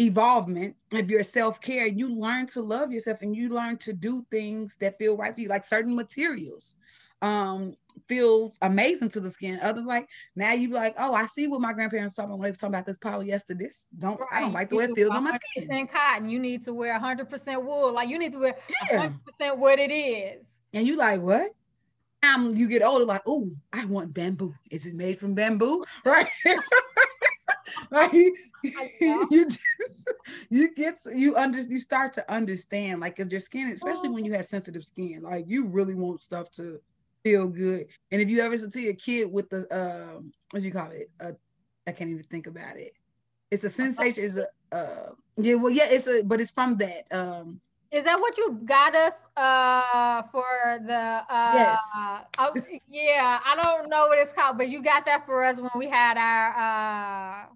evolvement 0.00 0.74
of 0.94 1.10
your 1.10 1.22
self-care 1.22 1.86
you 1.86 2.14
learn 2.14 2.46
to 2.46 2.62
love 2.62 2.90
yourself 2.90 3.20
and 3.22 3.36
you 3.36 3.50
learn 3.50 3.76
to 3.76 3.92
do 3.92 4.24
things 4.30 4.76
that 4.80 4.96
feel 4.98 5.16
right 5.16 5.34
for 5.34 5.42
you 5.42 5.48
like 5.48 5.62
certain 5.62 5.94
materials 5.94 6.76
um 7.22 7.74
feel 8.10 8.52
amazing 8.62 9.08
to 9.08 9.20
the 9.20 9.30
skin. 9.30 9.58
Other 9.62 9.82
like 9.82 10.08
now 10.34 10.52
you 10.52 10.68
be 10.68 10.74
like, 10.74 10.94
oh, 10.98 11.14
I 11.14 11.26
see 11.26 11.46
what 11.46 11.60
my 11.60 11.72
grandparents 11.72 12.16
talking 12.16 12.34
about. 12.34 12.54
talking 12.54 12.68
about 12.68 12.86
this 12.86 12.98
polyester. 12.98 13.56
This 13.56 13.86
don't 13.96 14.18
right. 14.18 14.28
I 14.32 14.40
don't 14.40 14.52
like 14.52 14.68
the 14.68 14.76
way 14.76 14.84
it 14.84 14.94
feels 14.94 15.14
on 15.14 15.24
my 15.24 15.38
skin. 15.56 15.86
Cotton. 15.86 16.28
You 16.28 16.38
need 16.38 16.62
to 16.62 16.72
wear 16.72 16.98
100% 16.98 17.64
wool. 17.64 17.92
Like 17.92 18.08
you 18.08 18.18
need 18.18 18.32
to 18.32 18.38
wear 18.38 18.56
yeah. 18.90 19.10
100% 19.40 19.58
what 19.58 19.78
it 19.78 19.92
is. 19.92 20.44
And 20.74 20.86
you 20.86 20.96
like 20.96 21.20
what? 21.20 21.50
Um, 22.22 22.54
you 22.54 22.68
get 22.68 22.82
older, 22.82 23.04
like, 23.06 23.22
oh, 23.26 23.48
I 23.72 23.86
want 23.86 24.12
bamboo. 24.12 24.54
Is 24.70 24.86
it 24.86 24.94
made 24.94 25.18
from 25.18 25.34
bamboo? 25.34 25.84
Right. 26.04 26.26
like 27.90 28.12
you 29.00 29.46
just 29.48 30.08
you 30.48 30.74
get 30.74 30.96
you 31.14 31.36
under 31.36 31.60
you 31.60 31.78
start 31.78 32.12
to 32.14 32.32
understand 32.32 33.00
like 33.00 33.18
if 33.18 33.30
your 33.30 33.40
skin, 33.40 33.68
especially 33.68 34.10
when 34.10 34.24
you 34.24 34.32
have 34.32 34.44
sensitive 34.46 34.84
skin, 34.84 35.22
like 35.22 35.44
you 35.48 35.66
really 35.66 35.94
want 35.94 36.22
stuff 36.22 36.50
to 36.52 36.80
feel 37.22 37.48
good. 37.48 37.86
And 38.10 38.20
if 38.20 38.28
you 38.28 38.40
ever 38.40 38.56
see 38.56 38.88
a 38.88 38.94
kid 38.94 39.30
with 39.30 39.48
the 39.50 39.66
um, 39.70 40.32
what 40.50 40.60
do 40.60 40.66
you 40.66 40.72
call 40.72 40.90
it? 40.90 41.10
Uh, 41.20 41.32
I 41.86 41.92
can't 41.92 42.10
even 42.10 42.24
think 42.24 42.46
about 42.46 42.76
it. 42.76 42.92
It's 43.50 43.64
a 43.64 43.70
sensation. 43.70 44.24
Is 44.24 44.38
a 44.38 44.46
uh, 44.72 45.12
yeah, 45.36 45.54
well, 45.54 45.72
yeah, 45.72 45.86
it's 45.88 46.06
a 46.06 46.22
but 46.22 46.40
it's 46.40 46.50
from 46.50 46.76
that. 46.76 47.04
Um, 47.10 47.60
is 47.90 48.04
that 48.04 48.20
what 48.20 48.38
you 48.38 48.60
got 48.64 48.94
us 48.94 49.14
uh 49.36 50.22
for 50.30 50.78
the 50.86 51.24
uh 51.28 51.52
yes. 51.54 51.80
Uh, 52.38 52.52
yeah, 52.88 53.40
I 53.44 53.56
don't 53.56 53.90
know 53.90 54.06
what 54.06 54.18
it's 54.18 54.32
called, 54.32 54.58
but 54.58 54.68
you 54.68 54.82
got 54.82 55.06
that 55.06 55.26
for 55.26 55.44
us 55.44 55.56
when 55.56 55.70
we 55.76 55.88
had 55.88 56.16
our 56.16 57.44
uh 57.44 57.46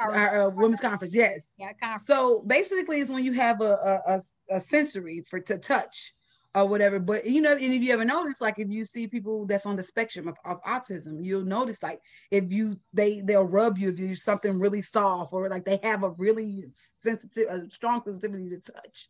our, 0.00 0.14
our 0.14 0.42
uh, 0.48 0.50
women's 0.50 0.80
conference, 0.80 1.14
yes. 1.14 1.54
Yeah, 1.58 1.72
conference. 1.80 2.06
So 2.06 2.42
basically, 2.46 3.00
it's 3.00 3.10
when 3.10 3.24
you 3.24 3.32
have 3.34 3.60
a, 3.60 4.00
a, 4.08 4.14
a, 4.14 4.56
a 4.56 4.60
sensory 4.60 5.22
for 5.28 5.40
to 5.40 5.58
touch, 5.58 6.12
or 6.54 6.66
whatever. 6.66 6.98
But 6.98 7.26
you 7.26 7.40
know, 7.40 7.52
and 7.52 7.74
if 7.74 7.82
you 7.82 7.92
ever 7.92 8.04
notice, 8.04 8.40
like 8.40 8.58
if 8.58 8.68
you 8.68 8.84
see 8.84 9.06
people 9.06 9.46
that's 9.46 9.66
on 9.66 9.76
the 9.76 9.82
spectrum 9.82 10.28
of, 10.28 10.36
of 10.44 10.62
autism, 10.64 11.24
you'll 11.24 11.44
notice 11.44 11.82
like 11.82 12.00
if 12.30 12.52
you 12.52 12.78
they 12.92 13.20
they'll 13.20 13.44
rub 13.44 13.78
you 13.78 13.90
if 13.90 13.98
you 13.98 14.14
something 14.14 14.58
really 14.58 14.80
soft 14.80 15.32
or 15.32 15.48
like 15.48 15.64
they 15.64 15.78
have 15.82 16.02
a 16.02 16.10
really 16.10 16.64
sensitive, 16.98 17.48
a 17.48 17.70
strong 17.70 18.02
sensitivity 18.04 18.50
to 18.50 18.60
touch. 18.72 19.08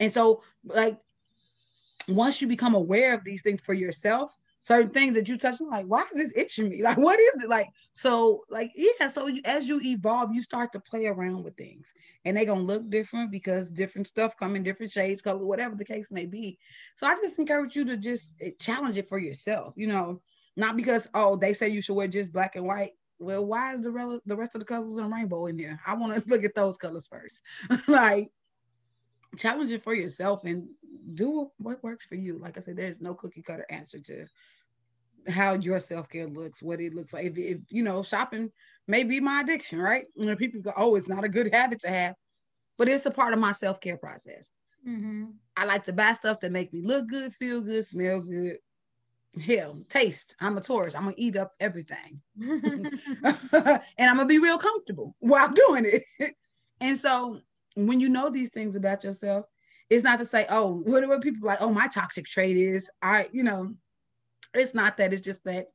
And 0.00 0.12
so 0.12 0.42
like 0.64 0.98
once 2.08 2.42
you 2.42 2.48
become 2.48 2.74
aware 2.74 3.14
of 3.14 3.24
these 3.24 3.42
things 3.42 3.62
for 3.62 3.74
yourself, 3.74 4.36
certain 4.62 4.90
things 4.90 5.14
that 5.14 5.28
you 5.28 5.36
touch, 5.36 5.60
I'm 5.60 5.68
like, 5.68 5.86
why 5.86 6.02
is 6.02 6.12
this 6.14 6.36
itching 6.36 6.70
me? 6.70 6.82
Like, 6.92 6.96
what 6.96 7.18
is 7.18 7.42
it? 7.42 7.50
Like, 7.50 7.68
so, 7.92 8.42
like, 8.48 8.70
yeah. 8.74 9.08
So 9.08 9.26
you, 9.26 9.42
as 9.44 9.68
you 9.68 9.80
evolve, 9.82 10.32
you 10.32 10.40
start 10.40 10.72
to 10.72 10.80
play 10.80 11.06
around 11.06 11.42
with 11.42 11.56
things, 11.56 11.92
and 12.24 12.36
they're 12.36 12.46
gonna 12.46 12.62
look 12.62 12.88
different 12.88 13.30
because 13.30 13.70
different 13.70 14.06
stuff 14.06 14.36
come 14.36 14.56
in 14.56 14.62
different 14.62 14.92
shades, 14.92 15.20
color, 15.20 15.44
whatever 15.44 15.74
the 15.74 15.84
case 15.84 16.10
may 16.10 16.26
be. 16.26 16.58
So 16.96 17.06
I 17.06 17.14
just 17.16 17.38
encourage 17.38 17.76
you 17.76 17.84
to 17.86 17.96
just 17.96 18.34
eh, 18.40 18.50
challenge 18.58 18.96
it 18.96 19.08
for 19.08 19.18
yourself. 19.18 19.74
You 19.76 19.88
know, 19.88 20.22
not 20.56 20.76
because 20.76 21.08
oh 21.14 21.36
they 21.36 21.52
say 21.52 21.68
you 21.68 21.82
should 21.82 21.94
wear 21.94 22.08
just 22.08 22.32
black 22.32 22.56
and 22.56 22.66
white. 22.66 22.92
Well, 23.18 23.44
why 23.44 23.74
is 23.74 23.82
the 23.82 23.90
rel- 23.90 24.20
the 24.26 24.36
rest 24.36 24.54
of 24.54 24.60
the 24.60 24.64
colors 24.64 24.96
in 24.96 25.10
rainbow 25.10 25.46
in 25.46 25.56
there? 25.56 25.80
I 25.86 25.94
want 25.94 26.14
to 26.14 26.28
look 26.30 26.44
at 26.44 26.54
those 26.54 26.78
colors 26.78 27.08
first. 27.08 27.40
like, 27.88 28.30
challenge 29.36 29.70
it 29.70 29.82
for 29.82 29.94
yourself 29.94 30.44
and 30.44 30.68
do 31.14 31.50
what 31.58 31.82
works 31.82 32.06
for 32.06 32.14
you. 32.14 32.38
Like 32.38 32.56
I 32.56 32.60
said, 32.60 32.76
there's 32.76 33.00
no 33.00 33.14
cookie 33.14 33.42
cutter 33.42 33.66
answer 33.70 33.98
to 34.00 34.26
how 35.28 35.54
your 35.54 35.80
self 35.80 36.08
care 36.08 36.26
looks, 36.26 36.62
what 36.62 36.80
it 36.80 36.94
looks 36.94 37.12
like. 37.12 37.26
If, 37.26 37.38
if, 37.38 37.58
you 37.68 37.82
know, 37.82 38.02
shopping 38.02 38.50
may 38.88 39.04
be 39.04 39.20
my 39.20 39.40
addiction, 39.40 39.80
right? 39.80 40.06
And 40.16 40.38
people 40.38 40.60
go, 40.60 40.72
"Oh, 40.76 40.96
it's 40.96 41.08
not 41.08 41.24
a 41.24 41.28
good 41.28 41.52
habit 41.54 41.80
to 41.80 41.88
have," 41.88 42.14
but 42.78 42.88
it's 42.88 43.06
a 43.06 43.10
part 43.10 43.32
of 43.32 43.40
my 43.40 43.52
self 43.52 43.80
care 43.80 43.96
process. 43.96 44.50
Mm-hmm. 44.86 45.26
I 45.56 45.64
like 45.64 45.84
to 45.84 45.92
buy 45.92 46.12
stuff 46.12 46.40
that 46.40 46.52
make 46.52 46.72
me 46.72 46.82
look 46.82 47.08
good, 47.08 47.32
feel 47.32 47.60
good, 47.60 47.84
smell 47.84 48.20
good. 48.20 48.58
Hell, 49.42 49.82
taste. 49.88 50.36
I'm 50.40 50.58
a 50.58 50.60
tourist. 50.60 50.96
I'm 50.96 51.04
gonna 51.04 51.14
eat 51.16 51.36
up 51.36 51.52
everything, 51.60 52.20
and 52.40 53.80
I'm 53.98 54.16
gonna 54.16 54.26
be 54.26 54.38
real 54.38 54.58
comfortable 54.58 55.14
while 55.20 55.50
doing 55.50 55.86
it. 55.86 56.34
and 56.80 56.98
so, 56.98 57.40
when 57.74 58.00
you 58.00 58.08
know 58.08 58.30
these 58.30 58.50
things 58.50 58.76
about 58.76 59.04
yourself, 59.04 59.46
it's 59.90 60.04
not 60.04 60.18
to 60.18 60.24
say, 60.24 60.46
oh, 60.50 60.82
what 60.84 61.04
are 61.04 61.20
people 61.20 61.46
like, 61.46 61.60
oh, 61.60 61.70
my 61.70 61.88
toxic 61.88 62.26
trait 62.26 62.56
is 62.56 62.90
I, 63.02 63.28
you 63.32 63.42
know, 63.42 63.74
it's 64.54 64.74
not 64.74 64.96
that, 64.96 65.12
it's 65.12 65.22
just 65.22 65.44
that 65.44 65.66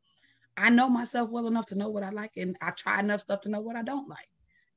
I 0.56 0.70
know 0.70 0.90
myself 0.90 1.30
well 1.30 1.48
enough 1.48 1.68
to 1.68 1.78
know 1.78 1.90
what 1.90 2.04
I 2.04 2.10
like 2.10 2.32
and 2.36 2.58
I 2.62 2.72
try 2.72 3.00
enough 3.00 3.22
stuff 3.22 3.42
to 3.42 3.50
know 3.50 3.62
what 3.62 3.76
I 3.76 3.84
don't 3.84 4.10
like, 4.10 4.28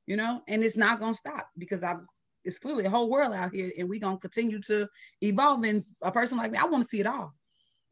you 0.05 0.15
know, 0.15 0.41
and 0.47 0.63
it's 0.63 0.77
not 0.77 0.99
gonna 0.99 1.15
stop 1.15 1.49
because 1.57 1.83
I'm 1.83 2.07
it's 2.43 2.59
clearly 2.59 2.85
a 2.85 2.89
whole 2.89 3.09
world 3.09 3.33
out 3.33 3.53
here 3.53 3.71
and 3.77 3.89
we're 3.89 3.99
gonna 3.99 4.17
continue 4.17 4.59
to 4.61 4.87
evolve. 5.21 5.63
And 5.63 5.83
a 6.01 6.11
person 6.11 6.37
like 6.37 6.51
me, 6.51 6.57
I 6.57 6.65
want 6.65 6.83
to 6.83 6.89
see 6.89 6.99
it 6.99 7.07
all. 7.07 7.33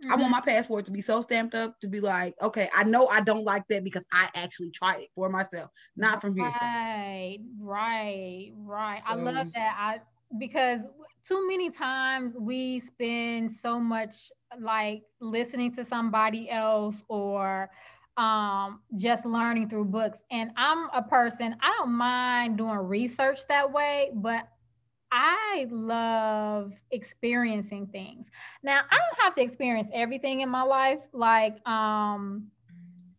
Mm-hmm. 0.02 0.12
I 0.12 0.16
want 0.16 0.24
mm-hmm. 0.26 0.32
my 0.32 0.42
passport 0.42 0.86
to 0.86 0.92
be 0.92 1.02
so 1.02 1.20
stamped 1.22 1.56
up 1.56 1.80
to 1.82 1.88
be 1.88 2.00
like, 2.00 2.36
okay, 2.42 2.70
I 2.76 2.84
know 2.86 3.08
I 3.08 3.22
don't 3.22 3.44
like 3.44 3.64
that 3.70 3.84
because 3.84 4.06
I 4.14 4.30
actually 4.34 4.72
tried 4.72 5.02
it 5.02 5.10
for 5.14 5.30
myself, 5.30 5.70
not 5.98 6.22
from 6.22 6.36
hearsay. 6.36 6.60
Right, 6.62 7.40
right, 7.60 8.52
right. 8.56 9.02
So, 9.02 9.10
I 9.10 9.14
love 9.16 9.52
that. 9.54 9.76
I 9.78 10.00
because 10.38 10.86
too 11.28 11.48
many 11.48 11.70
times 11.70 12.38
we 12.40 12.80
spend 12.80 13.52
so 13.52 13.80
much 13.80 14.32
like 14.60 15.04
listening 15.20 15.74
to 15.76 15.84
somebody 15.84 16.50
else 16.50 17.02
or 17.08 17.70
um, 18.18 18.82
just 18.96 19.26
learning 19.26 19.70
through 19.70 19.86
books. 19.86 20.22
And 20.32 20.52
I'm 20.58 20.90
a 20.94 21.02
person, 21.02 21.56
I 21.62 21.76
don't 21.78 21.94
mind 21.94 22.58
doing 22.58 22.78
research 22.78 23.40
that 23.48 23.72
way, 23.72 24.12
but 24.14 24.48
I 25.12 25.68
love 25.72 26.74
experiencing 26.92 27.88
things. 27.88 28.28
Now, 28.64 28.82
I 28.90 28.98
don't 28.98 29.24
have 29.24 29.34
to 29.36 29.42
experience 29.42 29.88
everything 29.94 30.42
in 30.42 30.50
my 30.50 30.62
life. 30.62 31.02
Like, 31.14 31.68
um, 31.68 32.52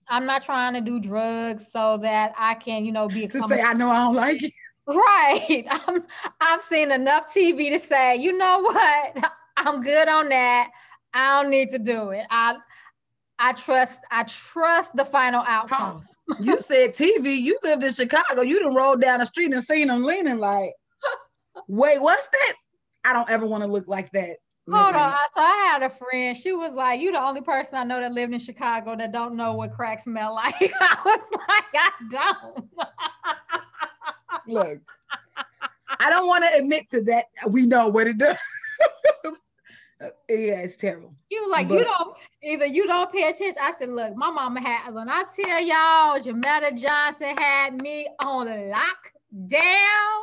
I'm 0.08 0.26
not 0.26 0.42
trying 0.42 0.74
to 0.74 0.80
do 0.80 1.00
drugs 1.00 1.66
so 1.72 1.98
that 1.98 2.32
I 2.36 2.54
can, 2.54 2.84
you 2.84 2.92
know, 2.92 3.08
be 3.08 3.26
to 3.28 3.40
say 3.42 3.60
I 3.60 3.74
know 3.74 3.90
I 3.90 4.04
don't 4.04 4.14
like 4.16 4.42
it. 4.42 4.52
Right. 4.86 5.66
I'm, 5.70 6.02
I've 6.40 6.62
seen 6.62 6.90
enough 6.90 7.32
TV 7.32 7.70
to 7.70 7.78
say, 7.78 8.16
you 8.16 8.36
know 8.36 8.58
what? 8.60 9.32
I'm 9.56 9.82
good 9.82 10.08
on 10.08 10.30
that. 10.30 10.70
I 11.14 11.40
don't 11.40 11.50
need 11.50 11.70
to 11.70 11.78
do 11.78 12.10
it. 12.10 12.26
I 12.28 12.56
I 13.38 13.52
trust 13.52 14.00
I 14.10 14.24
trust 14.24 14.90
the 14.96 15.04
final 15.04 15.44
outcome. 15.46 16.02
you 16.40 16.58
said 16.58 16.94
TV. 16.94 17.40
You 17.40 17.56
lived 17.62 17.84
in 17.84 17.92
Chicago. 17.92 18.42
You 18.42 18.60
done 18.60 18.74
rolled 18.74 19.00
down 19.00 19.20
the 19.20 19.26
street 19.26 19.52
and 19.52 19.62
seen 19.62 19.88
them 19.88 20.02
leaning 20.02 20.38
like, 20.38 20.72
wait, 21.68 22.00
what's 22.00 22.26
that? 22.26 22.54
I 23.04 23.12
don't 23.12 23.30
ever 23.30 23.46
want 23.46 23.62
to 23.62 23.68
look 23.68 23.88
like 23.88 24.10
that. 24.12 24.36
Hold 24.70 24.94
on. 24.94 25.12
I, 25.12 25.26
so 25.36 25.42
I 25.42 25.70
had 25.72 25.82
a 25.82 25.90
friend. 25.90 26.36
She 26.36 26.52
was 26.52 26.74
like, 26.74 27.00
"You 27.00 27.12
the 27.12 27.20
only 27.20 27.40
person 27.40 27.74
I 27.74 27.84
know 27.84 28.00
that 28.00 28.12
lived 28.12 28.32
in 28.32 28.38
Chicago 28.38 28.94
that 28.96 29.10
don't 29.12 29.34
know 29.34 29.54
what 29.54 29.72
crack 29.72 30.02
smell 30.02 30.34
like." 30.34 30.54
I 30.60 30.96
was 31.04 31.20
like, 31.32 31.74
"I 31.74 31.90
don't." 32.10 32.68
Look, 34.46 34.78
I 35.98 36.10
don't 36.10 36.26
want 36.26 36.44
to 36.44 36.58
admit 36.58 36.88
to 36.90 37.02
that. 37.02 37.24
We 37.48 37.66
know 37.66 37.88
what 37.88 38.06
it 38.06 38.18
does. 38.18 38.36
yeah, 40.28 40.60
it's 40.60 40.76
terrible. 40.76 41.14
You 41.30 41.44
were 41.44 41.50
like 41.50 41.68
but, 41.68 41.78
you 41.78 41.84
don't 41.84 42.16
either 42.42 42.66
you 42.66 42.86
don't 42.86 43.12
pay 43.12 43.28
attention. 43.28 43.54
I 43.60 43.72
said, 43.78 43.90
look, 43.90 44.16
my 44.16 44.30
mama 44.30 44.60
had 44.60 44.94
when 44.94 45.08
I 45.08 45.24
tell 45.42 45.60
y'all 45.60 46.20
Jametta 46.20 46.80
Johnson 46.80 47.36
had 47.38 47.80
me 47.82 48.08
on 48.24 48.46
lock 48.70 49.12
down. 49.46 50.20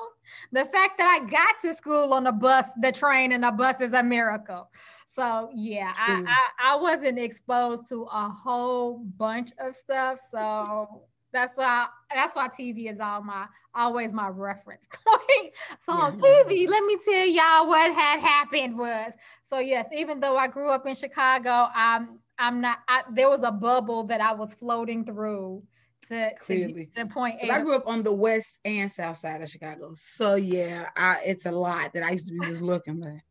The 0.51 0.66
fact 0.66 0.97
that 0.97 1.22
I 1.22 1.26
got 1.30 1.55
to 1.62 1.76
school 1.76 2.14
on 2.14 2.26
the 2.26 2.32
bus, 2.32 2.66
the 2.82 2.91
train, 2.91 3.32
and 3.32 3.43
the 3.43 3.51
bus 3.51 3.80
is 3.82 3.93
a 3.93 4.03
miracle. 4.03 4.70
So 5.16 5.49
yeah, 5.55 5.93
I, 5.97 6.24
I, 6.28 6.74
I 6.74 6.76
wasn't 6.76 7.18
exposed 7.18 7.89
to 7.89 8.03
a 8.03 8.30
whole 8.30 8.99
bunch 9.18 9.51
of 9.60 9.76
stuff. 9.76 10.20
So 10.32 11.01
that's 11.34 11.58
why 11.58 11.88
that's 12.14 12.36
why 12.36 12.49
TV 12.49 12.91
is 12.91 12.99
all 12.99 13.24
my 13.24 13.47
always 13.74 14.14
my 14.14 14.28
reference 14.28 14.88
point. 15.05 15.53
so 15.82 15.93
yeah. 15.93 16.03
on 16.03 16.20
TV, 16.20 16.68
let 16.68 16.84
me 16.84 16.97
tell 17.03 17.26
y'all 17.26 17.68
what 17.68 17.93
had 17.93 18.20
happened 18.20 18.78
was. 18.78 19.12
So 19.43 19.60
yes, 19.60 19.88
even 19.95 20.20
though 20.20 20.38
I 20.38 20.47
grew 20.47 20.70
up 20.70 20.86
in 20.86 20.93
Chicago, 20.93 21.70
I'm 21.74 22.20
I'm 22.38 22.62
not 22.62 22.80
I, 22.88 23.01
there 23.12 23.30
was 23.30 23.41
a 23.43 23.51
bubble 23.51 24.03
that 24.05 24.22
I 24.22 24.34
was 24.34 24.53
floating 24.53 25.03
through 25.03 25.64
to, 26.08 26.34
clearly 26.39 26.89
to 26.95 27.03
the 27.03 27.10
point. 27.10 27.39
I 27.49 27.60
grew 27.60 27.76
up 27.76 27.88
on 27.88 28.03
the 28.03 28.14
west 28.14 28.60
and 28.66 28.91
south 28.91 29.18
side 29.18 29.41
of 29.41 29.49
Chicago. 29.49 29.91
So 29.95 30.36
yeah, 30.36 30.89
I, 30.95 31.22
it's 31.26 31.45
a 31.45 31.51
lot 31.51 31.93
that 31.93 32.03
I 32.03 32.12
used 32.12 32.28
to 32.28 32.34
be 32.34 32.45
just 32.45 32.62
looking 32.62 32.99
like, 32.99 33.22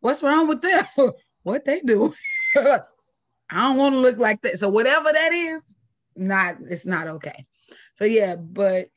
what's 0.00 0.22
wrong 0.22 0.48
with 0.48 0.62
them? 0.62 0.84
what 1.42 1.64
they 1.64 1.80
do? 1.80 2.12
I 2.56 2.80
don't 3.50 3.76
want 3.76 3.94
to 3.94 4.00
look 4.00 4.18
like 4.18 4.40
that. 4.42 4.58
So 4.58 4.68
whatever 4.68 5.10
that 5.12 5.32
is, 5.32 5.76
not 6.16 6.56
it's 6.60 6.86
not 6.86 7.08
okay. 7.08 7.44
So 7.96 8.04
yeah, 8.04 8.36
but 8.36 8.88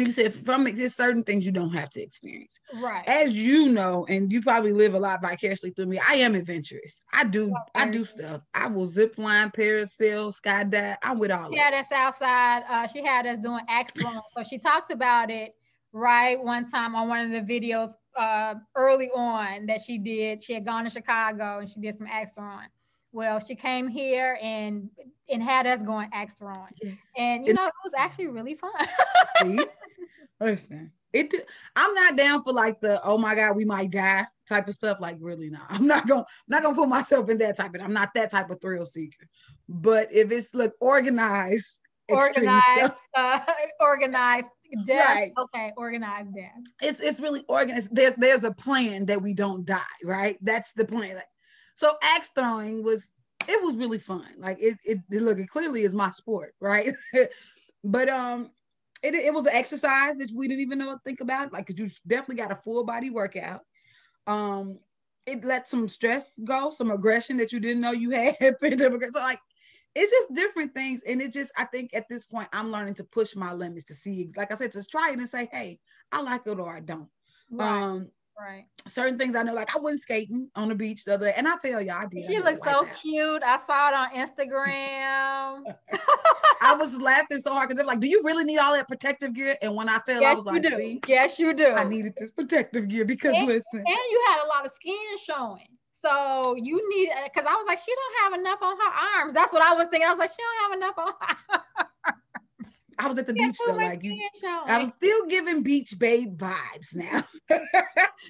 like 0.00 0.06
you 0.06 0.12
said, 0.12 0.32
from 0.32 0.64
there's 0.64 0.94
certain 0.94 1.22
things 1.22 1.46
you 1.46 1.52
don't 1.52 1.72
have 1.72 1.90
to 1.90 2.02
experience. 2.02 2.58
Right. 2.80 3.06
As 3.08 3.32
you 3.32 3.68
know, 3.68 4.06
and 4.08 4.30
you 4.30 4.42
probably 4.42 4.72
live 4.72 4.94
a 4.94 4.98
lot 4.98 5.20
vicariously 5.22 5.70
through 5.70 5.86
me. 5.86 6.00
I 6.06 6.14
am 6.14 6.34
adventurous. 6.34 7.02
I 7.12 7.24
do. 7.24 7.54
I 7.74 7.88
do 7.88 8.04
stuff. 8.04 8.42
I 8.54 8.68
will 8.68 8.86
zip 8.86 9.18
line, 9.18 9.50
parasail, 9.50 10.32
skydive. 10.34 10.96
I'm 11.02 11.18
with 11.18 11.30
all. 11.30 11.52
Yeah, 11.52 11.70
had 11.70 11.74
us 11.74 11.92
outside. 11.92 12.62
Uh, 12.68 12.86
she 12.86 13.04
had 13.04 13.26
us 13.26 13.38
doing 13.38 13.64
throwing. 13.94 14.20
so 14.36 14.42
she 14.42 14.58
talked 14.58 14.92
about 14.92 15.30
it 15.30 15.54
right 15.92 16.42
one 16.42 16.70
time 16.70 16.94
on 16.94 17.08
one 17.08 17.32
of 17.32 17.46
the 17.46 17.60
videos 17.60 17.90
uh, 18.16 18.54
early 18.76 19.10
on 19.10 19.66
that 19.66 19.80
she 19.80 19.98
did. 19.98 20.42
She 20.42 20.54
had 20.54 20.64
gone 20.64 20.84
to 20.84 20.90
Chicago 20.90 21.58
and 21.58 21.68
she 21.68 21.80
did 21.80 21.98
some 21.98 22.08
throwing. 22.34 22.68
Well, 23.12 23.40
she 23.40 23.56
came 23.56 23.88
here 23.88 24.38
and 24.40 24.88
and 25.28 25.42
had 25.42 25.66
us 25.66 25.82
going 25.82 26.08
axe 26.12 26.34
throwing, 26.34 26.74
yes. 26.80 26.96
and 27.16 27.44
you 27.44 27.54
know 27.54 27.66
it 27.66 27.72
was 27.84 27.92
actually 27.98 28.28
really 28.28 28.54
fun. 28.54 28.70
Listen, 30.40 30.92
it. 31.12 31.34
I'm 31.76 31.94
not 31.94 32.16
down 32.16 32.42
for 32.42 32.52
like 32.52 32.80
the 32.80 33.00
oh 33.04 33.18
my 33.18 33.34
god 33.34 33.56
we 33.56 33.64
might 33.64 33.90
die 33.90 34.26
type 34.48 34.68
of 34.68 34.74
stuff. 34.74 35.00
Like 35.00 35.16
really 35.20 35.50
not. 35.50 35.66
I'm 35.68 35.86
not 35.86 36.06
gonna 36.06 36.20
I'm 36.22 36.26
not 36.48 36.62
gonna 36.62 36.74
put 36.74 36.88
myself 36.88 37.28
in 37.30 37.38
that 37.38 37.56
type 37.56 37.74
of. 37.74 37.80
I'm 37.82 37.92
not 37.92 38.10
that 38.14 38.30
type 38.30 38.50
of 38.50 38.60
thrill 38.60 38.86
seeker. 38.86 39.26
But 39.68 40.08
if 40.12 40.30
it's 40.32 40.54
look 40.54 40.74
organized, 40.80 41.80
organized, 42.08 42.92
uh, 43.16 43.40
organized 43.80 44.48
death. 44.86 45.06
Right. 45.06 45.32
Okay, 45.38 45.72
organized 45.76 46.34
death. 46.34 46.62
It's 46.82 47.00
it's 47.00 47.20
really 47.20 47.44
organized. 47.48 47.94
There's 47.94 48.14
there's 48.16 48.44
a 48.44 48.52
plan 48.52 49.06
that 49.06 49.22
we 49.22 49.34
don't 49.34 49.64
die. 49.64 49.80
Right. 50.04 50.38
That's 50.42 50.72
the 50.72 50.84
plan. 50.84 51.16
Like, 51.16 51.24
so 51.74 51.92
axe 52.02 52.30
throwing 52.34 52.82
was 52.82 53.12
it 53.48 53.62
was 53.62 53.76
really 53.76 53.98
fun. 53.98 54.26
Like 54.38 54.58
it, 54.60 54.78
it, 54.84 54.98
it 55.10 55.22
look, 55.22 55.38
it 55.38 55.48
clearly 55.48 55.82
is 55.82 55.94
my 55.94 56.10
sport, 56.10 56.54
right? 56.60 56.94
but 57.84 58.08
um 58.08 58.50
it, 59.02 59.14
it 59.14 59.32
was 59.32 59.46
an 59.46 59.54
exercise 59.54 60.18
that 60.18 60.30
we 60.34 60.48
didn't 60.48 60.60
even 60.60 60.78
know 60.78 60.96
think 61.04 61.20
about. 61.20 61.52
Like 61.52 61.68
you 61.68 61.88
definitely 62.06 62.36
got 62.36 62.52
a 62.52 62.56
full 62.56 62.84
body 62.84 63.10
workout. 63.10 63.60
Um 64.26 64.78
it 65.26 65.44
let 65.44 65.68
some 65.68 65.86
stress 65.86 66.38
go, 66.44 66.70
some 66.70 66.90
aggression 66.90 67.36
that 67.36 67.52
you 67.52 67.60
didn't 67.60 67.82
know 67.82 67.92
you 67.92 68.10
had. 68.40 68.56
so 68.58 69.20
like 69.20 69.40
it's 69.94 70.10
just 70.10 70.34
different 70.34 70.74
things. 70.74 71.02
And 71.06 71.20
it 71.20 71.32
just, 71.32 71.52
I 71.56 71.64
think 71.64 71.90
at 71.94 72.08
this 72.08 72.24
point, 72.24 72.48
I'm 72.52 72.70
learning 72.70 72.94
to 72.94 73.04
push 73.04 73.34
my 73.34 73.52
limits 73.52 73.84
to 73.86 73.94
see, 73.94 74.30
like 74.36 74.52
I 74.52 74.54
said, 74.54 74.72
to 74.72 74.84
try 74.84 75.10
it 75.12 75.18
and 75.18 75.28
say, 75.28 75.48
hey, 75.50 75.78
I 76.12 76.22
like 76.22 76.42
it 76.46 76.58
or 76.58 76.76
I 76.76 76.80
don't. 76.80 77.08
Right. 77.50 77.82
Um, 77.82 78.08
Right. 78.40 78.64
Certain 78.86 79.18
things 79.18 79.36
I 79.36 79.42
know, 79.42 79.52
like 79.52 79.76
I 79.76 79.80
went 79.80 80.00
skating 80.00 80.48
on 80.56 80.68
the 80.68 80.74
beach 80.74 81.04
the 81.04 81.14
other 81.14 81.26
day, 81.26 81.34
and 81.36 81.46
I 81.46 81.56
feel 81.58 81.80
y'all 81.82 81.96
I 81.96 82.06
did. 82.06 82.30
You 82.30 82.42
look 82.42 82.64
so 82.64 82.86
cute. 83.02 83.42
I 83.42 83.58
saw 83.58 83.90
it 83.90 83.94
on 83.94 84.10
Instagram. 84.14 85.64
I 86.62 86.74
was 86.74 86.98
laughing 86.98 87.38
so 87.38 87.52
hard 87.52 87.68
because 87.68 87.76
they're 87.76 87.86
like, 87.86 88.00
"Do 88.00 88.08
you 88.08 88.22
really 88.24 88.44
need 88.44 88.56
all 88.56 88.72
that 88.72 88.88
protective 88.88 89.34
gear?" 89.34 89.58
And 89.60 89.76
when 89.76 89.90
I 89.90 89.98
fell, 89.98 90.22
yes, 90.22 90.32
I 90.32 90.34
was 90.34 90.44
like, 90.46 90.62
do. 90.62 90.70
"See, 90.70 91.00
yes, 91.06 91.38
you 91.38 91.52
do." 91.52 91.66
I 91.66 91.84
needed 91.84 92.14
this 92.16 92.30
protective 92.30 92.88
gear 92.88 93.04
because 93.04 93.36
and, 93.36 93.46
listen, 93.46 93.78
and 93.78 93.86
you 93.86 94.24
had 94.28 94.44
a 94.44 94.48
lot 94.48 94.64
of 94.64 94.72
skin 94.72 94.96
showing. 95.22 95.76
So 96.02 96.56
you 96.56 96.80
need 96.96 97.10
because 97.24 97.44
I 97.46 97.54
was 97.54 97.66
like, 97.66 97.78
she 97.78 97.92
don't 97.94 98.32
have 98.32 98.40
enough 98.40 98.62
on 98.62 98.74
her 98.74 99.18
arms. 99.18 99.34
That's 99.34 99.52
what 99.52 99.60
I 99.60 99.74
was 99.74 99.88
thinking. 99.90 100.08
I 100.08 100.12
was 100.12 100.18
like, 100.18 100.30
she 100.30 100.36
don't 100.38 100.70
have 100.70 100.78
enough 100.78 100.98
on 100.98 101.12
her 101.20 102.14
I 103.00 103.08
was 103.08 103.18
at 103.18 103.26
the 103.26 103.32
beach 103.32 103.56
though, 103.66 103.76
like 103.76 104.04
you. 104.04 104.14
I 104.66 104.78
was 104.78 104.92
still 104.94 105.26
giving 105.26 105.62
beach 105.62 105.94
babe 105.98 106.36
vibes 106.38 106.94
now. 106.94 107.22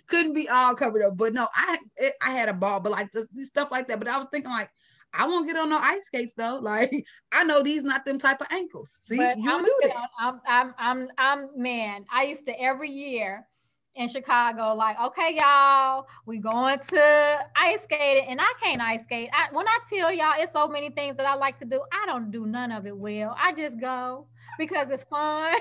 Couldn't 0.06 0.34
be 0.34 0.48
all 0.48 0.74
covered 0.76 1.02
up, 1.02 1.16
but 1.16 1.34
no, 1.34 1.48
I 1.54 1.78
it, 1.96 2.14
I 2.22 2.30
had 2.30 2.48
a 2.48 2.54
ball, 2.54 2.78
but 2.78 2.92
like 2.92 3.10
this, 3.12 3.26
stuff 3.42 3.72
like 3.72 3.88
that. 3.88 3.98
But 3.98 4.08
I 4.08 4.18
was 4.18 4.28
thinking 4.30 4.50
like, 4.50 4.70
I 5.12 5.26
won't 5.26 5.48
get 5.48 5.56
on 5.56 5.70
no 5.70 5.78
ice 5.78 6.04
skates 6.06 6.34
though. 6.36 6.60
Like 6.62 7.04
I 7.32 7.42
know 7.44 7.62
these 7.62 7.82
not 7.82 8.04
them 8.04 8.18
type 8.18 8.40
of 8.40 8.46
ankles. 8.52 8.96
See, 9.00 9.16
but 9.16 9.38
you 9.38 9.50
I'm 9.50 9.64
do 9.64 9.80
that. 9.86 10.08
I'm, 10.20 10.40
I'm 10.46 10.74
I'm 10.78 11.08
I'm 11.18 11.48
man. 11.56 12.04
I 12.12 12.24
used 12.24 12.46
to 12.46 12.60
every 12.60 12.90
year 12.90 13.46
in 13.96 14.08
Chicago, 14.08 14.74
like, 14.74 14.96
okay, 15.00 15.36
y'all, 15.40 16.06
we 16.26 16.38
going 16.38 16.78
to 16.78 17.38
ice 17.56 17.82
skating, 17.82 18.28
and 18.28 18.40
I 18.40 18.52
can't 18.62 18.80
ice 18.80 19.04
skate. 19.04 19.28
I, 19.32 19.52
when 19.52 19.66
I 19.66 19.78
tell 19.88 20.12
y'all, 20.12 20.34
it's 20.38 20.52
so 20.52 20.68
many 20.68 20.90
things 20.90 21.16
that 21.16 21.26
I 21.26 21.34
like 21.34 21.58
to 21.58 21.64
do. 21.64 21.82
I 21.92 22.06
don't 22.06 22.30
do 22.30 22.46
none 22.46 22.72
of 22.72 22.86
it 22.86 22.96
well. 22.96 23.36
I 23.40 23.52
just 23.52 23.80
go 23.80 24.26
because 24.58 24.90
it's 24.90 25.04
fun. 25.04 25.56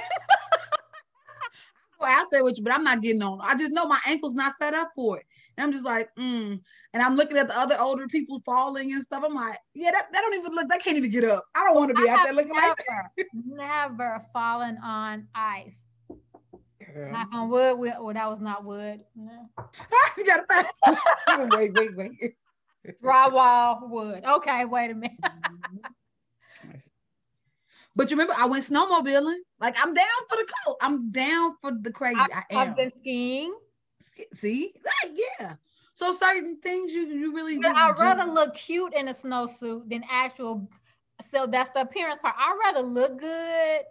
go 2.00 2.06
out 2.06 2.28
there 2.32 2.44
with 2.44 2.58
you, 2.58 2.64
but 2.64 2.74
I'm 2.74 2.84
not 2.84 3.02
getting 3.02 3.22
on. 3.22 3.40
I 3.42 3.56
just 3.58 3.74
know 3.74 3.86
my 3.86 4.00
ankle's 4.08 4.36
not 4.36 4.54
set 4.60 4.74
up 4.74 4.92
for 4.96 5.18
it. 5.18 5.26
And 5.58 5.66
I'm 5.66 5.72
just 5.74 5.86
like, 5.86 6.10
mm. 6.16 6.60
And 6.94 7.04
I'm 7.04 7.16
looking 7.16 7.38
at 7.38 7.48
the 7.48 7.58
other 7.58 7.80
older 7.80 8.08
people 8.08 8.42
falling 8.46 8.94
and 8.94 9.04
stuff. 9.04 9.24
I'm 9.26 9.36
like, 9.36 9.58
yeah, 9.74 9.92
that, 9.92 10.06
that 10.12 10.22
don't 10.22 10.34
even 10.34 10.54
look, 10.54 10.70
they 10.70 10.78
can't 10.78 10.98
even 10.98 11.12
get 11.12 11.24
up. 11.26 11.46
I 11.56 11.66
don't 11.66 11.76
want 11.76 11.90
to 11.96 12.02
be 12.02 12.10
I 12.10 12.14
out 12.14 12.24
there 12.24 12.34
looking 12.34 12.54
never, 12.54 12.68
like 12.68 12.78
that. 12.88 13.26
never 13.46 14.26
fallen 14.34 14.78
on 14.78 15.28
ice. 15.36 15.76
Girl. 16.94 17.12
Knock 17.12 17.28
on 17.34 17.50
wood. 17.50 17.78
Well, 17.78 18.14
that 18.14 18.30
was 18.30 18.40
not 18.40 18.64
wood. 18.64 19.02
No. 19.16 19.50
you 20.18 20.26
gotta 20.26 20.66
wait, 21.56 21.74
wait, 21.74 21.96
wait. 21.96 22.36
Drywall 23.04 23.90
wood. 23.90 24.24
Okay, 24.26 24.66
wait 24.66 24.92
a 24.92 24.96
minute. 24.96 25.18
but 27.96 28.10
you 28.10 28.18
remember, 28.18 28.34
I 28.38 28.46
went 28.46 28.64
snowmobiling. 28.64 29.40
Like 29.60 29.76
I'm 29.80 29.94
down 29.94 30.06
for 30.30 30.38
the 30.38 30.48
cold. 30.64 30.78
I'm 30.82 31.12
down 31.12 31.56
for 31.62 31.72
the 31.80 31.92
crazy. 31.92 32.18
I, 32.20 32.28
I 32.34 32.44
am. 32.54 32.70
I've 32.70 32.76
been 32.76 32.92
skiing. 33.00 33.54
See, 34.34 34.74
like, 35.04 35.18
yeah. 35.40 35.56
So 35.94 36.14
certain 36.14 36.60
things 36.62 36.94
you 36.94 37.06
you 37.06 37.34
really 37.36 37.60
just. 37.60 37.78
I'd 37.78 38.00
rather 38.00 38.32
look 38.32 38.56
cute 38.56 38.94
in 38.94 39.10
a 39.10 39.14
snowsuit 39.14 39.90
than 39.90 40.04
actual. 40.10 40.70
So 41.32 41.46
that's 41.46 41.70
the 41.72 41.82
appearance 41.82 42.18
part. 42.20 42.36
I'd 42.38 42.58
rather 42.64 42.88
look 42.88 43.20
good 43.20 43.82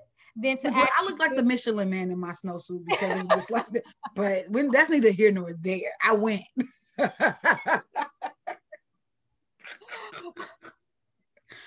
than 0.41 0.59
to. 0.59 0.71
Well, 0.71 0.89
I 0.99 1.05
look 1.05 1.19
like 1.19 1.37
the 1.37 1.43
Michelin 1.43 1.91
man 1.91 2.11
in 2.11 2.19
my 2.19 2.33
snowsuit 2.33 2.85
because 2.87 3.17
it 3.17 3.21
was 3.21 3.29
just 3.29 3.51
like 3.51 3.69
that. 3.71 3.85
But 4.15 4.45
when 4.49 4.71
that's 4.71 4.91
neither 4.91 5.11
here 5.11 5.33
nor 5.33 5.53
there. 5.53 5.91
I 6.03 6.15
went. 6.15 6.43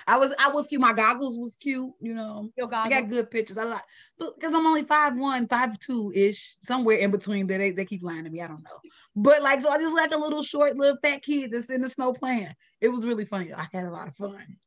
I 0.08 0.18
was 0.18 0.34
I 0.40 0.50
was 0.50 0.68
cute. 0.68 0.82
My 0.82 0.94
goggles 0.94 1.38
was 1.38 1.56
cute, 1.56 1.92
you 2.02 2.14
know. 2.14 2.50
Your 2.58 2.68
goggles. 2.68 2.94
I 2.94 3.02
got 3.02 3.10
good 3.10 3.32
pictures. 3.32 3.58
I 3.58 3.66
like 3.66 3.84
because 4.20 4.54
I'm 4.54 4.66
only 4.66 4.84
five 4.84 5.16
one, 5.16 5.48
five 5.48 5.78
two 5.80 6.12
ish, 6.16 6.58
somewhere 6.62 6.98
in 6.98 7.12
between. 7.12 7.48
There, 7.48 7.58
they 7.58 7.72
they 7.72 7.86
keep 7.86 8.04
lying 8.04 8.24
to 8.24 8.30
me. 8.30 8.42
I 8.42 8.48
don't 8.48 8.64
know, 8.64 8.80
but 9.16 9.42
like 9.42 9.62
so, 9.62 9.70
I 9.70 9.78
just 9.78 9.96
like 9.96 10.14
a 10.14 10.20
little 10.20 10.44
short, 10.44 10.78
little 10.78 10.98
fat 11.04 11.22
kid 11.22 11.52
that's 11.52 11.70
in 11.70 11.82
the 11.82 11.90
snow 11.90 12.14
playing. 12.14 12.54
It 12.80 12.90
was 12.90 13.06
really 13.06 13.26
funny. 13.26 13.54
I 13.54 13.68
had 13.72 13.86
a 13.86 13.92
lot 13.92 14.08
of 14.08 14.16
fun, 14.16 14.58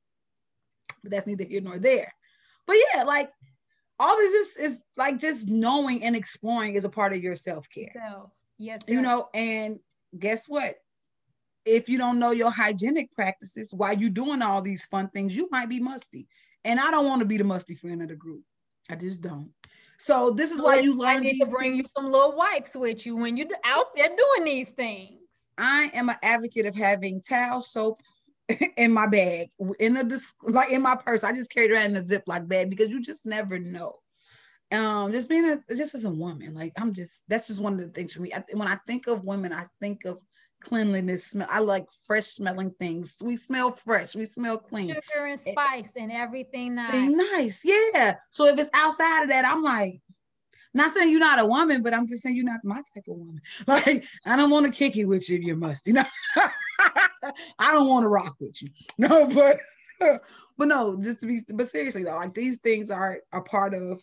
but 1.02 1.10
that's 1.10 1.26
neither 1.26 1.44
here 1.44 1.60
nor 1.60 1.78
there. 1.78 2.12
But 2.66 2.76
yeah, 2.94 3.02
like 3.02 3.30
all 3.98 4.16
this 4.16 4.32
is 4.32 4.56
is 4.56 4.82
like 4.96 5.18
just 5.18 5.48
knowing 5.48 6.02
and 6.02 6.16
exploring 6.16 6.74
is 6.74 6.84
a 6.84 6.88
part 6.88 7.12
of 7.12 7.22
your 7.22 7.36
self 7.36 7.68
care. 7.68 7.90
So 7.94 8.30
yes, 8.58 8.84
sir. 8.86 8.92
you 8.92 9.02
know, 9.02 9.28
and 9.34 9.78
guess 10.18 10.46
what? 10.48 10.74
If 11.64 11.88
you 11.88 11.96
don't 11.96 12.18
know 12.18 12.32
your 12.32 12.50
hygienic 12.50 13.12
practices 13.12 13.72
while 13.72 13.96
you're 13.96 14.10
doing 14.10 14.42
all 14.42 14.60
these 14.60 14.84
fun 14.86 15.08
things, 15.08 15.34
you 15.34 15.48
might 15.50 15.68
be 15.68 15.80
musty. 15.80 16.28
And 16.64 16.78
I 16.78 16.90
don't 16.90 17.06
want 17.06 17.20
to 17.20 17.26
be 17.26 17.38
the 17.38 17.44
musty 17.44 17.74
friend 17.74 18.02
of 18.02 18.08
the 18.08 18.16
group. 18.16 18.42
I 18.90 18.96
just 18.96 19.22
don't. 19.22 19.50
So 19.98 20.30
this 20.30 20.50
is 20.50 20.62
why 20.62 20.80
you 20.80 20.98
learn. 20.98 21.18
I 21.18 21.20
need 21.20 21.38
to 21.40 21.50
bring 21.50 21.72
things. 21.72 21.78
you 21.78 21.84
some 21.96 22.10
little 22.10 22.36
wipes 22.36 22.72
with 22.74 23.06
you 23.06 23.16
when 23.16 23.36
you're 23.36 23.48
out 23.64 23.86
there 23.96 24.08
doing 24.08 24.44
these 24.44 24.70
things. 24.70 25.20
I 25.56 25.90
am 25.94 26.08
an 26.08 26.16
advocate 26.22 26.66
of 26.66 26.74
having 26.74 27.22
towel, 27.22 27.62
soap, 27.62 28.00
in 28.76 28.92
my 28.92 29.06
bag, 29.06 29.48
in 29.78 29.96
a 29.96 30.08
like 30.42 30.70
in 30.70 30.82
my 30.82 30.96
purse. 30.96 31.24
I 31.24 31.32
just 31.32 31.50
carried 31.50 31.70
around 31.70 31.90
in 31.90 31.96
a 31.96 32.02
Ziploc 32.02 32.46
bag 32.48 32.70
because 32.70 32.90
you 32.90 33.00
just 33.00 33.24
never 33.26 33.58
know. 33.58 33.94
Um, 34.72 35.12
just 35.12 35.28
being 35.28 35.44
a, 35.44 35.74
just 35.74 35.94
as 35.94 36.04
a 36.04 36.10
woman, 36.10 36.54
like 36.54 36.72
I'm 36.78 36.92
just 36.92 37.24
that's 37.28 37.46
just 37.46 37.60
one 37.60 37.74
of 37.74 37.80
the 37.80 37.88
things 37.88 38.12
for 38.12 38.22
me. 38.22 38.32
I, 38.34 38.42
when 38.52 38.68
I 38.68 38.78
think 38.86 39.06
of 39.06 39.24
women, 39.24 39.52
I 39.52 39.66
think 39.80 40.04
of 40.04 40.18
cleanliness. 40.60 41.26
Smell. 41.26 41.48
I 41.50 41.60
like 41.60 41.86
fresh 42.02 42.24
smelling 42.24 42.72
things. 42.78 43.16
We 43.22 43.36
smell 43.36 43.72
fresh. 43.72 44.16
We 44.16 44.24
smell 44.24 44.58
clean. 44.58 44.88
Sugar 44.88 45.26
and 45.26 45.40
spice 45.46 45.90
and 45.96 46.10
everything 46.10 46.74
nice. 46.74 47.10
Nice, 47.10 47.62
yeah. 47.64 48.16
So 48.30 48.46
if 48.46 48.58
it's 48.58 48.70
outside 48.74 49.22
of 49.22 49.28
that, 49.28 49.44
I'm 49.46 49.62
like, 49.62 50.00
Not 50.72 50.92
saying 50.92 51.10
you're 51.10 51.20
not 51.20 51.38
a 51.38 51.46
woman, 51.46 51.82
but 51.82 51.94
I'm 51.94 52.06
just 52.06 52.22
saying 52.22 52.36
you're 52.36 52.44
not 52.44 52.64
my 52.64 52.82
type 52.94 53.04
of 53.08 53.16
woman. 53.16 53.40
Like, 53.66 54.04
I 54.26 54.36
don't 54.36 54.50
want 54.50 54.66
to 54.66 54.72
kick 54.72 54.96
it 54.96 55.04
with 55.04 55.30
you 55.30 55.36
if 55.36 55.42
you're 55.42 55.56
musty. 55.56 55.92
You 55.94 56.02
know, 56.02 56.04
I 57.58 57.72
don't 57.72 57.88
want 57.88 58.04
to 58.04 58.08
rock 58.08 58.36
with 58.40 58.62
you. 58.62 58.68
No, 58.98 59.26
but 59.26 59.58
but 60.58 60.68
no, 60.68 61.00
just 61.00 61.20
to 61.20 61.26
be 61.26 61.40
but 61.54 61.68
seriously 61.68 62.04
though, 62.04 62.16
like 62.16 62.34
these 62.34 62.58
things 62.58 62.90
are 62.90 63.20
a 63.32 63.40
part 63.40 63.74
of 63.74 64.02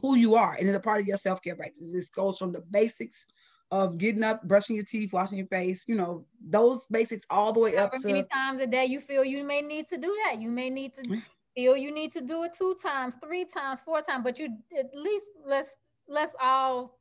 who 0.00 0.16
you 0.16 0.34
are 0.34 0.54
and 0.54 0.68
it's 0.68 0.76
a 0.76 0.80
part 0.80 1.00
of 1.00 1.06
your 1.06 1.16
self-care 1.16 1.56
practice. 1.56 1.92
This 1.92 2.10
goes 2.10 2.38
from 2.38 2.52
the 2.52 2.60
basics 2.70 3.26
of 3.70 3.98
getting 3.98 4.22
up, 4.22 4.42
brushing 4.42 4.76
your 4.76 4.84
teeth, 4.84 5.12
washing 5.12 5.38
your 5.38 5.46
face, 5.46 5.86
you 5.88 5.94
know, 5.94 6.26
those 6.44 6.86
basics 6.86 7.24
all 7.30 7.52
the 7.52 7.60
way 7.60 7.76
up 7.76 7.92
to 7.92 8.06
many 8.06 8.24
times 8.24 8.60
a 8.60 8.66
day 8.66 8.84
you 8.84 9.00
feel 9.00 9.24
you 9.24 9.44
may 9.44 9.62
need 9.62 9.88
to 9.88 9.96
do 9.96 10.16
that. 10.24 10.40
You 10.40 10.50
may 10.50 10.70
need 10.70 10.94
to 10.94 11.02
mm. 11.02 11.22
feel 11.54 11.76
you 11.76 11.94
need 11.94 12.12
to 12.12 12.20
do 12.20 12.44
it 12.44 12.52
two 12.54 12.76
times, 12.82 13.16
three 13.22 13.44
times, 13.44 13.80
four 13.80 14.02
times, 14.02 14.24
but 14.24 14.38
you 14.38 14.48
at 14.76 14.90
least 14.94 15.26
let's 15.46 15.76
let's 16.08 16.34
all 16.40 16.98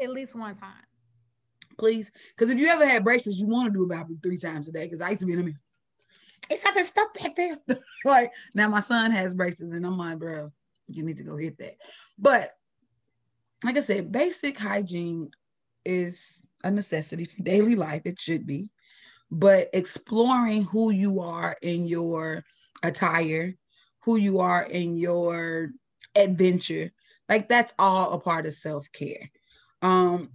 at 0.00 0.10
least 0.10 0.34
one 0.34 0.56
time. 0.56 0.84
Please. 1.78 2.10
Because 2.36 2.50
if 2.50 2.58
you 2.58 2.66
ever 2.68 2.86
had 2.86 3.04
braces, 3.04 3.38
you 3.38 3.46
want 3.46 3.72
to 3.72 3.78
do 3.78 3.84
about 3.84 4.06
three 4.22 4.36
times 4.36 4.68
a 4.68 4.72
day. 4.72 4.84
Because 4.84 5.00
I 5.00 5.10
used 5.10 5.20
to 5.20 5.26
be 5.26 5.32
in 5.32 5.44
them. 5.44 5.58
It's 6.50 6.64
not 6.64 6.74
the 6.74 6.82
stuff 6.82 7.08
back 7.14 7.36
there. 7.36 7.58
like 8.04 8.32
now 8.54 8.68
my 8.68 8.80
son 8.80 9.10
has 9.10 9.34
braces 9.34 9.72
and 9.72 9.86
I'm 9.86 9.96
like, 9.96 10.18
bro, 10.18 10.52
you 10.88 11.02
need 11.02 11.16
to 11.18 11.22
go 11.22 11.36
hit 11.36 11.58
that. 11.58 11.76
But 12.18 12.50
like 13.64 13.76
I 13.76 13.80
said, 13.80 14.12
basic 14.12 14.58
hygiene 14.58 15.30
is 15.84 16.44
a 16.64 16.70
necessity 16.70 17.24
for 17.24 17.42
daily 17.42 17.74
life. 17.74 18.02
It 18.04 18.20
should 18.20 18.46
be. 18.46 18.70
But 19.30 19.70
exploring 19.72 20.64
who 20.64 20.90
you 20.90 21.20
are 21.20 21.56
in 21.62 21.88
your 21.88 22.44
attire, 22.82 23.54
who 24.04 24.16
you 24.16 24.40
are 24.40 24.62
in 24.62 24.98
your 24.98 25.70
adventure, 26.14 26.92
like 27.28 27.48
that's 27.48 27.72
all 27.78 28.12
a 28.12 28.20
part 28.20 28.46
of 28.46 28.52
self-care. 28.52 29.30
Um, 29.80 30.30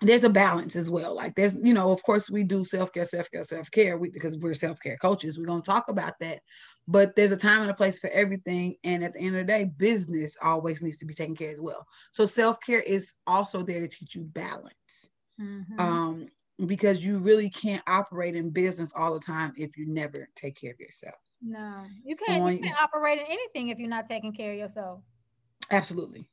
there's 0.00 0.24
a 0.24 0.30
balance 0.30 0.76
as 0.76 0.90
well. 0.90 1.14
Like 1.14 1.34
there's, 1.34 1.56
you 1.62 1.72
know, 1.72 1.92
of 1.92 2.02
course 2.02 2.28
we 2.28 2.42
do 2.42 2.64
self-care, 2.64 3.04
self-care, 3.04 3.44
self-care 3.44 3.96
we, 3.96 4.10
because 4.10 4.36
we're 4.36 4.54
self-care 4.54 4.96
coaches. 4.96 5.38
We're 5.38 5.46
going 5.46 5.62
to 5.62 5.70
talk 5.70 5.88
about 5.88 6.14
that. 6.20 6.40
But 6.86 7.16
there's 7.16 7.32
a 7.32 7.36
time 7.36 7.62
and 7.62 7.70
a 7.70 7.74
place 7.74 8.00
for 8.00 8.10
everything. 8.10 8.76
And 8.84 9.02
at 9.04 9.12
the 9.12 9.20
end 9.20 9.36
of 9.36 9.46
the 9.46 9.52
day, 9.52 9.64
business 9.64 10.36
always 10.42 10.82
needs 10.82 10.98
to 10.98 11.06
be 11.06 11.14
taken 11.14 11.36
care 11.36 11.52
as 11.52 11.60
well. 11.60 11.86
So 12.12 12.26
self-care 12.26 12.80
is 12.80 13.14
also 13.26 13.62
there 13.62 13.80
to 13.80 13.88
teach 13.88 14.14
you 14.14 14.22
balance. 14.22 15.10
Mm-hmm. 15.40 15.80
Um, 15.80 16.28
because 16.66 17.04
you 17.04 17.18
really 17.18 17.50
can't 17.50 17.82
operate 17.88 18.36
in 18.36 18.50
business 18.50 18.92
all 18.96 19.12
the 19.12 19.20
time 19.20 19.52
if 19.56 19.76
you 19.76 19.86
never 19.86 20.28
take 20.36 20.54
care 20.54 20.72
of 20.72 20.78
yourself. 20.78 21.16
No, 21.42 21.84
you 22.04 22.16
can't, 22.16 22.42
On, 22.42 22.52
you 22.52 22.60
can't 22.60 22.78
operate 22.80 23.18
in 23.18 23.26
anything 23.26 23.68
if 23.68 23.78
you're 23.78 23.88
not 23.88 24.08
taking 24.08 24.32
care 24.32 24.52
of 24.52 24.58
yourself. 24.58 25.00
Absolutely. 25.70 26.28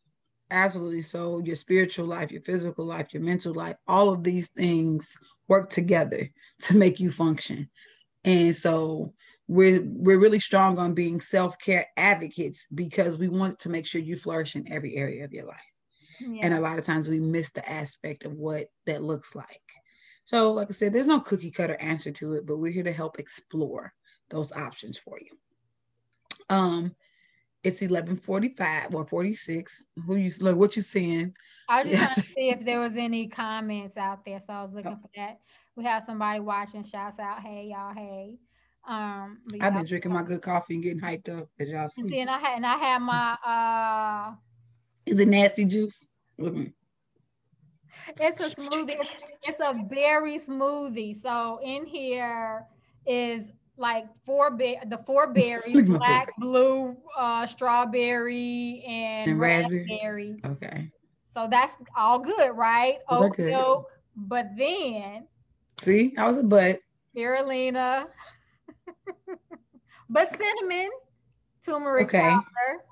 Absolutely. 0.52 1.02
So 1.02 1.41
your 1.43 1.56
spiritual 1.56 2.06
life, 2.06 2.32
your 2.32 2.41
physical 2.41 2.86
life, 2.86 3.14
your 3.14 3.24
mental 3.24 3.54
life, 3.54 3.78
all 3.88 4.10
of 4.10 4.24
these 4.24 4.49
things 4.49 5.18
work 5.47 5.70
together 5.70 6.30
to 6.64 6.78
make 6.78 6.99
you 6.99 7.10
function. 7.10 7.70
And 8.26 8.56
so 8.56 9.14
we're 9.47 9.82
we're 9.84 10.20
really 10.20 10.39
strong 10.39 10.78
on 10.78 10.93
being 10.93 11.20
self-care 11.20 11.88
advocates 11.97 12.68
because 12.76 13.18
we 13.18 13.30
want 13.30 13.60
to 13.60 13.70
make 13.70 13.86
sure 13.86 14.02
you 14.02 14.16
flourish 14.16 14.56
in 14.56 14.72
every 14.72 14.95
area 14.97 15.24
of 15.24 15.34
your 15.34 15.45
life. 15.45 15.58
Yeah. 16.20 16.45
And 16.45 16.54
a 16.54 16.62
lot 16.62 16.78
of 16.78 16.86
times 16.86 17.10
we 17.10 17.20
miss 17.20 17.52
the 17.52 17.68
aspect 17.70 18.26
of 18.26 18.34
what 18.34 18.68
that 18.86 19.04
looks 19.04 19.34
like. 19.36 19.47
So, 20.26 20.52
like 20.52 20.68
I 20.70 20.74
said, 20.74 20.93
there's 20.93 21.08
no 21.08 21.20
cookie 21.20 21.49
cutter 21.49 21.76
answer 21.82 22.12
to 22.12 22.34
it, 22.34 22.45
but 22.45 22.58
we're 22.58 22.72
here 22.72 22.84
to 22.84 22.91
help 22.91 23.20
explore 23.20 23.93
those 24.30 24.52
options 24.52 24.97
for 24.97 25.18
you. 25.20 25.38
Um, 26.49 26.95
it's 27.64 27.82
11:45 27.82 28.93
or 28.93 29.05
46. 29.05 29.86
Who 30.05 30.16
you 30.16 30.32
look? 30.41 30.57
What 30.57 30.76
you 30.76 30.82
seeing? 30.82 31.36
I 31.70 31.84
was 31.84 31.91
just 31.91 32.01
yes. 32.01 32.14
trying 32.14 32.24
to 32.24 32.32
see 32.32 32.49
if 32.49 32.66
there 32.66 32.80
was 32.80 32.97
any 32.97 33.28
comments 33.28 33.97
out 33.97 34.26
there, 34.26 34.39
so 34.39 34.53
I 34.53 34.62
was 34.62 34.74
looking 34.74 34.97
oh. 34.97 35.01
for 35.01 35.09
that. 35.16 35.39
We 35.76 35.84
have 35.86 36.03
somebody 36.03 36.39
watching. 36.39 36.84
Shouts 36.84 37.20
out, 37.20 37.41
hey 37.41 37.70
y'all, 37.72 37.93
hey. 37.93 38.38
Um, 38.88 39.38
I've 39.62 39.76
been 39.76 39.86
drinking 39.86 40.12
my 40.12 40.24
good 40.24 40.41
coffee 40.41 40.74
and 40.74 40.84
getting 40.84 40.99
hyped 40.99 41.30
up 41.30 41.47
as 41.59 41.70
y'all 41.70 41.88
see. 41.89 42.20
And 42.20 42.30
I 42.30 42.39
had 42.39 42.55
and 42.57 42.66
I 42.66 42.78
had 42.78 42.99
my 42.99 43.34
uh. 43.45 44.36
Is 45.05 45.20
it 45.20 45.28
nasty 45.28 45.66
juice? 45.66 46.07
Mm-hmm. 46.39 46.66
It's 48.20 48.47
a 48.47 48.55
smoothie. 48.55 48.95
It's, 48.99 49.32
it's 49.47 49.68
a 49.68 49.84
berry 49.84 50.39
smoothie. 50.39 51.22
So 51.22 51.59
in 51.64 51.86
here 51.86 52.66
is 53.05 53.45
like 53.78 54.05
four 54.26 54.51
ba- 54.51 54.86
the 54.88 54.97
four 54.99 55.28
berries, 55.34 55.82
black, 55.84 56.28
blue, 56.38 56.95
uh, 57.17 57.45
strawberry, 57.45 58.84
and, 58.88 59.32
and 59.32 59.39
raspberry. 59.39 59.88
raspberry. 59.89 60.41
Okay. 60.45 60.91
So 61.34 61.47
that's 61.49 61.74
all 61.95 62.19
good, 62.19 62.51
right? 62.55 62.97
Those 63.09 63.22
Oat 63.22 63.36
good. 63.38 63.51
milk, 63.51 63.86
but 64.15 64.47
then 64.57 65.28
see, 65.80 66.13
I 66.17 66.28
was 66.28 66.38
a 66.38 66.43
butt. 66.43 66.80
Spirulina, 67.15 68.05
but 70.09 70.38
cinnamon, 70.38 70.89
turmeric 71.65 72.07
okay. 72.07 72.22
powder, 72.22 72.84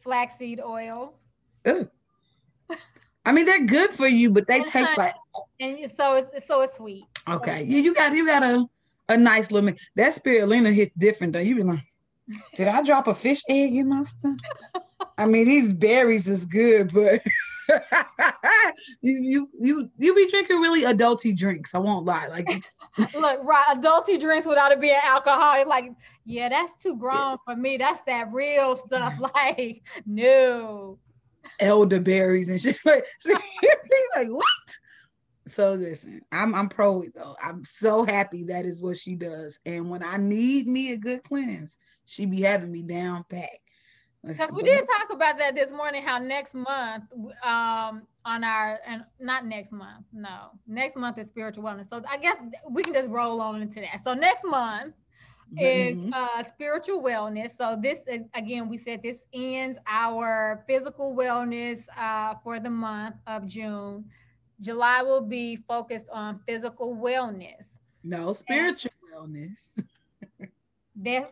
flaxseed 0.00 0.60
oil. 0.60 1.14
I 3.24 3.32
mean, 3.32 3.44
they're 3.44 3.66
good 3.66 3.90
for 3.90 4.08
you, 4.08 4.30
but 4.30 4.46
they 4.46 4.56
and 4.56 4.64
taste 4.64 4.94
honey. 4.96 5.10
like. 5.10 5.14
And 5.60 5.90
so 5.90 6.16
it's 6.16 6.46
so 6.46 6.62
it's 6.62 6.76
sweet. 6.76 7.04
Okay, 7.28 7.64
yeah, 7.64 7.78
you 7.78 7.94
got 7.94 8.14
you 8.14 8.26
got 8.26 8.42
a 9.10 9.16
nice 9.16 9.50
little. 9.50 9.72
That 9.96 10.14
spirulina 10.14 10.72
hits 10.72 10.94
different 10.96 11.32
though. 11.32 11.40
You 11.40 11.56
be 11.56 11.62
like, 11.62 11.84
did 12.54 12.68
I 12.68 12.82
drop 12.82 13.06
a 13.06 13.14
fish 13.14 13.42
egg 13.48 13.74
in 13.74 13.88
my 13.88 14.04
stuff? 14.04 14.36
I 15.18 15.26
mean, 15.26 15.46
these 15.46 15.72
berries 15.72 16.28
is 16.28 16.46
good, 16.46 16.92
but 16.94 17.20
you 19.02 19.18
you 19.22 19.48
you 19.60 19.90
you 19.96 20.14
be 20.14 20.30
drinking 20.30 20.60
really 20.60 20.84
adulty 20.84 21.36
drinks. 21.36 21.74
I 21.74 21.78
won't 21.78 22.06
lie. 22.06 22.28
Like 22.28 22.64
look, 23.14 23.40
right, 23.44 23.76
adulty 23.76 24.18
drinks 24.18 24.46
without 24.46 24.72
it 24.72 24.80
being 24.80 24.98
alcohol. 25.02 25.66
Like, 25.66 25.92
yeah, 26.24 26.48
that's 26.48 26.82
too 26.82 26.96
grown 26.96 27.32
yeah. 27.32 27.36
for 27.44 27.56
me. 27.56 27.76
That's 27.76 28.00
that 28.06 28.32
real 28.32 28.76
stuff. 28.76 29.14
Like, 29.34 29.82
no. 30.06 30.98
Elderberries 31.60 32.48
and 32.48 32.60
shit. 32.60 32.76
Like, 32.84 33.04
like 34.16 34.28
what? 34.28 34.76
So 35.50 35.74
listen, 35.74 36.22
I'm 36.32 36.54
I'm 36.54 36.68
pro 36.68 37.02
it 37.02 37.14
though. 37.14 37.34
I'm 37.42 37.64
so 37.64 38.04
happy 38.04 38.44
that 38.44 38.64
is 38.64 38.82
what 38.82 38.96
she 38.96 39.14
does. 39.14 39.58
And 39.66 39.90
when 39.90 40.02
I 40.02 40.16
need 40.16 40.66
me 40.66 40.92
a 40.92 40.96
good 40.96 41.22
cleanse, 41.22 41.78
she 42.04 42.26
be 42.26 42.42
having 42.42 42.72
me 42.72 42.82
down 42.82 43.24
pat. 43.28 43.48
Because 44.22 44.52
we 44.52 44.62
did 44.62 44.86
talk 44.98 45.12
about 45.12 45.38
that 45.38 45.54
this 45.54 45.72
morning, 45.72 46.02
how 46.02 46.18
next 46.18 46.54
month, 46.54 47.04
um, 47.42 48.02
on 48.26 48.44
our 48.44 48.78
and 48.86 49.02
not 49.18 49.46
next 49.46 49.72
month, 49.72 50.04
no, 50.12 50.50
next 50.66 50.96
month 50.96 51.16
is 51.16 51.28
spiritual 51.28 51.64
wellness. 51.64 51.88
So 51.88 52.02
I 52.08 52.18
guess 52.18 52.36
we 52.70 52.82
can 52.82 52.92
just 52.92 53.08
roll 53.08 53.40
on 53.40 53.62
into 53.62 53.80
that. 53.80 54.02
So 54.04 54.12
next 54.12 54.44
month 54.44 54.94
is 55.58 55.96
mm-hmm. 55.96 56.12
uh, 56.12 56.42
spiritual 56.42 57.02
wellness. 57.02 57.52
So 57.58 57.78
this 57.80 58.00
is 58.06 58.26
again, 58.34 58.68
we 58.68 58.76
said 58.76 59.02
this 59.02 59.24
ends 59.32 59.78
our 59.86 60.64
physical 60.66 61.16
wellness 61.16 61.86
uh, 61.98 62.34
for 62.44 62.60
the 62.60 62.70
month 62.70 63.16
of 63.26 63.46
June. 63.46 64.04
July 64.60 65.02
will 65.02 65.22
be 65.22 65.56
focused 65.56 66.06
on 66.12 66.40
physical 66.46 66.94
wellness. 66.96 67.78
No, 68.02 68.32
spiritual 68.32 68.92
and 69.14 69.34
wellness. 69.34 69.82
That, 70.96 71.30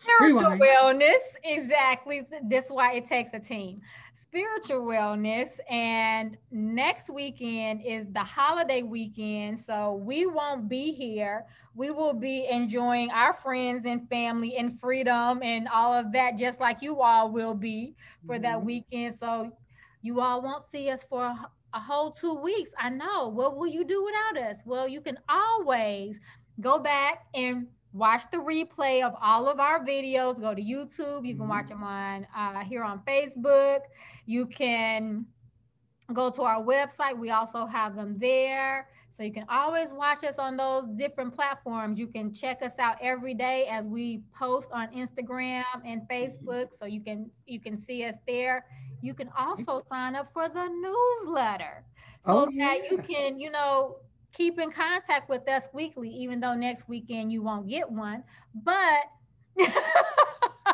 spiritual 0.00 0.58
wellness, 0.58 1.18
exactly. 1.44 2.26
That's 2.48 2.70
why 2.70 2.94
it 2.94 3.06
takes 3.06 3.30
a 3.32 3.40
team. 3.40 3.80
Spiritual 4.14 4.82
wellness, 4.86 5.48
and 5.70 6.38
next 6.50 7.10
weekend 7.10 7.82
is 7.84 8.06
the 8.12 8.20
holiday 8.20 8.82
weekend. 8.82 9.58
So 9.58 10.00
we 10.02 10.26
won't 10.26 10.68
be 10.68 10.92
here. 10.92 11.44
We 11.74 11.90
will 11.90 12.14
be 12.14 12.46
enjoying 12.50 13.10
our 13.10 13.34
friends 13.34 13.84
and 13.84 14.08
family 14.08 14.56
and 14.56 14.78
freedom 14.78 15.42
and 15.42 15.68
all 15.68 15.92
of 15.92 16.12
that, 16.12 16.38
just 16.38 16.60
like 16.60 16.80
you 16.80 17.00
all 17.00 17.30
will 17.30 17.54
be 17.54 17.94
for 18.26 18.34
mm-hmm. 18.34 18.42
that 18.42 18.64
weekend. 18.64 19.18
So 19.18 19.52
you 20.02 20.20
all 20.20 20.42
won't 20.42 20.64
see 20.70 20.90
us 20.90 21.04
for 21.04 21.24
a, 21.24 21.50
a 21.72 21.80
whole 21.80 22.10
two 22.10 22.34
weeks. 22.34 22.72
I 22.78 22.90
know. 22.90 23.28
What 23.28 23.56
will 23.56 23.68
you 23.68 23.84
do 23.84 24.04
without 24.04 24.50
us? 24.50 24.58
Well, 24.66 24.88
you 24.88 25.00
can 25.00 25.18
always 25.28 26.20
go 26.60 26.78
back 26.78 27.26
and 27.34 27.66
watch 27.92 28.24
the 28.30 28.38
replay 28.38 29.02
of 29.02 29.14
all 29.22 29.48
of 29.48 29.60
our 29.60 29.84
videos. 29.84 30.40
Go 30.40 30.54
to 30.54 30.62
YouTube. 30.62 31.26
You 31.26 31.36
can 31.36 31.48
watch 31.48 31.66
mm-hmm. 31.66 31.80
them 31.80 31.84
on 31.84 32.26
uh, 32.36 32.64
here 32.64 32.82
on 32.82 33.00
Facebook. 33.06 33.80
You 34.26 34.46
can 34.46 35.24
go 36.12 36.30
to 36.30 36.42
our 36.42 36.62
website. 36.62 37.16
We 37.16 37.30
also 37.30 37.64
have 37.66 37.94
them 37.94 38.18
there. 38.18 38.88
So 39.10 39.22
you 39.22 39.32
can 39.32 39.44
always 39.50 39.92
watch 39.92 40.24
us 40.24 40.38
on 40.38 40.56
those 40.56 40.88
different 40.96 41.34
platforms. 41.34 41.98
You 41.98 42.06
can 42.06 42.32
check 42.32 42.62
us 42.62 42.72
out 42.78 42.96
every 43.02 43.34
day 43.34 43.66
as 43.66 43.86
we 43.86 44.22
post 44.36 44.70
on 44.72 44.88
Instagram 44.88 45.64
and 45.84 46.02
mm-hmm. 46.02 46.12
Facebook. 46.12 46.68
So 46.78 46.86
you 46.86 47.02
can 47.02 47.30
you 47.46 47.60
can 47.60 47.82
see 47.84 48.04
us 48.04 48.16
there 48.26 48.64
you 49.02 49.14
can 49.14 49.28
mm-hmm. 49.28 49.68
also 49.68 49.84
sign 49.90 50.14
up 50.14 50.32
for 50.32 50.48
the 50.48 50.68
newsletter 50.68 51.84
so 52.24 52.46
oh, 52.46 52.48
yeah. 52.52 52.66
that 52.66 52.90
you 52.90 52.98
can, 52.98 53.38
you 53.38 53.50
know, 53.50 53.96
keep 54.32 54.58
in 54.58 54.70
contact 54.70 55.28
with 55.28 55.48
us 55.48 55.64
weekly, 55.72 56.08
even 56.08 56.40
though 56.40 56.54
next 56.54 56.88
weekend 56.88 57.32
you 57.32 57.42
won't 57.42 57.68
get 57.68 57.90
one. 57.90 58.22
But 58.54 59.04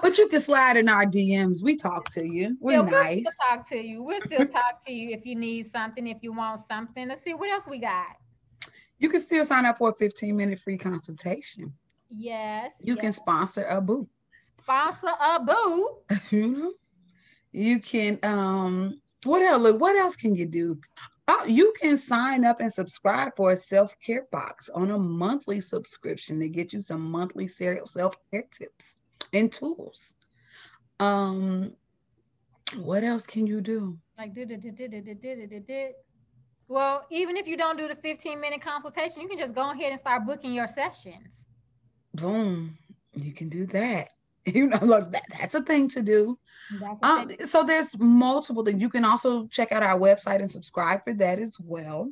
but 0.02 0.18
you 0.18 0.28
can 0.28 0.40
slide 0.40 0.76
in 0.76 0.88
our 0.88 1.04
DMs. 1.04 1.62
We 1.62 1.76
talk 1.76 2.10
to 2.10 2.26
you. 2.26 2.56
We're 2.60 2.84
yeah, 2.84 2.90
nice. 2.90 3.24
We'll 3.24 3.56
talk 3.56 3.68
to 3.70 3.82
you. 3.82 4.02
We'll 4.02 4.20
still 4.20 4.46
talk 4.46 4.84
to 4.86 4.92
you 4.92 5.10
if 5.10 5.26
you 5.26 5.34
need 5.34 5.66
something, 5.66 6.06
if 6.06 6.18
you 6.20 6.32
want 6.32 6.60
something. 6.68 7.08
Let's 7.08 7.22
see 7.22 7.34
what 7.34 7.50
else 7.50 7.66
we 7.66 7.78
got. 7.78 8.16
You 8.98 9.08
can 9.08 9.20
still 9.20 9.44
sign 9.44 9.64
up 9.64 9.78
for 9.78 9.90
a 9.90 9.94
15 9.94 10.36
minute 10.36 10.58
free 10.58 10.78
consultation. 10.78 11.72
Yes. 12.10 12.70
You 12.80 12.94
yes. 12.94 13.02
can 13.02 13.12
sponsor 13.12 13.64
a 13.64 13.80
boo. 13.80 14.08
Sponsor 14.62 15.12
a 15.20 15.40
boo. 15.40 15.96
you 16.30 16.46
know, 16.48 16.72
you 17.58 17.80
can 17.80 18.18
um 18.22 19.00
what 19.24 19.42
else? 19.42 19.62
Look, 19.62 19.80
what 19.80 19.96
else 19.96 20.14
can 20.14 20.34
you 20.34 20.46
do? 20.46 20.78
Oh, 21.26 21.44
you 21.44 21.74
can 21.80 21.96
sign 21.98 22.44
up 22.44 22.60
and 22.60 22.72
subscribe 22.72 23.32
for 23.36 23.50
a 23.50 23.56
self-care 23.56 24.26
box 24.30 24.68
on 24.68 24.90
a 24.92 24.98
monthly 24.98 25.60
subscription 25.60 26.38
to 26.38 26.48
get 26.48 26.72
you 26.72 26.80
some 26.80 27.02
monthly 27.02 27.48
self-care 27.48 28.44
tips 28.52 28.96
and 29.34 29.52
tools. 29.52 30.14
Um, 31.00 31.74
what 32.76 33.02
else 33.02 33.26
can 33.26 33.46
you 33.46 33.60
do? 33.60 33.98
Like 34.16 34.34
did 34.34 34.52
it, 34.52 34.60
did 34.60 34.80
it, 34.80 34.90
did 34.90 35.08
it, 35.08 35.20
did 35.20 35.38
it, 35.38 35.50
did 35.50 35.64
it. 35.68 35.96
Well, 36.68 37.06
even 37.10 37.36
if 37.36 37.48
you 37.48 37.56
don't 37.56 37.76
do 37.76 37.88
the 37.88 37.96
15 37.96 38.40
minute 38.40 38.60
consultation, 38.60 39.22
you 39.22 39.28
can 39.28 39.38
just 39.38 39.54
go 39.54 39.70
ahead 39.70 39.90
and 39.90 39.98
start 39.98 40.26
booking 40.26 40.52
your 40.52 40.68
sessions. 40.68 41.26
Boom. 42.14 42.78
You 43.14 43.32
can 43.32 43.48
do 43.48 43.66
that. 43.66 44.08
You 44.54 44.66
know, 44.66 44.78
look, 44.82 45.12
that, 45.12 45.24
that's 45.38 45.54
a 45.54 45.62
thing 45.62 45.88
to 45.90 46.02
do. 46.02 46.38
Um, 47.02 47.30
so 47.46 47.64
there's 47.64 47.98
multiple 47.98 48.64
things. 48.64 48.82
You 48.82 48.90
can 48.90 49.04
also 49.04 49.46
check 49.48 49.72
out 49.72 49.82
our 49.82 49.98
website 49.98 50.40
and 50.40 50.50
subscribe 50.50 51.04
for 51.04 51.14
that 51.14 51.38
as 51.38 51.56
well. 51.60 52.10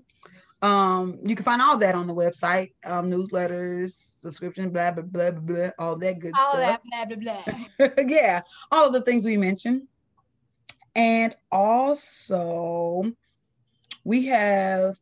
Um, 0.62 1.18
you 1.22 1.36
can 1.36 1.44
find 1.44 1.60
all 1.60 1.76
that 1.78 1.94
on 1.94 2.06
the 2.06 2.14
website, 2.14 2.70
um, 2.84 3.10
newsletters, 3.10 3.90
subscription, 3.92 4.70
blah 4.70 4.90
blah 4.90 5.04
blah 5.04 5.30
blah, 5.30 5.40
blah 5.40 5.70
all 5.78 5.96
that 5.96 6.18
good 6.18 6.32
all 6.38 6.52
stuff. 6.52 6.80
That 6.90 7.08
blah 7.08 7.16
blah 7.16 7.42
blah. 7.78 7.88
yeah, 8.08 8.40
all 8.72 8.86
of 8.86 8.94
the 8.94 9.02
things 9.02 9.24
we 9.24 9.36
mentioned. 9.36 9.82
And 10.94 11.34
also 11.52 13.12
we 14.02 14.26
have 14.26 14.96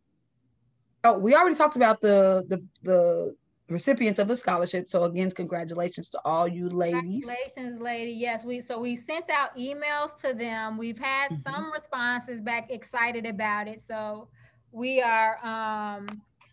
oh, 1.05 1.19
we 1.19 1.35
already 1.35 1.55
talked 1.55 1.77
about 1.77 2.01
the 2.01 2.45
the 2.49 2.65
the 2.83 3.37
recipients 3.69 4.19
of 4.19 4.29
the 4.29 4.37
scholarship. 4.37 4.91
So 4.91 5.05
again, 5.05 5.31
congratulations 5.31 6.11
to 6.11 6.21
all 6.25 6.47
you 6.47 6.69
ladies. 6.69 7.27
Congratulations, 7.27 7.81
lady. 7.81 8.13
Yes, 8.13 8.45
we 8.45 8.61
so 8.61 8.79
we 8.79 8.97
sent 8.97 9.31
out 9.31 9.57
emails 9.57 10.19
to 10.21 10.35
them. 10.35 10.77
We've 10.77 10.99
had 10.99 11.31
mm-hmm. 11.31 11.43
some 11.43 11.73
responses 11.73 12.41
back 12.41 12.71
excited 12.71 13.27
about 13.27 13.69
it. 13.69 13.81
So 13.81 14.29
we 14.73 15.01
are 15.01 15.45
um 15.45 16.07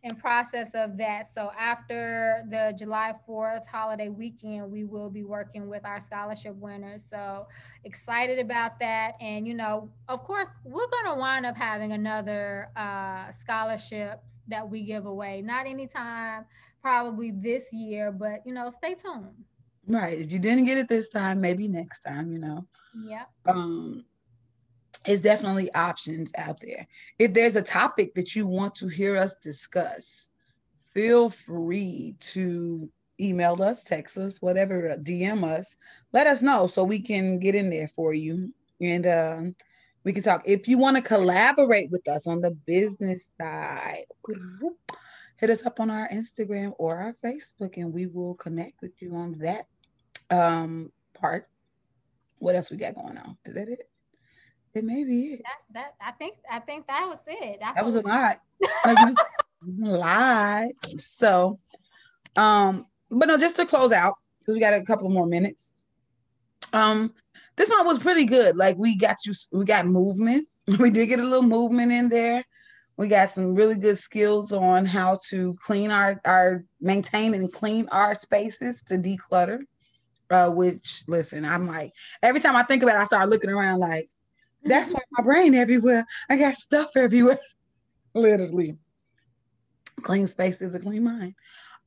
in 0.04 0.16
process 0.16 0.72
of 0.74 0.97
that. 0.97 1.32
So 1.34 1.52
after 1.58 2.43
the 2.49 2.74
July 2.78 3.14
4th 3.28 3.68
holiday 3.68 4.10
weekend, 4.10 4.72
we 4.72 4.84
will 4.84 5.10
be 5.10 5.24
working 5.24 5.70
with 5.70 5.86
our 5.86 5.99
scholarship 5.99 6.56
winners. 6.56 7.04
So 7.08 7.47
excited 7.84 8.39
about 8.39 8.80
that. 8.80 9.14
And, 9.22 9.47
you 9.47 9.54
know, 9.54 9.89
of 10.08 10.24
course, 10.24 10.47
we're 10.64 10.88
going 10.88 11.14
to 11.14 11.20
wind 11.20 11.45
up 11.45 11.56
having 11.56 11.91
another 11.91 12.70
uh, 12.76 13.32
scholarship 13.32 14.22
that 14.47 14.68
we 14.68 14.84
give 14.84 15.06
away. 15.06 15.41
Not 15.41 15.68
anytime, 15.68 16.45
probably 16.82 17.32
this 17.32 17.72
year, 17.72 18.12
but, 18.12 18.39
you 18.45 18.54
know, 18.54 18.72
stay 18.72 18.95
tuned. 18.95 19.28
Right. 19.86 20.20
If 20.20 20.32
you 20.32 20.39
didn't 20.39 20.66
get 20.66 20.78
it 20.78 20.88
this 20.88 21.10
time, 21.10 21.41
maybe 21.41 21.68
next 21.68 21.99
time, 22.02 22.32
you 22.32 22.39
know. 22.39 22.66
Yeah. 23.06 23.26
Um, 23.45 24.06
it's 25.06 25.22
definitely 25.22 25.72
options 25.74 26.32
out 26.38 26.60
there. 26.62 26.88
If 27.18 27.34
there's 27.34 27.56
a 27.56 27.62
topic 27.62 28.14
that 28.16 28.36
you 28.36 28.47
want 28.47 28.76
to 28.76 28.88
hear 28.88 29.18
us 29.18 29.36
discuss, 29.41 30.30
feel 30.93 31.30
free 31.30 32.16
to 32.20 32.89
email 33.20 33.62
us, 33.62 33.84
text 33.84 34.18
us, 34.18 34.41
whatever, 34.41 34.95
DM 34.99 35.43
us. 35.43 35.76
Let 36.12 36.28
us 36.28 36.41
know 36.41 36.68
so 36.68 36.84
we 36.84 36.99
can 36.99 37.39
get 37.39 37.56
in 37.56 37.70
there 37.70 37.88
for 37.88 38.14
you 38.14 38.54
and 38.80 39.08
uh, 39.08 39.41
we 40.04 40.14
can 40.14 40.24
talk. 40.24 40.43
If 40.45 40.68
you 40.68 40.78
want 40.78 40.97
to 40.97 41.04
collaborate 41.04 41.91
with 41.91 42.08
us 42.08 42.28
on 42.28 42.41
the 42.41 42.52
business 42.52 43.26
side, 43.39 44.06
hit 45.38 45.49
us 45.49 45.66
up 45.66 45.80
on 45.80 45.89
our 45.89 46.10
Instagram 46.10 46.74
or 46.78 46.97
our 46.97 47.16
Facebook 47.24 47.78
and 47.78 47.93
we 47.93 48.08
will 48.08 48.36
connect 48.36 48.82
with 48.82 49.02
you 49.02 49.16
on 49.16 49.38
that 49.39 49.68
um, 50.30 50.91
part. 51.14 51.47
What 52.39 52.56
else 52.56 52.72
we 52.72 52.78
got 52.78 52.95
going 52.95 53.18
on? 53.18 53.38
Is 53.45 53.54
that 53.54 53.70
it? 53.70 53.91
It 54.74 54.84
may 54.84 55.03
be 55.03 55.34
it. 55.34 55.41
That, 55.74 55.74
that 55.74 55.93
I 56.05 56.11
think 56.11 56.36
I 56.49 56.59
think 56.59 56.88
that 56.88 57.05
was 57.07 57.19
it. 57.28 57.59
That's 57.59 57.76
that 57.76 57.86
was 57.86 57.95
a 57.95 58.01
lot. 58.01 58.38
Like, 58.86 58.97
it, 58.99 59.05
was, 59.05 59.15
it 59.17 59.65
was 59.65 59.80
a 59.80 59.97
lot. 59.97 60.72
So, 60.97 61.59
um, 62.38 62.86
but 63.09 63.28
no, 63.28 63.38
just 63.38 63.57
to 63.57 63.65
close 63.65 63.91
out 63.91 64.15
because 64.39 64.53
we 64.53 64.59
got 64.59 64.74
a 64.74 64.82
couple 64.82 65.09
more 65.09 65.28
minutes. 65.28 65.74
Um, 66.74 67.13
this 67.57 67.69
one 67.69 67.86
was 67.86 67.99
pretty 67.99 68.26
good. 68.26 68.55
Like 68.55 68.78
we 68.78 68.97
got 68.97 69.17
you, 69.26 69.34
we 69.51 69.65
got 69.65 69.86
movement. 69.86 70.47
We 70.80 70.91
did 70.91 71.07
get 71.07 71.19
a 71.19 71.24
little 71.24 71.41
movement 71.41 71.91
in 71.91 72.07
there. 72.07 72.45
We 72.95 73.07
got 73.07 73.30
some 73.30 73.55
really 73.55 73.76
good 73.76 73.97
skills 73.97 74.53
on 74.53 74.86
how 74.86 75.19
to 75.30 75.57
clean 75.61 75.91
our 75.91 76.22
our 76.24 76.63
maintain 76.80 77.34
and 77.34 77.51
clean 77.51 77.88
our 77.91 78.13
spaces 78.13 78.84
to 78.84 78.95
declutter. 78.95 79.61
Uh, 80.30 80.49
which 80.49 81.03
listen, 81.07 81.43
I'm 81.43 81.67
like 81.67 81.91
every 82.24 82.39
time 82.39 82.55
I 82.55 82.63
think 82.63 82.84
about 82.84 82.95
it, 82.95 82.99
I 82.99 83.05
start 83.05 83.28
looking 83.28 83.49
around 83.49 83.80
like 83.80 84.07
that's 84.64 84.93
why 84.93 85.01
my 85.12 85.24
brain 85.24 85.55
everywhere. 85.55 86.05
I 86.30 86.38
got 86.38 86.55
stuff 86.55 86.91
everywhere. 86.95 87.39
Literally. 88.14 88.78
Clean 90.01 90.28
space 90.28 90.62
is 90.62 90.76
a 90.76 90.80
clean 90.80 91.03
mind. 91.03 91.36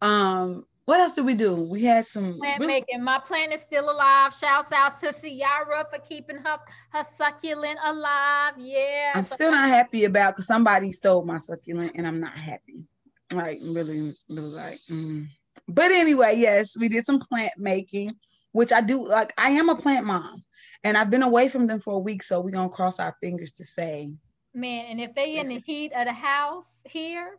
Um, 0.01 0.65
what 0.87 1.01
else 1.01 1.15
did 1.15 1.25
we 1.25 1.35
do? 1.35 1.55
We 1.55 1.85
had 1.85 2.07
some 2.07 2.37
plant 2.39 2.61
really- 2.61 2.75
making. 2.75 3.03
My 3.03 3.19
plant 3.19 3.53
is 3.53 3.63
still 3.63 3.91
alive. 3.91 4.35
Shouts 4.35 4.71
out 4.73 5.01
to 5.01 5.13
Ciara 5.13 5.87
for 5.91 5.99
keeping 6.01 6.37
her 6.37 6.59
her 6.91 7.05
succulent 7.17 7.79
alive. 7.83 8.55
Yeah. 8.59 9.13
I'm 9.15 9.25
still 9.25 9.51
not 9.51 9.69
happy 9.69 10.05
about 10.05 10.35
because 10.35 10.47
somebody 10.47 10.93
stole 10.93 11.25
my 11.25 11.39
succulent 11.39 11.93
and 11.95 12.07
I'm 12.07 12.21
not 12.21 12.37
happy. 12.37 12.87
Like 13.33 13.61
really, 13.63 14.15
really 14.29 14.51
like. 14.51 14.81
Mm. 14.91 15.29
But 15.69 15.91
anyway, 15.91 16.35
yes, 16.37 16.77
we 16.79 16.89
did 16.89 17.07
some 17.07 17.19
plant 17.19 17.53
making, 17.57 18.15
which 18.53 18.73
I 18.73 18.83
do 18.83 19.09
like. 19.09 19.33
I 19.39 19.51
am 19.51 19.71
a 19.71 19.77
plant 19.77 20.05
mom. 20.05 20.45
And 20.85 20.99
I've 20.99 21.11
been 21.11 21.23
away 21.23 21.49
from 21.49 21.67
them 21.67 21.81
for 21.81 21.95
a 21.95 21.99
week, 21.99 22.23
so 22.23 22.41
we're 22.41 22.51
gonna 22.51 22.69
cross 22.69 23.01
our 23.01 23.17
fingers 23.21 23.53
to 23.53 23.65
say. 23.65 24.13
Man, 24.53 24.87
and 24.87 25.01
if 25.01 25.15
they 25.15 25.39
in 25.39 25.49
the 25.49 25.61
heat 25.67 25.93
of 25.93 26.07
the 26.07 26.13
house 26.13 26.67
here, 26.85 27.39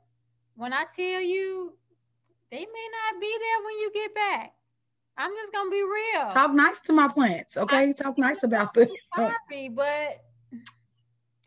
when 0.55 0.73
I 0.73 0.85
tell 0.95 1.21
you, 1.21 1.77
they 2.51 2.57
may 2.59 2.63
not 2.65 3.21
be 3.21 3.37
there 3.39 3.65
when 3.65 3.79
you 3.79 3.91
get 3.93 4.15
back. 4.15 4.53
I'm 5.17 5.31
just 5.31 5.53
gonna 5.53 5.69
be 5.69 5.83
real. 5.83 6.29
Talk 6.31 6.53
nice 6.53 6.79
to 6.81 6.93
my 6.93 7.07
plants, 7.07 7.55
okay? 7.55 7.89
I, 7.89 7.91
Talk 7.93 8.17
nice 8.17 8.43
about 8.43 8.73
them. 8.73 8.89
Sorry, 9.15 9.69
but 9.69 10.23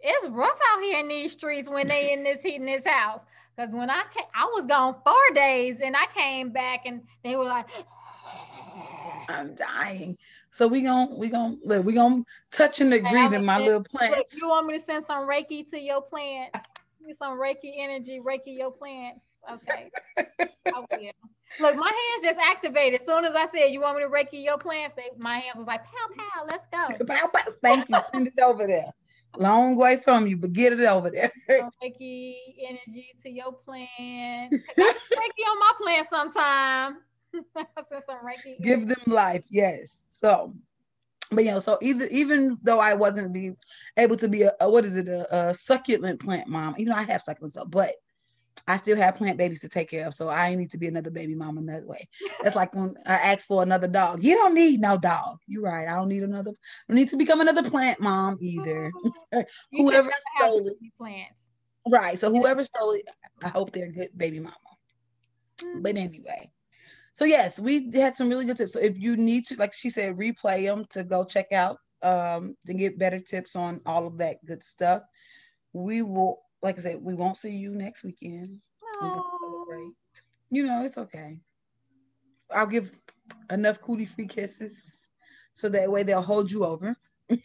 it's 0.01 0.29
rough 0.29 0.59
out 0.73 0.83
here 0.83 1.01
in 1.01 1.09
these 1.09 1.33
streets 1.33 1.69
when 1.69 1.89
they 1.89 2.13
in 2.13 2.23
this 2.23 2.43
heat 2.43 2.55
in 2.55 2.65
this 2.65 2.87
house. 2.87 3.25
Because 3.57 3.75
when 3.75 3.91
I 3.91 4.05
came, 4.15 4.27
I 4.35 4.45
was 4.55 4.67
gone 4.67 4.95
four 5.05 5.35
days 5.35 5.79
and 5.83 5.97
I 5.97 6.07
came 6.15 6.51
back 6.51 6.83
and 6.87 7.03
they 7.25 7.35
were 7.35 7.45
like, 7.45 7.69
I'm 9.29 9.55
dying. 9.55 10.17
So 10.51 10.67
we 10.67 10.83
gonna 10.83 11.15
we 11.15 11.29
gonna 11.29 11.57
look, 11.65 11.85
we 11.85 11.95
gonna 11.95 12.23
touch 12.51 12.81
and 12.81 12.93
agree 12.93 13.25
in 13.27 13.45
my 13.45 13.59
little 13.59 13.83
plants. 13.83 14.35
you 14.35 14.49
want 14.49 14.67
me 14.67 14.79
to 14.79 14.85
send 14.85 15.05
some 15.05 15.29
Reiki 15.29 15.69
to 15.71 15.79
your 15.79 16.03
plant? 16.03 16.55
some 17.17 17.39
Reiki 17.39 17.75
energy, 17.79 18.21
Reiki 18.21 18.59
your 18.59 18.71
plant. 18.71 19.19
Okay. 19.51 19.91
I 20.19 20.85
will. 20.91 21.11
Look, 21.61 21.77
my 21.77 21.87
hands 21.87 22.23
just 22.23 22.39
activated. 22.39 23.01
As 23.01 23.07
soon 23.07 23.25
as 23.25 23.35
I 23.35 23.47
said 23.47 23.69
you 23.69 23.81
want 23.81 23.97
me 23.97 24.03
to 24.03 24.09
Reiki 24.09 24.45
your 24.45 24.59
plants, 24.59 24.95
they, 24.97 25.11
my 25.17 25.39
hands 25.39 25.57
was 25.57 25.67
like 25.67 25.83
pow 25.85 26.15
pow, 26.17 26.45
let's 26.47 26.67
go. 26.71 27.05
Pow, 27.15 27.31
pow. 27.33 27.53
Thank 27.63 27.89
you. 27.89 27.99
Send 28.13 28.27
it 28.29 28.39
over 28.41 28.67
there. 28.67 28.91
Long 29.37 29.77
way 29.77 29.97
from 29.97 30.27
you, 30.27 30.37
but 30.37 30.53
get 30.53 30.73
it 30.73 30.81
over 30.85 31.11
there. 31.11 31.31
Reiki 31.83 32.37
energy 32.67 33.09
to 33.23 33.31
your 33.31 33.53
plant. 33.53 33.89
Reiki 34.53 35.45
on 35.47 35.59
my 35.59 35.73
plant 35.81 36.09
sometime. 36.11 36.99
Give 38.63 38.89
them 38.89 39.03
life, 39.07 39.45
yes. 39.51 40.05
So, 40.09 40.55
but 41.31 41.45
you 41.45 41.51
know, 41.51 41.59
so 41.59 41.79
either 41.83 42.07
even 42.07 42.59
though 42.63 42.81
I 42.81 42.95
wasn't 42.95 43.33
be 43.33 43.53
able 43.97 44.17
to 44.17 44.29
be 44.29 44.43
a, 44.43 44.53
a 44.61 44.71
what 44.71 44.85
is 44.85 44.97
it 44.97 45.09
a, 45.09 45.49
a, 45.49 45.55
succulent 45.55 46.21
plant 46.21 46.49
mom, 46.49 46.75
even 46.79 46.93
though 46.93 46.99
I 46.99 47.05
have 47.05 47.23
succulents, 47.23 47.57
but 47.71 47.93
I 48.67 48.77
still 48.77 48.97
have 48.97 49.15
plant 49.15 49.39
babies 49.39 49.61
to 49.61 49.69
take 49.69 49.91
care 49.91 50.07
of, 50.07 50.15
so 50.15 50.29
I 50.29 50.55
need 50.55 50.71
to 50.73 50.79
be 50.79 50.89
another 50.89 51.11
baby 51.11 51.35
mom 51.35 51.59
another 51.59 51.87
way. 51.87 52.09
That's 52.43 52.57
like 52.57 52.75
when 52.75 52.95
I 53.07 53.15
ask 53.15 53.47
for 53.47 53.63
another 53.63 53.89
dog. 53.89 54.25
You 54.25 54.35
don't 54.35 54.55
need 54.55 54.81
no 54.81 54.99
dog. 54.99 55.39
You're 55.47 55.63
right. 55.63 55.87
I 55.87 55.97
don't 55.97 56.09
need 56.09 56.23
another. 56.23 56.53
I 56.91 56.95
need 56.95 57.09
to 57.11 57.17
become 57.17 57.41
another 57.41 57.69
plant 57.69 58.01
mom 58.01 58.37
either. 58.41 58.91
whoever 59.73 60.11
stole 60.37 60.67
it, 60.67 60.77
plants. 60.97 61.35
Right. 61.87 62.19
So 62.19 62.31
whoever 62.31 62.63
stole 62.65 62.93
it, 62.93 63.09
I 63.43 63.49
hope 63.49 63.73
they're 63.73 63.87
a 63.87 63.93
good 63.93 64.11
baby 64.17 64.41
mama. 64.41 64.57
Mm-hmm. 65.63 65.83
But 65.83 65.97
anyway, 65.97 66.51
so 67.19 67.25
yes, 67.25 67.59
we 67.59 67.91
had 67.95 68.17
some 68.17 68.29
really 68.29 68.45
good 68.45 68.59
tips. 68.59 68.75
So 68.75 68.81
if 68.81 68.97
you 68.97 69.17
need 69.17 69.43
to, 69.47 69.57
like 69.57 69.75
she 69.75 69.91
said, 69.91 70.17
replay 70.17 70.67
them 70.67 70.87
to 70.91 71.03
go 71.03 71.25
check 71.25 71.51
out 71.51 71.79
um 72.01 72.57
to 72.65 72.73
get 72.73 72.97
better 72.97 73.19
tips 73.19 73.57
on 73.57 73.81
all 73.85 74.07
of 74.07 74.19
that 74.19 74.37
good 74.47 74.63
stuff. 74.63 75.03
We 75.73 76.03
will, 76.03 76.43
like 76.63 76.79
I 76.79 76.83
said, 76.83 77.03
we 77.03 77.15
won't 77.15 77.37
see 77.37 77.57
you 77.57 77.75
next 77.75 78.05
weekend. 78.05 78.61
You 80.49 80.65
know, 80.65 80.85
it's 80.85 80.97
okay. 80.97 81.39
I'll 82.55 82.69
give 82.69 82.93
enough 83.51 83.81
cootie 83.81 84.07
free 84.07 84.29
kisses 84.29 85.09
so 85.55 85.69
that 85.71 85.91
way 85.91 86.05
they'll 86.05 86.23
hold 86.23 86.53
you 86.53 86.65
over. 86.65 86.95
and 87.29 87.41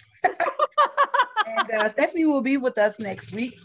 uh, 1.75 1.89
Stephanie 1.89 2.25
will 2.25 2.41
be 2.41 2.57
with 2.57 2.77
us 2.77 2.99
next 2.99 3.31
week. 3.31 3.57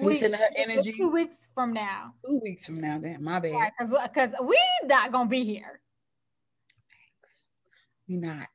We, 0.00 0.18
send 0.18 0.34
her 0.34 0.48
energy. 0.56 0.92
Two 0.92 1.08
weeks 1.08 1.48
from 1.54 1.72
now. 1.72 2.14
Two 2.24 2.40
weeks 2.42 2.66
from 2.66 2.80
now. 2.80 2.98
Damn, 2.98 3.22
my 3.22 3.38
bad. 3.38 3.72
Because 3.78 4.32
right, 4.32 4.44
we 4.44 4.58
not 4.84 5.12
gonna 5.12 5.28
be 5.28 5.44
here. 5.44 5.80
Thanks. 6.90 7.48
We 8.08 8.16
not. 8.16 8.48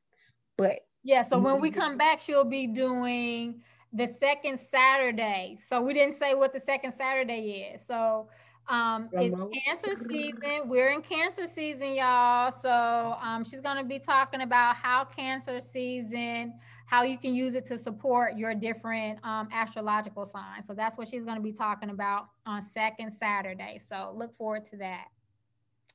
But 0.58 0.80
yeah. 1.02 1.22
So 1.24 1.38
when 1.38 1.60
we 1.60 1.70
come 1.70 1.96
back, 1.96 2.20
she'll 2.20 2.44
be 2.44 2.66
doing 2.66 3.62
the 3.92 4.08
second 4.20 4.58
Saturday. 4.58 5.58
So 5.68 5.82
we 5.82 5.94
didn't 5.94 6.18
say 6.18 6.34
what 6.34 6.52
the 6.52 6.60
second 6.60 6.92
Saturday 6.92 7.72
is. 7.74 7.82
So 7.86 8.28
um, 8.68 9.08
it's 9.12 9.36
cancer 9.64 9.94
season. 10.08 10.66
We're 10.68 10.90
in 10.90 11.02
cancer 11.02 11.46
season, 11.46 11.94
y'all. 11.94 12.52
So 12.60 13.16
um, 13.20 13.44
she's 13.44 13.60
going 13.60 13.76
to 13.76 13.84
be 13.84 13.98
talking 13.98 14.42
about 14.42 14.76
how 14.76 15.04
cancer 15.04 15.60
season, 15.60 16.54
how 16.92 17.02
you 17.02 17.16
can 17.16 17.34
use 17.34 17.54
it 17.54 17.64
to 17.64 17.78
support 17.78 18.36
your 18.36 18.54
different 18.54 19.18
um, 19.24 19.48
astrological 19.50 20.26
signs. 20.26 20.66
So 20.66 20.74
that's 20.74 20.98
what 20.98 21.08
she's 21.08 21.24
going 21.24 21.36
to 21.36 21.42
be 21.42 21.50
talking 21.50 21.88
about 21.88 22.26
on 22.44 22.60
second 22.74 23.12
Saturday. 23.18 23.80
So 23.88 24.12
look 24.14 24.36
forward 24.36 24.66
to 24.66 24.76
that. 24.76 25.06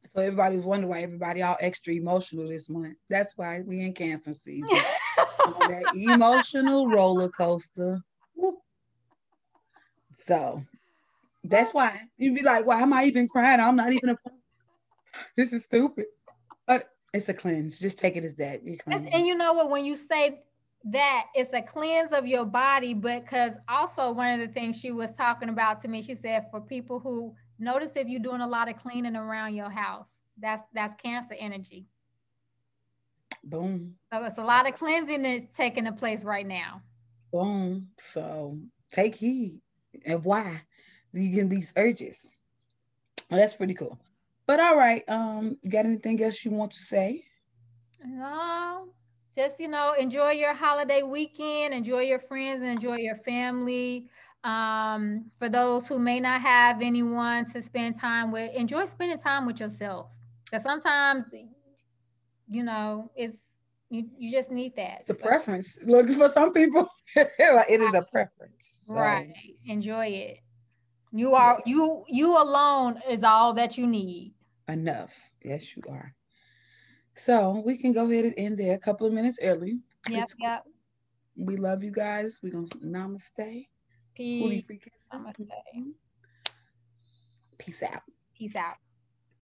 So 0.07 0.21
everybody's 0.21 0.63
wondering 0.63 0.89
why 0.89 1.01
everybody 1.01 1.43
all 1.43 1.55
extra 1.59 1.93
emotional 1.93 2.47
this 2.47 2.67
month. 2.67 2.95
That's 3.11 3.37
why 3.37 3.61
we 3.63 3.81
in 3.81 3.93
cancer 3.93 4.33
season. 4.33 4.67
that 5.45 5.85
emotional 5.93 6.87
roller 6.87 7.29
coaster. 7.29 8.01
So 10.15 10.63
that's 11.43 11.75
why 11.75 11.95
you'd 12.17 12.33
be 12.33 12.41
like, 12.41 12.65
why 12.65 12.81
am 12.81 12.91
I 12.91 13.03
even 13.03 13.27
crying? 13.27 13.59
I'm 13.59 13.75
not 13.75 13.93
even 13.93 14.09
a 14.09 14.17
this 15.35 15.53
is 15.53 15.65
stupid. 15.65 16.05
But 16.65 16.89
it's 17.13 17.29
a 17.29 17.35
cleanse. 17.35 17.77
Just 17.79 17.99
take 17.99 18.15
it 18.15 18.23
as 18.23 18.35
that. 18.35 18.65
You 18.65 18.77
and 18.87 19.27
you 19.27 19.35
know 19.35 19.53
what? 19.53 19.69
When 19.69 19.85
you 19.85 19.95
say 19.95 20.41
that, 20.85 21.25
it's 21.33 21.53
a 21.53 21.61
cleanse 21.61 22.11
of 22.13 22.25
your 22.25 22.45
body, 22.45 22.93
but 22.93 23.23
because 23.23 23.53
also 23.67 24.11
one 24.11 24.39
of 24.39 24.47
the 24.47 24.53
things 24.53 24.79
she 24.79 24.91
was 24.91 25.11
talking 25.13 25.49
about 25.49 25.81
to 25.81 25.87
me, 25.87 26.01
she 26.01 26.15
said 26.15 26.47
for 26.51 26.61
people 26.61 26.99
who 26.99 27.33
notice 27.59 27.91
if 27.95 28.07
you're 28.07 28.21
doing 28.21 28.41
a 28.41 28.47
lot 28.47 28.69
of 28.69 28.77
cleaning 28.77 29.15
around 29.15 29.55
your 29.55 29.69
house, 29.69 30.07
that's 30.39 30.63
that's 30.73 30.95
cancer 30.95 31.35
energy. 31.39 31.85
Boom. 33.43 33.95
So 34.11 34.23
it's 34.25 34.37
a 34.37 34.43
lot 34.43 34.67
of 34.67 34.75
cleansing 34.75 35.23
that's 35.23 35.55
taking 35.55 35.91
place 35.93 36.23
right 36.23 36.45
now. 36.45 36.81
Boom. 37.31 37.89
So 37.97 38.59
take 38.91 39.15
heed. 39.15 39.59
And 40.05 40.23
why? 40.23 40.61
you 41.13 41.29
get 41.29 41.49
these 41.49 41.73
urges. 41.75 42.29
Well, 43.29 43.39
that's 43.39 43.55
pretty 43.55 43.73
cool. 43.73 43.99
But 44.45 44.59
all 44.59 44.77
right, 44.77 45.03
um, 45.09 45.57
you 45.61 45.69
got 45.69 45.85
anything 45.85 46.21
else 46.23 46.45
you 46.45 46.51
want 46.51 46.71
to 46.71 46.79
say? 46.79 47.23
No, 48.05 48.89
just 49.37 49.59
you 49.59 49.67
know, 49.67 49.93
enjoy 49.93 50.31
your 50.31 50.53
holiday 50.53 51.03
weekend, 51.03 51.73
enjoy 51.73 52.01
your 52.01 52.19
friends, 52.19 52.61
and 52.63 52.71
enjoy 52.71 52.95
your 52.95 53.17
family. 53.17 54.09
Um, 54.43 55.25
for 55.37 55.47
those 55.47 55.87
who 55.87 55.99
may 55.99 56.19
not 56.19 56.41
have 56.41 56.81
anyone 56.81 57.45
to 57.51 57.61
spend 57.61 57.99
time 57.99 58.31
with, 58.31 58.53
enjoy 58.55 58.85
spending 58.85 59.19
time 59.19 59.45
with 59.45 59.59
yourself. 59.59 60.07
Because 60.45 60.63
sometimes, 60.63 61.25
you 62.49 62.63
know, 62.63 63.11
it's 63.15 63.37
you, 63.89 64.09
you 64.17 64.31
just 64.31 64.51
need 64.51 64.75
that. 64.75 65.01
It's 65.01 65.09
a 65.09 65.13
so. 65.13 65.19
preference. 65.19 65.79
Look, 65.85 66.09
for 66.09 66.27
some 66.27 66.51
people, 66.51 66.87
it 67.15 67.81
is 67.81 67.93
a 67.93 68.01
preference. 68.01 68.79
So. 68.83 68.95
Right. 68.95 69.33
Enjoy 69.67 70.07
it. 70.07 70.39
You 71.13 71.35
are 71.35 71.61
yeah. 71.65 71.73
you 71.73 72.03
you 72.07 72.41
alone 72.41 72.99
is 73.09 73.23
all 73.23 73.53
that 73.53 73.77
you 73.77 73.85
need. 73.85 74.33
Enough. 74.67 75.17
Yes, 75.43 75.75
you 75.75 75.83
are. 75.89 76.13
So 77.17 77.63
we 77.65 77.77
can 77.77 77.93
go 77.93 78.09
ahead 78.09 78.25
and 78.25 78.33
end 78.37 78.59
there 78.59 78.75
a 78.75 78.79
couple 78.79 79.07
of 79.07 79.11
minutes 79.11 79.39
early. 79.41 79.79
Yep, 80.07 80.23
it's, 80.23 80.35
yep. 80.39 80.63
We 81.35 81.57
love 81.57 81.83
you 81.83 81.91
guys. 81.91 82.39
We're 82.43 82.51
gonna 82.51 82.67
namaste. 82.67 83.65
Peace. 84.15 84.63
Namaste. 85.11 85.47
Peace 87.57 87.83
out. 87.83 88.03
Peace 88.37 88.55
out. 88.55 88.75